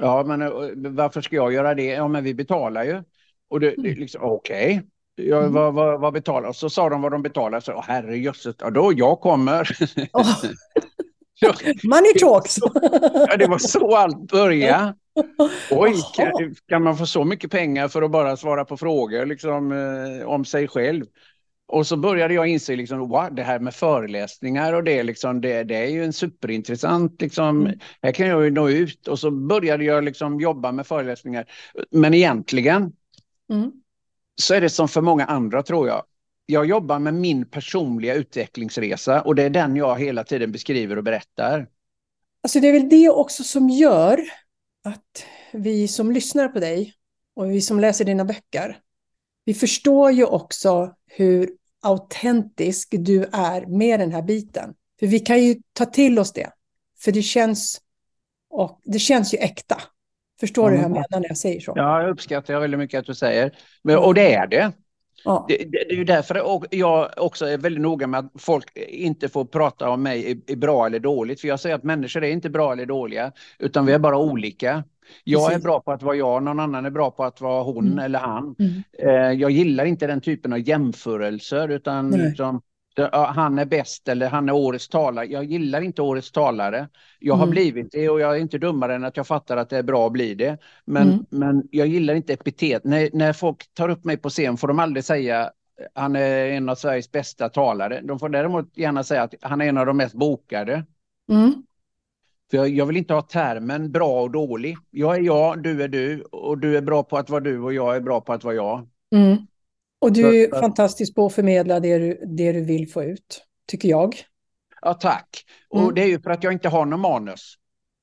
Ja, 0.00 0.24
men 0.26 0.42
eh, 0.42 0.48
varför 0.74 1.20
ska 1.20 1.36
jag 1.36 1.52
göra 1.52 1.74
det? 1.74 1.86
Ja, 1.86 2.08
men 2.08 2.24
vi 2.24 2.34
betalar 2.34 2.84
ju. 2.84 3.02
Och 3.50 3.60
det, 3.60 3.74
det 3.76 3.94
liksom, 3.94 4.22
okej. 4.22 4.74
Okay. 4.74 5.28
Ja, 5.28 5.38
mm. 5.38 5.52
vad, 5.52 5.74
vad, 5.74 6.00
vad 6.00 6.12
betalar? 6.12 6.52
Så 6.52 6.70
sa 6.70 6.88
de 6.88 7.02
vad 7.02 7.12
de 7.12 7.22
betalar. 7.22 7.60
Så, 7.60 7.80
herrejösses, 7.80 8.56
ja, 8.58 8.70
då 8.70 8.92
jag 8.96 9.20
kommer. 9.20 9.76
Oh. 10.12 10.44
Money 11.84 12.14
talks! 12.20 12.56
ja, 13.28 13.36
det 13.36 13.46
var 13.46 13.58
så 13.58 13.96
allt 13.96 14.30
började. 14.30 14.94
Oj, 15.70 15.94
kan, 16.14 16.54
kan, 16.68 16.82
man 16.82 16.96
få 16.96 17.06
så 17.06 17.24
mycket 17.24 17.50
pengar 17.50 17.88
för 17.88 18.02
att 18.02 18.10
bara 18.10 18.36
svara 18.36 18.64
på 18.64 18.76
frågor 18.76 19.26
liksom, 19.26 19.72
eh, 19.72 20.26
om 20.26 20.44
sig 20.44 20.68
själv? 20.68 21.04
Och 21.66 21.86
så 21.86 21.96
började 21.96 22.34
jag 22.34 22.46
inse 22.46 22.76
liksom, 22.76 22.98
wow, 22.98 23.34
det 23.34 23.42
här 23.42 23.58
med 23.58 23.74
föreläsningar 23.74 24.72
och 24.72 24.84
det, 24.84 25.02
liksom, 25.02 25.40
det, 25.40 25.64
det 25.64 25.76
är 25.76 25.86
ju 25.86 26.04
en 26.04 26.12
superintressant, 26.12 27.22
liksom, 27.22 27.60
mm. 27.60 27.78
här 28.02 28.12
kan 28.12 28.28
jag 28.28 28.44
ju 28.44 28.50
nå 28.50 28.68
ut. 28.68 29.08
Och 29.08 29.18
så 29.18 29.30
började 29.30 29.84
jag 29.84 30.04
liksom 30.04 30.40
jobba 30.40 30.72
med 30.72 30.86
föreläsningar. 30.86 31.44
Men 31.90 32.14
egentligen 32.14 32.92
mm. 33.50 33.72
så 34.42 34.54
är 34.54 34.60
det 34.60 34.70
som 34.70 34.88
för 34.88 35.00
många 35.00 35.24
andra 35.24 35.62
tror 35.62 35.88
jag. 35.88 36.04
Jag 36.46 36.66
jobbar 36.66 36.98
med 36.98 37.14
min 37.14 37.50
personliga 37.50 38.14
utvecklingsresa 38.14 39.22
och 39.22 39.34
det 39.34 39.42
är 39.42 39.50
den 39.50 39.76
jag 39.76 39.98
hela 39.98 40.24
tiden 40.24 40.52
beskriver 40.52 40.96
och 40.96 41.04
berättar. 41.04 41.66
Alltså 42.42 42.60
det 42.60 42.68
är 42.68 42.72
väl 42.72 42.88
det 42.88 43.08
också 43.08 43.44
som 43.44 43.70
gör 43.70 44.20
att 44.84 45.26
vi 45.52 45.88
som 45.88 46.12
lyssnar 46.12 46.48
på 46.48 46.60
dig 46.60 46.94
och 47.36 47.50
vi 47.50 47.60
som 47.60 47.80
läser 47.80 48.04
dina 48.04 48.24
böcker, 48.24 48.78
vi 49.44 49.54
förstår 49.54 50.10
ju 50.10 50.24
också 50.24 50.94
hur 51.06 51.50
autentisk 51.82 52.88
du 52.98 53.24
är 53.32 53.66
med 53.66 54.00
den 54.00 54.12
här 54.12 54.22
biten. 54.22 54.74
För 55.00 55.06
vi 55.06 55.20
kan 55.20 55.44
ju 55.44 55.56
ta 55.72 55.84
till 55.84 56.18
oss 56.18 56.32
det. 56.32 56.50
För 57.00 57.12
det 57.12 57.22
känns, 57.22 57.80
och 58.50 58.80
det 58.84 58.98
känns 58.98 59.34
ju 59.34 59.38
äkta. 59.38 59.76
Förstår 60.40 60.68
mm. 60.68 60.72
du 60.72 60.76
hur 60.76 60.82
jag 60.82 60.90
menar 60.90 61.20
när 61.20 61.28
jag 61.28 61.36
säger 61.36 61.60
så? 61.60 61.72
Ja, 61.76 62.02
jag 62.02 62.10
uppskattar 62.10 62.60
väldigt 62.60 62.78
mycket 62.78 62.98
att 62.98 63.06
du 63.06 63.14
säger. 63.14 63.56
Men, 63.82 63.98
och 63.98 64.14
det 64.14 64.34
är 64.34 64.46
det. 64.46 64.72
Ja. 65.24 65.44
Det, 65.48 65.56
det, 65.56 65.84
det, 65.88 65.90
är 65.90 65.96
ju 65.96 66.04
därför 66.04 66.66
jag 66.70 67.10
också 67.16 67.46
är 67.46 67.58
väldigt 67.58 67.82
noga 67.82 68.06
med 68.06 68.20
att 68.20 68.32
folk 68.38 68.76
inte 68.76 69.28
får 69.28 69.44
prata 69.44 69.90
om 69.90 70.02
mig 70.02 70.30
i, 70.30 70.52
i 70.52 70.56
bra 70.56 70.86
eller 70.86 70.98
dåligt. 70.98 71.40
För 71.40 71.48
jag 71.48 71.60
säger 71.60 71.76
att 71.76 71.82
människor 71.82 72.24
är 72.24 72.30
inte 72.30 72.50
bra 72.50 72.72
eller 72.72 72.86
dåliga, 72.86 73.32
utan 73.58 73.86
vi 73.86 73.92
är 73.92 73.98
bara 73.98 74.18
olika. 74.18 74.84
Jag 75.24 75.46
Precis. 75.46 75.58
är 75.58 75.62
bra 75.62 75.80
på 75.80 75.92
att 75.92 76.02
vara 76.02 76.16
jag, 76.16 76.42
någon 76.42 76.60
annan 76.60 76.86
är 76.86 76.90
bra 76.90 77.10
på 77.10 77.24
att 77.24 77.40
vara 77.40 77.62
hon 77.62 77.86
mm. 77.86 77.98
eller 77.98 78.18
han. 78.18 78.56
Mm. 78.58 78.82
Eh, 78.98 79.40
jag 79.40 79.50
gillar 79.50 79.84
inte 79.84 80.06
den 80.06 80.20
typen 80.20 80.52
av 80.52 80.58
jämförelser 80.58 81.68
utan 81.68 82.10
liksom, 82.10 82.60
han 83.12 83.58
är 83.58 83.64
bäst 83.64 84.08
eller 84.08 84.28
han 84.28 84.48
är 84.48 84.52
årets 84.52 84.88
talare. 84.88 85.26
Jag 85.26 85.44
gillar 85.44 85.80
inte 85.80 86.02
årets 86.02 86.32
talare. 86.32 86.88
Jag 87.18 87.34
har 87.34 87.42
mm. 87.42 87.50
blivit 87.50 87.92
det 87.92 88.08
och 88.08 88.20
jag 88.20 88.36
är 88.36 88.40
inte 88.40 88.58
dummare 88.58 88.94
än 88.94 89.04
att 89.04 89.16
jag 89.16 89.26
fattar 89.26 89.56
att 89.56 89.70
det 89.70 89.78
är 89.78 89.82
bra 89.82 90.06
att 90.06 90.12
bli 90.12 90.34
det. 90.34 90.58
Men, 90.84 91.08
mm. 91.08 91.26
men 91.30 91.68
jag 91.70 91.86
gillar 91.86 92.14
inte 92.14 92.32
epitet. 92.32 92.84
När, 92.84 93.10
när 93.12 93.32
folk 93.32 93.74
tar 93.74 93.88
upp 93.88 94.04
mig 94.04 94.16
på 94.16 94.30
scen 94.30 94.56
får 94.56 94.68
de 94.68 94.78
aldrig 94.78 95.04
säga 95.04 95.50
han 95.94 96.16
är 96.16 96.46
en 96.46 96.68
av 96.68 96.74
Sveriges 96.74 97.12
bästa 97.12 97.48
talare. 97.48 98.00
De 98.04 98.18
får 98.18 98.28
däremot 98.28 98.76
gärna 98.76 99.04
säga 99.04 99.22
att 99.22 99.34
han 99.40 99.60
är 99.60 99.68
en 99.68 99.78
av 99.78 99.86
de 99.86 99.96
mest 99.96 100.14
bokade. 100.14 100.84
Mm. 101.30 101.62
För 102.50 102.56
jag, 102.56 102.68
jag, 102.68 102.86
vill 102.86 102.96
inte 102.96 103.14
ha 103.14 103.22
termen 103.22 103.92
bra 103.92 104.22
och 104.22 104.30
dålig. 104.30 104.76
Jag 104.90 105.16
är 105.16 105.20
jag, 105.20 105.62
du 105.62 105.82
är 105.82 105.88
du 105.88 106.22
och 106.22 106.58
du 106.58 106.76
är 106.76 106.82
bra 106.82 107.02
på 107.02 107.16
att 107.16 107.30
vara 107.30 107.40
du 107.40 107.60
och 107.60 107.74
jag 107.74 107.96
är 107.96 108.00
bra 108.00 108.20
på 108.20 108.32
att 108.32 108.44
vara 108.44 108.54
jag. 108.54 108.88
Mm. 109.14 109.36
Och 110.00 110.12
du 110.12 110.44
är 110.44 110.60
fantastisk 110.60 111.14
på 111.14 111.26
att 111.26 111.32
förmedla 111.32 111.80
det 111.80 111.98
du, 111.98 112.20
det 112.26 112.52
du 112.52 112.64
vill 112.64 112.92
få 112.92 113.04
ut, 113.04 113.44
tycker 113.66 113.88
jag. 113.88 114.14
Ja, 114.82 114.94
tack. 114.94 115.28
Mm. 115.74 115.86
Och 115.86 115.94
det 115.94 116.02
är 116.02 116.06
ju 116.06 116.20
för 116.20 116.30
att 116.30 116.44
jag 116.44 116.52
inte 116.52 116.68
har 116.68 116.86
någon 116.86 117.00
manus. 117.00 117.54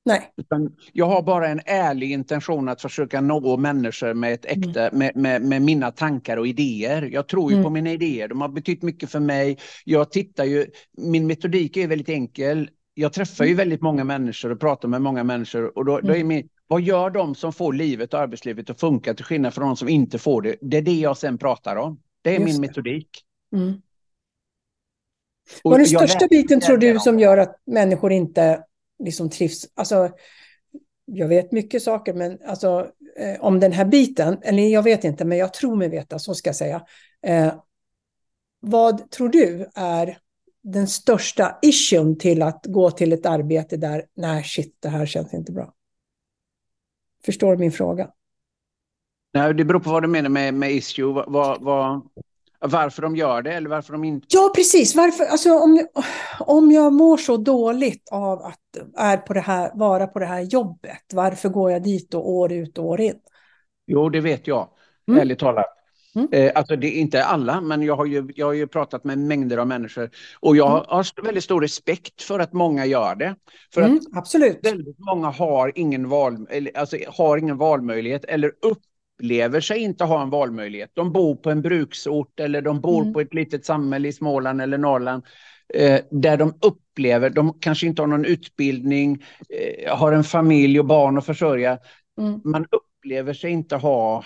Nej. 0.04 0.32
Utan 0.36 0.76
jag 0.92 1.06
har 1.06 1.22
bara 1.22 1.48
en 1.48 1.60
ärlig 1.66 2.12
intention 2.12 2.68
att 2.68 2.82
försöka 2.82 3.20
nå 3.20 3.56
människor 3.56 4.14
med, 4.14 4.32
ett 4.32 4.44
äkta, 4.44 4.88
mm. 4.88 4.98
med, 4.98 5.16
med, 5.16 5.42
med, 5.42 5.62
mina 5.62 5.90
tankar 5.90 6.36
och 6.36 6.46
idéer. 6.46 7.02
Jag 7.02 7.28
tror 7.28 7.50
ju 7.50 7.54
mm. 7.54 7.64
på 7.64 7.70
mina 7.70 7.90
idéer, 7.90 8.28
de 8.28 8.40
har 8.40 8.48
betytt 8.48 8.82
mycket 8.82 9.10
för 9.10 9.20
mig. 9.20 9.58
Jag 9.84 10.10
tittar 10.10 10.44
ju, 10.44 10.66
min 10.92 11.26
metodik 11.26 11.76
är 11.76 11.88
väldigt 11.88 12.08
enkel 12.08 12.70
jag 12.94 13.12
träffar 13.12 13.44
ju 13.44 13.50
mm. 13.50 13.58
väldigt 13.58 13.82
många 13.82 14.04
människor 14.04 14.50
och 14.50 14.60
pratar 14.60 14.88
med 14.88 15.02
många 15.02 15.24
människor 15.24 15.78
och 15.78 15.84
då, 15.84 16.00
då 16.00 16.12
är 16.12 16.14
mm. 16.14 16.28
min, 16.28 16.48
vad 16.66 16.80
gör 16.80 17.10
de 17.10 17.34
som 17.34 17.52
får 17.52 17.72
livet 17.72 18.14
och 18.14 18.20
arbetslivet 18.20 18.70
att 18.70 18.80
funka 18.80 19.14
till 19.14 19.24
skillnad 19.24 19.54
från 19.54 19.66
de 19.66 19.76
som 19.76 19.88
inte 19.88 20.18
får 20.18 20.42
det? 20.42 20.56
Det 20.60 20.76
är 20.76 20.82
det 20.82 21.00
jag 21.00 21.16
sen 21.16 21.38
pratar 21.38 21.76
om. 21.76 22.00
Det 22.22 22.30
är 22.30 22.40
Just 22.40 22.44
min 22.44 22.60
metodik. 22.60 23.08
Mm. 23.52 23.82
Vad 25.64 25.74
är 25.74 25.78
den 25.78 25.86
största 25.86 26.26
biten 26.30 26.60
tror 26.60 26.76
du 26.76 26.98
som 26.98 27.18
gör 27.18 27.38
att 27.38 27.56
människor 27.66 28.12
inte 28.12 28.64
liksom 29.04 29.30
trivs? 29.30 29.68
Alltså, 29.74 30.10
jag 31.04 31.28
vet 31.28 31.52
mycket 31.52 31.82
saker, 31.82 32.14
men 32.14 32.38
alltså 32.46 32.90
eh, 33.18 33.40
om 33.40 33.60
den 33.60 33.72
här 33.72 33.84
biten, 33.84 34.38
eller 34.42 34.62
jag 34.62 34.82
vet 34.82 35.04
inte, 35.04 35.24
men 35.24 35.38
jag 35.38 35.54
tror 35.54 35.76
mig 35.76 35.88
veta, 35.88 36.18
så 36.18 36.34
ska 36.34 36.48
jag 36.48 36.56
säga. 36.56 36.82
Eh, 37.26 37.54
vad 38.60 39.10
tror 39.10 39.28
du 39.28 39.70
är 39.74 40.18
den 40.62 40.88
största 40.88 41.58
issuen 41.62 42.18
till 42.18 42.42
att 42.42 42.66
gå 42.68 42.90
till 42.90 43.12
ett 43.12 43.26
arbete 43.26 43.76
där, 43.76 44.04
nej 44.14 44.44
shit, 44.44 44.76
det 44.80 44.88
här 44.88 45.06
känns 45.06 45.34
inte 45.34 45.52
bra? 45.52 45.74
Förstår 47.24 47.52
du 47.52 47.58
min 47.58 47.72
fråga? 47.72 48.10
Nej, 49.32 49.54
det 49.54 49.64
beror 49.64 49.80
på 49.80 49.90
vad 49.90 50.02
du 50.02 50.08
menar 50.08 50.28
med, 50.28 50.54
med 50.54 50.72
issue. 50.72 51.24
Vad, 51.26 51.62
vad, 51.62 52.02
varför 52.58 53.02
de 53.02 53.16
gör 53.16 53.42
det 53.42 53.52
eller 53.52 53.70
varför 53.70 53.92
de 53.92 54.04
inte... 54.04 54.26
Ja, 54.30 54.52
precis. 54.54 54.94
Varför, 54.94 55.24
alltså, 55.24 55.58
om, 55.58 55.86
om 56.40 56.70
jag 56.70 56.92
mår 56.92 57.16
så 57.16 57.36
dåligt 57.36 58.08
av 58.12 58.42
att 58.42 58.58
är 58.96 59.16
på 59.16 59.32
det 59.32 59.40
här, 59.40 59.70
vara 59.74 60.06
på 60.06 60.18
det 60.18 60.26
här 60.26 60.40
jobbet, 60.40 61.04
varför 61.12 61.48
går 61.48 61.70
jag 61.70 61.82
dit 61.82 62.14
och 62.14 62.30
år 62.30 62.52
ut 62.52 62.78
och 62.78 62.84
år 62.84 63.00
in? 63.00 63.20
Jo, 63.86 64.08
det 64.08 64.20
vet 64.20 64.46
jag, 64.46 64.68
mm. 65.08 65.20
ärligt 65.20 65.38
talat. 65.38 65.81
Mm. 66.14 66.28
Eh, 66.32 66.52
alltså 66.54 66.76
det 66.76 66.86
är 66.86 67.00
inte 67.00 67.24
alla, 67.24 67.60
men 67.60 67.82
jag 67.82 67.96
har, 67.96 68.06
ju, 68.06 68.28
jag 68.34 68.46
har 68.46 68.52
ju 68.52 68.66
pratat 68.66 69.04
med 69.04 69.18
mängder 69.18 69.58
av 69.58 69.66
människor 69.66 70.10
och 70.40 70.56
jag 70.56 70.70
mm. 70.70 70.84
har 70.88 71.24
väldigt 71.24 71.44
stor 71.44 71.60
respekt 71.60 72.22
för 72.22 72.38
att 72.38 72.52
många 72.52 72.86
gör 72.86 73.14
det. 73.14 73.36
För 73.74 73.82
mm, 73.82 73.96
att 73.96 74.18
absolut. 74.18 74.58
väldigt 74.62 74.98
många 74.98 75.30
har 75.30 75.72
ingen, 75.74 76.08
val, 76.08 76.46
alltså 76.74 76.96
har 77.08 77.36
ingen 77.36 77.56
valmöjlighet 77.56 78.24
eller 78.24 78.48
upp 78.48 78.82
upplever 79.22 79.60
sig 79.60 79.78
inte 79.78 80.04
ha 80.04 80.22
en 80.22 80.30
valmöjlighet. 80.30 80.90
De 80.94 81.12
bor 81.12 81.36
på 81.36 81.50
en 81.50 81.62
bruksort 81.62 82.40
eller 82.40 82.62
de 82.62 82.80
bor 82.80 83.02
mm. 83.02 83.12
på 83.12 83.20
ett 83.20 83.34
litet 83.34 83.66
samhälle 83.66 84.08
i 84.08 84.12
Småland 84.12 84.62
eller 84.62 84.78
Norrland 84.78 85.22
eh, 85.74 86.00
där 86.10 86.36
de 86.36 86.54
upplever, 86.62 87.30
de 87.30 87.58
kanske 87.60 87.86
inte 87.86 88.02
har 88.02 88.06
någon 88.06 88.24
utbildning, 88.24 89.24
eh, 89.48 89.96
har 89.96 90.12
en 90.12 90.24
familj 90.24 90.80
och 90.80 90.86
barn 90.86 91.18
att 91.18 91.26
försörja. 91.26 91.78
Mm. 92.18 92.40
Man 92.44 92.66
upplever 92.70 93.34
sig 93.34 93.50
inte 93.50 93.76
ha 93.76 94.24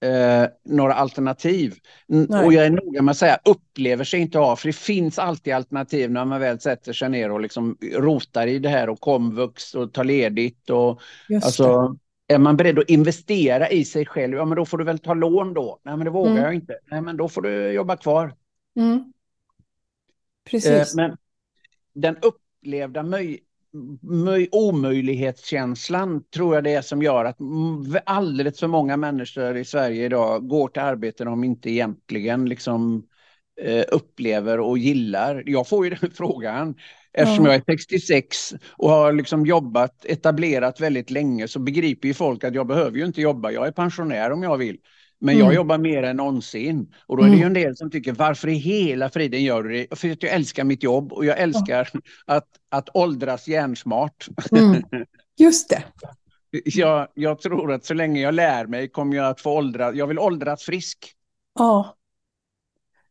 eh, 0.00 0.48
några 0.64 0.94
alternativ. 0.94 1.74
Nej. 2.06 2.44
Och 2.44 2.52
jag 2.52 2.66
är 2.66 2.70
noga 2.70 3.02
med 3.02 3.12
att 3.12 3.18
säga 3.18 3.38
upplever 3.44 4.04
sig 4.04 4.20
inte 4.20 4.38
ha, 4.38 4.56
för 4.56 4.66
det 4.66 4.76
finns 4.76 5.18
alltid 5.18 5.54
alternativ 5.54 6.10
när 6.10 6.24
man 6.24 6.40
väl 6.40 6.60
sätter 6.60 6.92
sig 6.92 7.08
ner 7.08 7.30
och 7.30 7.40
liksom 7.40 7.76
rotar 7.92 8.46
i 8.46 8.58
det 8.58 8.68
här 8.68 8.88
och 8.88 9.00
komvux 9.00 9.74
och 9.74 9.92
tar 9.92 10.04
ledigt. 10.04 10.70
Och, 10.70 11.00
Just 11.28 11.46
alltså, 11.46 11.96
det 12.26 12.34
är 12.34 12.38
man 12.38 12.56
beredd 12.56 12.78
att 12.78 12.90
investera 12.90 13.68
i 13.68 13.84
sig 13.84 14.06
själv, 14.06 14.36
ja 14.36 14.44
men 14.44 14.56
då 14.56 14.66
får 14.66 14.78
du 14.78 14.84
väl 14.84 14.98
ta 14.98 15.14
lån 15.14 15.54
då. 15.54 15.80
Nej 15.82 15.96
men 15.96 16.04
det 16.04 16.10
vågar 16.10 16.30
mm. 16.30 16.44
jag 16.44 16.54
inte. 16.54 16.78
Nej 16.90 17.00
men 17.00 17.16
då 17.16 17.28
får 17.28 17.42
du 17.42 17.72
jobba 17.72 17.96
kvar. 17.96 18.34
Mm. 18.76 19.12
Precis. 20.50 20.70
Eh, 20.70 20.96
men 20.96 21.16
den 21.94 22.16
upplevda 22.16 23.02
möj 23.02 23.26
möj 23.26 23.40
omöjlighetskänslan 24.52 26.24
tror 26.34 26.54
jag 26.54 26.64
det 26.64 26.74
är 26.74 26.82
som 26.82 27.02
gör 27.02 27.24
att 27.24 27.38
alldeles 28.06 28.60
för 28.60 28.66
många 28.66 28.96
människor 28.96 29.56
i 29.56 29.64
Sverige 29.64 30.04
idag 30.04 30.48
går 30.48 30.68
till 30.68 30.82
arbeten 30.82 31.26
de 31.26 31.44
inte 31.44 31.70
egentligen 31.70 32.48
liksom 32.48 33.06
eh, 33.60 33.84
upplever 33.88 34.60
och 34.60 34.78
gillar. 34.78 35.42
Jag 35.46 35.68
får 35.68 35.84
ju 35.84 35.90
den 35.90 36.10
frågan. 36.14 36.74
Eftersom 37.12 37.44
jag 37.44 37.54
är 37.54 37.62
66 37.66 38.54
och 38.70 38.90
har 38.90 39.12
liksom 39.12 39.46
jobbat 39.46 40.04
etablerat 40.04 40.80
väldigt 40.80 41.10
länge 41.10 41.48
så 41.48 41.58
begriper 41.58 42.08
ju 42.08 42.14
folk 42.14 42.44
att 42.44 42.54
jag 42.54 42.66
behöver 42.66 42.98
ju 42.98 43.04
inte 43.04 43.20
jobba. 43.20 43.50
Jag 43.50 43.66
är 43.66 43.72
pensionär 43.72 44.30
om 44.30 44.42
jag 44.42 44.56
vill. 44.56 44.78
Men 45.20 45.38
jag 45.38 45.44
mm. 45.44 45.56
jobbar 45.56 45.78
mer 45.78 46.02
än 46.02 46.16
någonsin. 46.16 46.94
Och 47.06 47.16
då 47.16 47.22
är 47.22 47.26
det 47.26 47.36
ju 47.36 47.42
mm. 47.42 47.46
en 47.46 47.62
del 47.62 47.76
som 47.76 47.90
tycker, 47.90 48.12
varför 48.12 48.48
i 48.48 48.54
hela 48.54 49.10
friden 49.10 49.42
gör 49.42 49.62
du 49.62 49.72
det? 49.72 49.98
För 49.98 50.10
att 50.10 50.22
jag 50.22 50.32
älskar 50.32 50.64
mitt 50.64 50.82
jobb 50.82 51.12
och 51.12 51.24
jag 51.24 51.38
älskar 51.38 51.88
att, 52.26 52.48
att 52.68 52.88
åldras 52.94 53.48
hjärnsmart. 53.48 54.28
Mm. 54.52 54.82
Just 55.38 55.68
det. 55.68 55.84
jag, 56.64 57.08
jag 57.14 57.40
tror 57.40 57.72
att 57.72 57.84
så 57.84 57.94
länge 57.94 58.20
jag 58.20 58.34
lär 58.34 58.66
mig 58.66 58.88
kommer 58.88 59.16
jag 59.16 59.26
att 59.26 59.40
få 59.40 59.50
åldras. 59.50 59.94
Jag 59.94 60.06
vill 60.06 60.18
åldras 60.18 60.62
frisk. 60.62 60.98
Ja, 61.58 61.96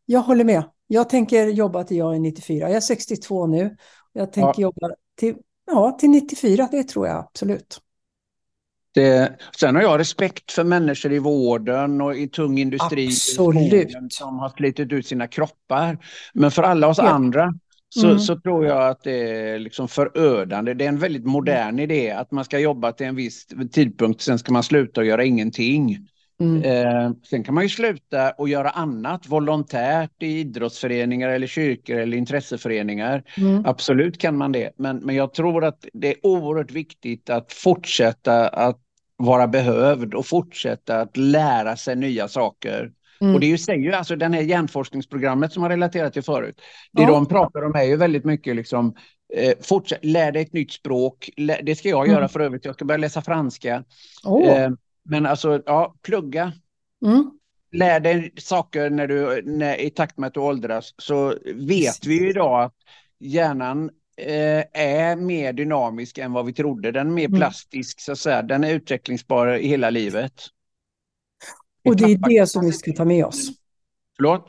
jag 0.06 0.20
håller 0.20 0.44
med. 0.44 0.62
Jag 0.86 1.08
tänker 1.08 1.46
jobba 1.46 1.84
till 1.84 1.96
jag 1.96 2.14
är 2.14 2.20
94. 2.20 2.68
Jag 2.68 2.76
är 2.76 2.80
62 2.80 3.46
nu. 3.46 3.76
Jag 4.12 4.32
tänker 4.32 4.48
ja. 4.48 4.62
jobba 4.62 4.90
till, 5.16 5.34
ja, 5.66 5.96
till 6.00 6.10
94, 6.10 6.68
det 6.70 6.84
tror 6.84 7.06
jag 7.06 7.16
absolut. 7.16 7.80
Det, 8.94 9.36
sen 9.56 9.74
har 9.74 9.82
jag 9.82 9.98
respekt 9.98 10.52
för 10.52 10.64
människor 10.64 11.12
i 11.12 11.18
vården 11.18 12.00
och 12.00 12.16
i 12.16 12.28
tung 12.28 12.58
industri 12.58 13.06
Absolut. 13.06 14.12
som 14.12 14.38
har 14.38 14.48
slitit 14.48 14.92
ut 14.92 15.06
sina 15.06 15.26
kroppar. 15.26 15.98
Men 16.34 16.50
för 16.50 16.62
alla 16.62 16.88
oss 16.88 16.98
ja. 16.98 17.08
andra 17.08 17.54
så, 17.88 18.06
mm. 18.06 18.18
så, 18.18 18.40
tror 18.40 18.66
jag 18.66 18.88
att 18.88 19.02
det 19.02 19.40
är 19.40 19.58
liksom 19.58 19.88
förödande. 19.88 20.74
Det 20.74 20.84
är 20.84 20.88
en 20.88 20.98
väldigt 20.98 21.24
modern 21.24 21.78
idé 21.78 22.10
att 22.10 22.30
man 22.30 22.44
ska 22.44 22.58
jobba 22.58 22.92
till 22.92 23.06
en 23.06 23.16
viss 23.16 23.46
tidpunkt, 23.72 24.20
sen 24.20 24.38
ska 24.38 24.52
man 24.52 24.62
sluta 24.62 25.00
och 25.00 25.06
göra 25.06 25.24
ingenting. 25.24 26.08
Mm. 26.40 26.62
Eh, 26.62 27.12
sen 27.30 27.44
kan 27.44 27.54
man 27.54 27.64
ju 27.64 27.68
sluta 27.68 28.30
och 28.30 28.48
göra 28.48 28.70
annat 28.70 29.28
volontärt 29.28 30.22
i 30.22 30.26
idrottsföreningar 30.26 31.28
eller 31.28 31.46
kyrkor 31.46 31.96
eller 31.96 32.16
intresseföreningar. 32.16 33.22
Mm. 33.36 33.66
Absolut 33.66 34.18
kan 34.18 34.36
man 34.36 34.52
det, 34.52 34.70
men, 34.76 34.96
men 34.96 35.14
jag 35.14 35.34
tror 35.34 35.64
att 35.64 35.84
det 35.92 36.08
är 36.08 36.26
oerhört 36.26 36.70
viktigt 36.70 37.30
att 37.30 37.52
fortsätta 37.52 38.48
att 38.48 38.78
vara 39.16 39.46
behövd 39.46 40.14
och 40.14 40.26
fortsätta 40.26 41.00
att 41.00 41.16
lära 41.16 41.76
sig 41.76 41.96
nya 41.96 42.28
saker. 42.28 42.90
Mm. 43.20 43.34
Och 43.34 43.40
det 43.40 43.46
är 43.46 43.48
ju, 43.48 43.58
säger 43.58 43.80
ju 43.80 43.92
alltså 43.92 44.16
den 44.16 44.32
här 44.32 44.42
hjärnforskningsprogrammet 44.42 45.52
som 45.52 45.62
har 45.62 45.70
relaterat 45.70 46.12
till 46.12 46.22
förut. 46.22 46.60
Det 46.92 47.02
ja. 47.02 47.08
de 47.08 47.26
pratar 47.26 47.64
om 47.64 47.74
är 47.74 47.84
ju 47.84 47.96
väldigt 47.96 48.24
mycket 48.24 48.56
liksom 48.56 48.94
eh, 49.36 49.52
fortsätt, 49.62 50.04
lär 50.04 50.32
dig 50.32 50.42
ett 50.42 50.52
nytt 50.52 50.72
språk. 50.72 51.30
det 51.62 51.78
ska 51.78 51.88
jag 51.88 52.08
göra 52.08 52.18
mm. 52.18 52.28
för 52.28 52.40
övrigt. 52.40 52.64
Jag 52.64 52.74
ska 52.74 52.84
börja 52.84 52.98
läsa 52.98 53.22
franska. 53.22 53.84
Oh. 54.24 54.48
Eh, 54.48 54.70
men 55.02 55.26
alltså, 55.26 55.62
ja, 55.66 55.94
plugga. 56.02 56.52
Mm. 57.06 57.30
Lär 57.72 58.00
dig 58.00 58.32
saker 58.36 58.90
när 58.90 59.06
du, 59.06 59.42
när, 59.42 59.80
i 59.80 59.90
takt 59.90 60.18
med 60.18 60.26
att 60.26 60.34
du 60.34 60.40
åldras. 60.40 60.94
Så 60.98 61.34
vet 61.54 62.06
vi 62.06 62.20
ju 62.20 62.30
idag 62.30 62.62
att 62.62 62.74
hjärnan 63.18 63.90
eh, 64.16 64.64
är 64.72 65.16
mer 65.16 65.52
dynamisk 65.52 66.18
än 66.18 66.32
vad 66.32 66.46
vi 66.46 66.52
trodde. 66.52 66.92
Den 66.92 67.06
är 67.06 67.12
mer 67.12 67.26
mm. 67.26 67.38
plastisk, 67.38 68.00
så 68.00 68.12
att 68.12 68.18
säga. 68.18 68.42
Den 68.42 68.64
är 68.64 68.74
utvecklingsbar 68.74 69.46
i 69.58 69.68
hela 69.68 69.90
livet. 69.90 70.32
och 71.84 71.96
det 71.96 72.04
är 72.04 72.28
det 72.28 72.46
som 72.46 72.66
vi 72.66 72.72
ska 72.72 72.92
ta 72.92 73.04
med 73.04 73.24
oss. 73.24 73.48
Förlåt? 74.16 74.46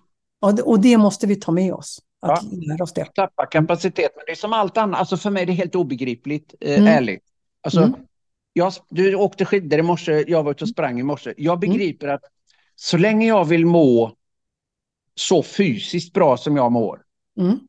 Och 0.63 0.79
det 0.79 0.97
måste 0.97 1.27
vi 1.27 1.35
ta 1.35 1.51
med 1.51 1.73
oss. 1.73 2.01
Att 2.21 2.43
ja. 2.43 2.57
lära 2.67 2.83
oss 2.83 2.93
det. 2.93 3.05
Tappa 3.05 3.45
kapacitet, 3.45 4.11
men 4.15 4.23
det 4.25 4.31
är 4.31 4.35
som 4.35 4.53
allt 4.53 4.77
annat. 4.77 4.99
Alltså 4.99 5.17
för 5.17 5.29
mig 5.29 5.43
är 5.43 5.47
det 5.47 5.53
helt 5.53 5.75
obegripligt, 5.75 6.55
eh, 6.61 6.79
mm. 6.79 6.87
ärligt. 6.87 7.23
Alltså, 7.61 7.79
mm. 7.79 7.95
Jag, 8.53 8.73
du 8.89 9.15
åkte 9.15 9.45
skidor 9.45 9.79
i 9.79 9.81
morse, 9.81 10.23
jag 10.27 10.43
var 10.43 10.51
ute 10.51 10.63
och 10.63 10.69
sprang 10.69 10.99
i 10.99 11.03
morse. 11.03 11.33
Jag 11.37 11.53
mm. 11.53 11.59
begriper 11.59 12.07
mm. 12.07 12.15
att 12.15 12.21
så 12.75 12.97
länge 12.97 13.27
jag 13.27 13.45
vill 13.45 13.65
må 13.65 14.15
så 15.15 15.43
fysiskt 15.43 16.13
bra 16.13 16.37
som 16.37 16.55
jag 16.55 16.71
mår, 16.71 17.01
mm. 17.37 17.59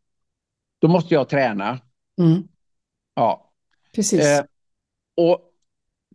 då 0.78 0.88
måste 0.88 1.14
jag 1.14 1.28
träna. 1.28 1.80
Mm. 2.18 2.48
Ja. 3.14 3.52
Precis. 3.94 4.20
Eh, 4.20 4.44
och 5.16 5.52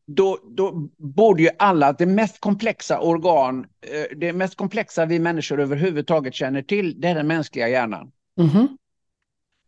då, 0.06 0.40
då 0.44 0.72
borde 0.98 1.44
ju 1.44 1.50
alla, 1.60 1.94
det 1.94 2.06
mest 2.06 2.40
komplexa 2.40 3.00
organ, 3.00 3.68
eh, 3.82 4.18
det 4.18 4.34
mest 4.34 4.56
komplexa 4.56 5.06
vi 5.06 5.20
människor 5.20 5.60
överhuvudtaget 5.60 6.36
känner 6.36 6.62
till, 6.62 7.02
det 7.02 7.08
är 7.08 7.16
den 7.16 7.28
mänskliga 7.28 7.70
hjärnan. 7.70 8.12
Mm. 8.40 8.78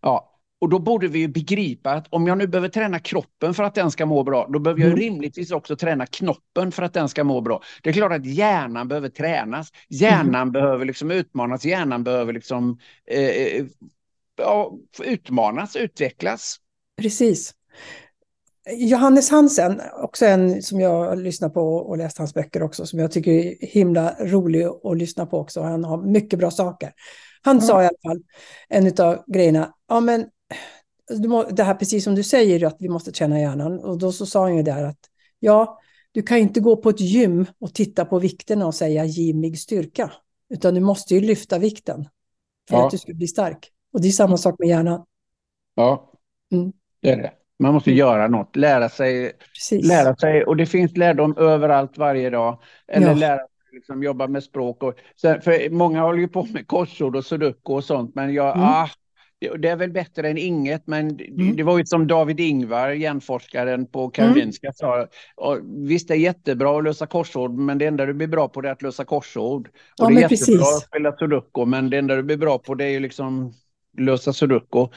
Ja, 0.01 0.28
och 0.61 0.69
då 0.69 0.79
borde 0.79 1.07
vi 1.07 1.27
begripa 1.27 1.91
att 1.91 2.07
om 2.09 2.27
jag 2.27 2.37
nu 2.37 2.47
behöver 2.47 2.69
träna 2.69 2.99
kroppen 2.99 3.53
för 3.53 3.63
att 3.63 3.75
den 3.75 3.91
ska 3.91 4.05
må 4.05 4.23
bra, 4.23 4.47
då 4.49 4.59
behöver 4.59 4.81
jag 4.81 4.89
mm. 4.89 4.99
rimligtvis 4.99 5.51
också 5.51 5.75
träna 5.75 6.05
knoppen 6.05 6.71
för 6.71 6.83
att 6.83 6.93
den 6.93 7.09
ska 7.09 7.23
må 7.23 7.41
bra. 7.41 7.61
Det 7.83 7.89
är 7.89 7.93
klart 7.93 8.11
att 8.11 8.25
hjärnan 8.25 8.87
behöver 8.87 9.09
tränas. 9.09 9.71
Hjärnan 9.89 10.35
mm. 10.35 10.51
behöver 10.51 10.85
liksom 10.85 11.11
utmanas, 11.11 11.65
hjärnan 11.65 12.03
behöver 12.03 12.33
liksom 12.33 12.79
eh, 13.11 13.29
eh, 13.29 13.65
ja, 14.37 14.77
utmanas, 15.03 15.75
utvecklas. 15.75 16.57
Precis. 17.01 17.53
Johannes 18.71 19.29
Hansen, 19.29 19.81
också 20.01 20.25
en 20.25 20.61
som 20.61 20.79
jag 20.79 21.19
lyssnar 21.19 21.49
på 21.49 21.75
och 21.75 21.97
läst 21.97 22.17
hans 22.17 22.33
böcker 22.33 22.63
också, 22.63 22.85
som 22.85 22.99
jag 22.99 23.11
tycker 23.11 23.31
är 23.31 23.55
himla 23.59 24.15
rolig 24.19 24.65
att 24.83 24.97
lyssna 24.97 25.25
på 25.25 25.39
också. 25.39 25.61
Han 25.61 25.83
har 25.83 25.97
mycket 25.97 26.39
bra 26.39 26.51
saker. 26.51 26.91
Han 27.41 27.55
mm. 27.55 27.67
sa 27.67 27.83
i 27.83 27.85
alla 27.85 27.97
fall, 28.11 28.21
en 28.69 29.05
av 29.05 29.23
grejerna, 29.27 29.73
ja 29.87 29.99
men 29.99 30.25
det 31.51 31.63
här 31.63 31.73
precis 31.73 32.03
som 32.03 32.15
du 32.15 32.23
säger, 32.23 32.67
att 32.67 32.77
vi 32.79 32.89
måste 32.89 33.11
träna 33.11 33.39
hjärnan. 33.39 33.79
Och 33.79 33.97
då 33.97 34.11
så 34.11 34.25
sa 34.25 34.41
han 34.41 34.57
ju 34.57 34.63
där 34.63 34.83
att 34.83 34.99
ja, 35.39 35.79
du 36.11 36.21
kan 36.21 36.37
inte 36.37 36.59
gå 36.59 36.75
på 36.75 36.89
ett 36.89 36.99
gym 36.99 37.45
och 37.59 37.73
titta 37.73 38.05
på 38.05 38.19
vikterna 38.19 38.67
och 38.67 38.75
säga 38.75 39.05
giv 39.05 39.35
mig 39.35 39.55
styrka. 39.55 40.11
Utan 40.49 40.73
du 40.73 40.81
måste 40.81 41.15
ju 41.15 41.21
lyfta 41.21 41.59
vikten 41.59 42.07
för 42.69 42.75
ja. 42.75 42.85
att 42.85 42.91
du 42.91 42.97
ska 42.97 43.13
bli 43.13 43.27
stark. 43.27 43.71
Och 43.93 44.01
det 44.01 44.07
är 44.07 44.11
samma 44.11 44.37
sak 44.37 44.55
med 44.59 44.69
hjärnan. 44.69 45.05
Ja, 45.75 46.13
mm. 46.51 46.71
det 47.01 47.09
är 47.11 47.17
det. 47.17 47.31
Man 47.59 47.73
måste 47.73 47.89
mm. 47.89 47.97
göra 47.97 48.27
något, 48.27 48.55
lära 48.55 48.89
sig, 48.89 49.31
lära 49.71 50.15
sig. 50.15 50.43
Och 50.43 50.57
det 50.57 50.65
finns 50.65 50.97
lärdom 50.97 51.37
överallt 51.37 51.97
varje 51.97 52.29
dag. 52.29 52.61
Eller 52.87 53.07
ja. 53.07 53.13
lära 53.13 53.37
sig 53.37 53.47
liksom, 53.71 54.03
jobba 54.03 54.27
med 54.27 54.43
språk. 54.43 54.83
Och, 54.83 54.93
för 55.21 55.69
många 55.69 56.01
håller 56.01 56.19
ju 56.19 56.27
på 56.27 56.43
med 56.43 56.67
korsord 56.67 57.15
och 57.15 57.25
sudoku 57.25 57.73
och 57.73 57.83
sånt. 57.83 58.15
Men 58.15 58.33
jag, 58.33 58.55
mm. 58.55 58.67
ah, 58.67 58.89
det 59.59 59.67
är 59.69 59.75
väl 59.75 59.91
bättre 59.91 60.29
än 60.29 60.37
inget, 60.37 60.87
men 60.87 61.19
Mm. 61.19 61.55
det 61.55 61.63
var 61.63 61.77
ju 61.77 61.85
som 61.85 62.07
David 62.07 62.39
Ingvar, 62.39 62.89
hjärnforskaren 62.89 63.85
på 63.85 64.09
Karolinska, 64.09 64.71
sa. 64.73 65.07
"Ja, 65.37 65.57
Visst, 65.63 66.07
det 66.07 66.13
är 66.13 66.17
jättebra 66.17 66.77
att 66.77 66.83
lösa 66.83 67.07
korsord, 67.07 67.51
men 67.51 67.77
det 67.77 67.85
enda 67.85 68.05
du 68.05 68.13
blir 68.13 68.27
bra 68.27 68.47
på 68.47 68.59
är 68.61 68.65
att 68.65 68.81
lösa 68.81 69.05
korsord. 69.05 69.67
Och 69.67 69.73
Ja, 69.97 70.05
det 70.07 70.11
är 70.13 70.15
jättebra 70.15 70.29
precis. 70.29 70.61
att 70.61 70.81
spela 70.83 71.17
sudoku, 71.17 71.65
men 71.65 71.89
det 71.89 71.97
enda 71.97 72.15
du 72.15 72.23
blir 72.23 72.37
bra 72.37 72.57
på 72.59 72.75
det 72.75 72.85
är 72.85 72.89
ju 72.89 72.99
liksom 72.99 73.53
lösa 73.97 74.33
sudoku. 74.33 74.87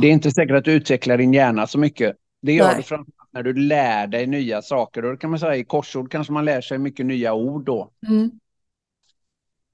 Det 0.00 0.06
är 0.08 0.12
inte 0.12 0.30
säkert 0.30 0.56
att 0.56 0.64
du 0.64 0.72
utvecklar 0.72 1.18
din 1.18 1.32
hjärna 1.34 1.66
så 1.66 1.78
mycket. 1.78 2.16
Det 2.42 2.52
gör 2.52 2.66
Nej. 2.66 2.76
du 2.76 2.82
framförallt 2.82 3.32
när 3.32 3.42
du 3.42 3.52
lär 3.54 4.06
dig 4.06 4.26
nya 4.26 4.62
saker. 4.62 5.04
Och 5.04 5.20
kan 5.20 5.30
man 5.30 5.38
säga 5.38 5.56
i 5.56 5.64
korsord 5.64 6.10
kanske 6.10 6.32
man 6.32 6.44
lär 6.44 6.60
sig 6.60 6.78
mycket 6.78 7.06
nya 7.06 7.34
ord 7.34 7.64
då. 7.64 7.90
Mm. 8.08 8.30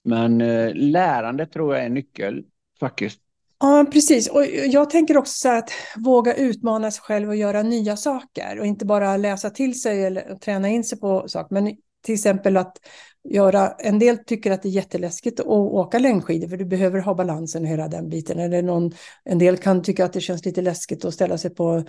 Men 0.05 0.41
eh, 0.41 0.75
lärande 0.75 1.47
tror 1.47 1.75
jag 1.77 1.85
är 1.85 1.89
nyckel 1.89 2.45
faktiskt. 2.81 3.21
Ja, 3.63 3.87
precis. 3.93 4.29
Och 4.29 4.47
jag 4.47 4.91
tänker 4.91 5.17
också 5.17 5.33
så 5.33 5.49
att 5.49 5.71
våga 5.97 6.35
utmana 6.35 6.91
sig 6.91 7.03
själv 7.03 7.29
och 7.29 7.37
göra 7.37 7.63
nya 7.63 7.97
saker 7.97 8.59
och 8.61 8.67
inte 8.67 8.85
bara 8.85 9.17
läsa 9.17 9.51
till 9.51 9.81
sig 9.81 10.05
eller 10.05 10.35
träna 10.35 10.69
in 10.69 10.85
sig 10.85 11.01
på 11.01 11.29
saker. 11.29 11.55
Men 11.55 11.77
till 12.05 12.15
exempel 12.15 12.57
att 12.57 12.77
göra, 13.29 13.71
en 13.71 13.99
del 13.99 14.19
tycker 14.19 14.51
att 14.51 14.63
det 14.63 14.69
är 14.69 14.71
jätteläskigt 14.71 15.41
att 15.41 15.47
åka 15.47 15.99
längdskidor 15.99 16.49
för 16.49 16.57
du 16.57 16.65
behöver 16.65 17.01
ha 17.01 17.15
balansen 17.15 17.63
och 17.63 17.69
hela 17.69 17.89
den 17.89 18.09
biten. 18.09 18.39
Eller 18.39 18.63
någon, 18.63 18.93
en 19.25 19.39
del 19.39 19.57
kan 19.57 19.83
tycka 19.83 20.05
att 20.05 20.13
det 20.13 20.21
känns 20.21 20.45
lite 20.45 20.63
läskigt 20.63 21.05
att 21.05 21.15
ställa 21.15 21.39
sig 21.39 21.55
på, 21.55 21.85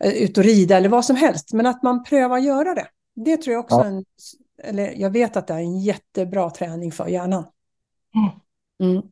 eh, 0.00 0.12
ut 0.12 0.38
och 0.38 0.44
rida 0.44 0.76
eller 0.76 0.88
vad 0.88 1.04
som 1.04 1.16
helst. 1.16 1.52
Men 1.52 1.66
att 1.66 1.82
man 1.82 2.04
prövar 2.04 2.38
göra 2.38 2.74
det. 2.74 2.86
Det 3.14 3.36
tror 3.36 3.54
jag 3.54 3.64
också 3.64 3.76
Ja. 3.76 3.84
en, 3.84 4.04
eller 4.62 4.94
jag 4.96 5.10
vet 5.10 5.36
att 5.36 5.46
det 5.46 5.54
är 5.54 5.58
en 5.58 5.80
jättebra 5.80 6.50
träning 6.50 6.92
för 6.92 7.06
hjärnan. 7.06 7.44
Mm. 8.80 9.02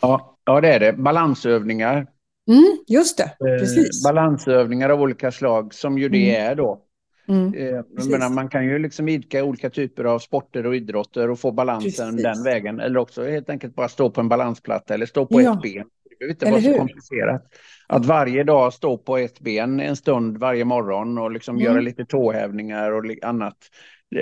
Ja, 0.00 0.37
ja, 0.48 0.60
det 0.60 0.68
är 0.68 0.80
det. 0.80 0.92
Balansövningar. 0.92 2.06
Mm, 2.50 2.64
just 2.88 3.18
det, 3.18 3.24
Eh, 3.24 3.58
precis. 3.60 4.04
balansövningar 4.04 4.90
av 4.90 5.00
olika 5.02 5.32
slag 5.32 5.74
som 5.74 5.98
ju 5.98 6.08
det 6.08 6.36
är 6.36 6.54
då. 6.54 6.82
Mm. 7.28 7.54
Eh, 7.54 7.84
menar, 8.10 8.30
man 8.30 8.48
kan 8.48 8.64
ju 8.64 8.78
liksom 8.78 9.08
idka 9.08 9.44
olika 9.44 9.70
typer 9.70 10.04
av 10.04 10.18
sporter 10.18 10.66
och 10.66 10.76
idrotter 10.76 11.30
och 11.30 11.38
få 11.40 11.52
balansen 11.52 12.10
Precis. 12.10 12.22
den 12.22 12.42
vägen. 12.42 12.80
Eller 12.80 12.98
också 13.00 13.24
helt 13.24 13.50
enkelt 13.50 13.74
bara 13.74 13.88
stå 13.88 14.10
på 14.10 14.20
en 14.20 14.28
balansplatta 14.28 14.94
eller 14.94 15.06
stå 15.06 15.26
på 15.26 15.42
Ja. 15.42 15.54
ett 15.54 15.62
ben. 15.62 15.86
Det 16.10 16.18
behöver 16.18 16.30
inte 16.32 16.46
Eller 16.46 16.52
vara 16.52 16.62
så 16.62 16.68
hur? 16.70 16.78
komplicerat. 16.78 17.42
Att 17.86 18.06
varje 18.06 18.44
dag 18.44 18.72
stå 18.72 18.98
på 18.98 19.16
ett 19.18 19.40
ben 19.40 19.80
en 19.80 19.96
stund 19.96 20.38
varje 20.38 20.64
morgon 20.64 21.18
och 21.18 21.30
liksom 21.30 21.56
Mm. 21.56 21.64
göra 21.64 21.80
lite 21.80 22.04
tåhävningar 22.04 22.92
och 22.92 23.04
annat. 23.22 23.56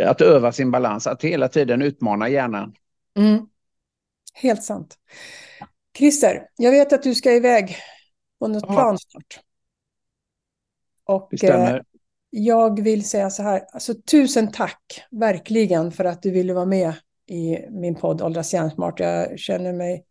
Att 0.06 0.20
öva 0.20 0.52
sin 0.52 0.70
balans, 0.70 1.06
att 1.06 1.24
hela 1.24 1.48
tiden 1.48 1.82
utmana 1.82 2.28
hjärnan. 2.28 2.74
Mm. 3.18 3.46
Helt 4.34 4.62
sant. 4.62 4.94
Christer, 5.96 6.48
jag 6.56 6.70
vet 6.70 6.92
att 6.92 7.02
du 7.02 7.14
ska 7.14 7.32
iväg 7.32 7.76
på 8.38 8.48
något 8.48 8.64
Ja. 8.66 8.72
plan 8.72 8.98
snart. 8.98 9.40
Och 11.04 11.44
eh, 11.44 11.80
jag 12.30 12.82
vill 12.82 13.08
säga 13.08 13.30
så 13.30 13.42
här, 13.42 13.64
alltså 13.72 13.94
tusen 13.94 14.52
tack 14.52 15.02
verkligen 15.10 15.92
för 15.92 16.04
att 16.04 16.22
du 16.22 16.30
ville 16.30 16.54
vara 16.54 16.66
med 16.66 16.92
i 17.26 17.58
min 17.70 17.94
podd 17.94 18.22
Åldras 18.22 18.54
hjärnsmart. 18.54 19.00
Jag 19.00 19.38
känner 19.38 19.72
mig 19.72 20.04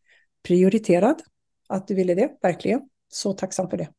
prioriterad 0.44 1.22
att 1.70 1.88
du 1.88 1.96
ville 1.96 2.16
det, 2.16 2.32
verkligen. 2.42 2.82
Så 3.10 3.34
tacksam 3.34 3.70
för 3.70 3.78
det. 3.78 3.90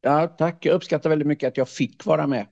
Ja, 0.00 0.28
tack. 0.38 0.66
Jag 0.66 0.74
uppskattar 0.74 1.10
väldigt 1.10 1.28
mycket 1.28 1.48
att 1.48 1.56
jag 1.56 1.68
fick 1.68 2.06
vara 2.06 2.26
med. 2.26 2.46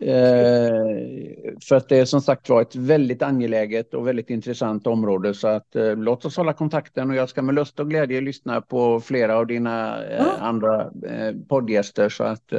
Eh, 0.00 1.54
för 1.68 1.74
att 1.76 1.88
det 1.88 1.96
är 1.96 2.04
som 2.04 2.20
sagt 2.20 2.48
var 2.48 2.62
ett 2.62 2.76
väldigt 2.76 3.22
angeläget 3.22 3.94
och 3.94 4.06
väldigt 4.06 4.30
intressant 4.30 4.86
område. 4.86 5.34
Så 5.34 5.48
att 5.48 5.76
eh, 5.76 5.96
låt 5.96 6.24
oss 6.24 6.36
hålla 6.36 6.52
kontakten 6.52 7.10
och 7.10 7.16
jag 7.16 7.28
ska 7.28 7.42
med 7.42 7.54
lust 7.54 7.80
och 7.80 7.90
glädje 7.90 8.20
lyssna 8.20 8.60
på 8.60 9.00
flera 9.00 9.36
av 9.36 9.46
dina 9.46 10.04
eh, 10.04 10.16
Ja. 10.18 10.32
andra 10.40 10.80
eh, 10.82 11.34
poddgäster. 11.48 12.08
Så 12.08 12.24
att 12.24 12.52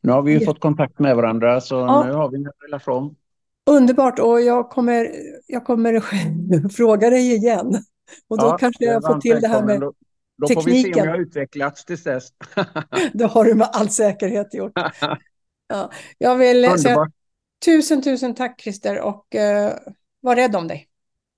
nu 0.00 0.12
har 0.12 0.22
vi 0.22 0.32
ju 0.32 0.38
Ja. 0.38 0.44
fått 0.44 0.60
kontakt 0.60 0.98
med 0.98 1.16
varandra 1.16 1.60
så 1.60 1.74
Ja. 1.74 2.04
nu 2.06 2.12
har 2.12 2.30
vi 2.30 2.36
en 2.36 2.48
relation. 2.66 3.14
Underbart 3.70 4.18
och 4.18 4.40
jag 4.40 4.70
kommer, 4.70 5.08
jag 5.46 5.64
kommer 5.64 6.00
fråga 6.68 7.10
dig 7.10 7.34
igen. 7.34 7.74
Och 8.28 8.38
då 8.38 8.50
kanske 8.50 8.84
jag 8.84 9.02
får 9.02 9.20
till 9.20 9.40
det 9.40 9.48
här 9.48 9.62
med 9.62 9.80
Då, 9.80 9.92
då 10.36 10.48
får 10.48 10.62
vi 10.62 10.70
se 10.70 10.76
om 10.78 10.82
tekniken. 10.82 11.04
jag 11.04 11.12
har 11.12 11.18
utvecklats 11.20 11.84
tills 11.84 12.04
dess. 12.04 12.28
Det 13.12 13.24
har 13.24 13.44
du 13.44 13.54
med 13.54 13.68
all 13.72 13.88
säkerhet 13.88 14.54
gjort. 14.54 14.72
Ja, 15.68 15.90
jag 16.18 16.36
vill 16.36 16.62
säga 16.62 16.74
Underbart. 16.74 17.08
tusen, 17.64 18.02
tusen 18.02 18.34
tack 18.34 18.60
Christer 18.60 19.00
och 19.00 19.34
eh, 19.34 19.74
var 20.20 20.36
rädd 20.36 20.56
om 20.56 20.68
dig. 20.68 20.88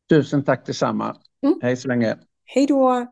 Tusen 0.09 0.45
tack 0.45 0.67
detsamma. 0.67 1.17
Mm. 1.43 1.59
Hej 1.63 1.77
så 1.77 1.89
länge. 1.89 2.17
Hej 2.45 2.67
då! 2.67 3.07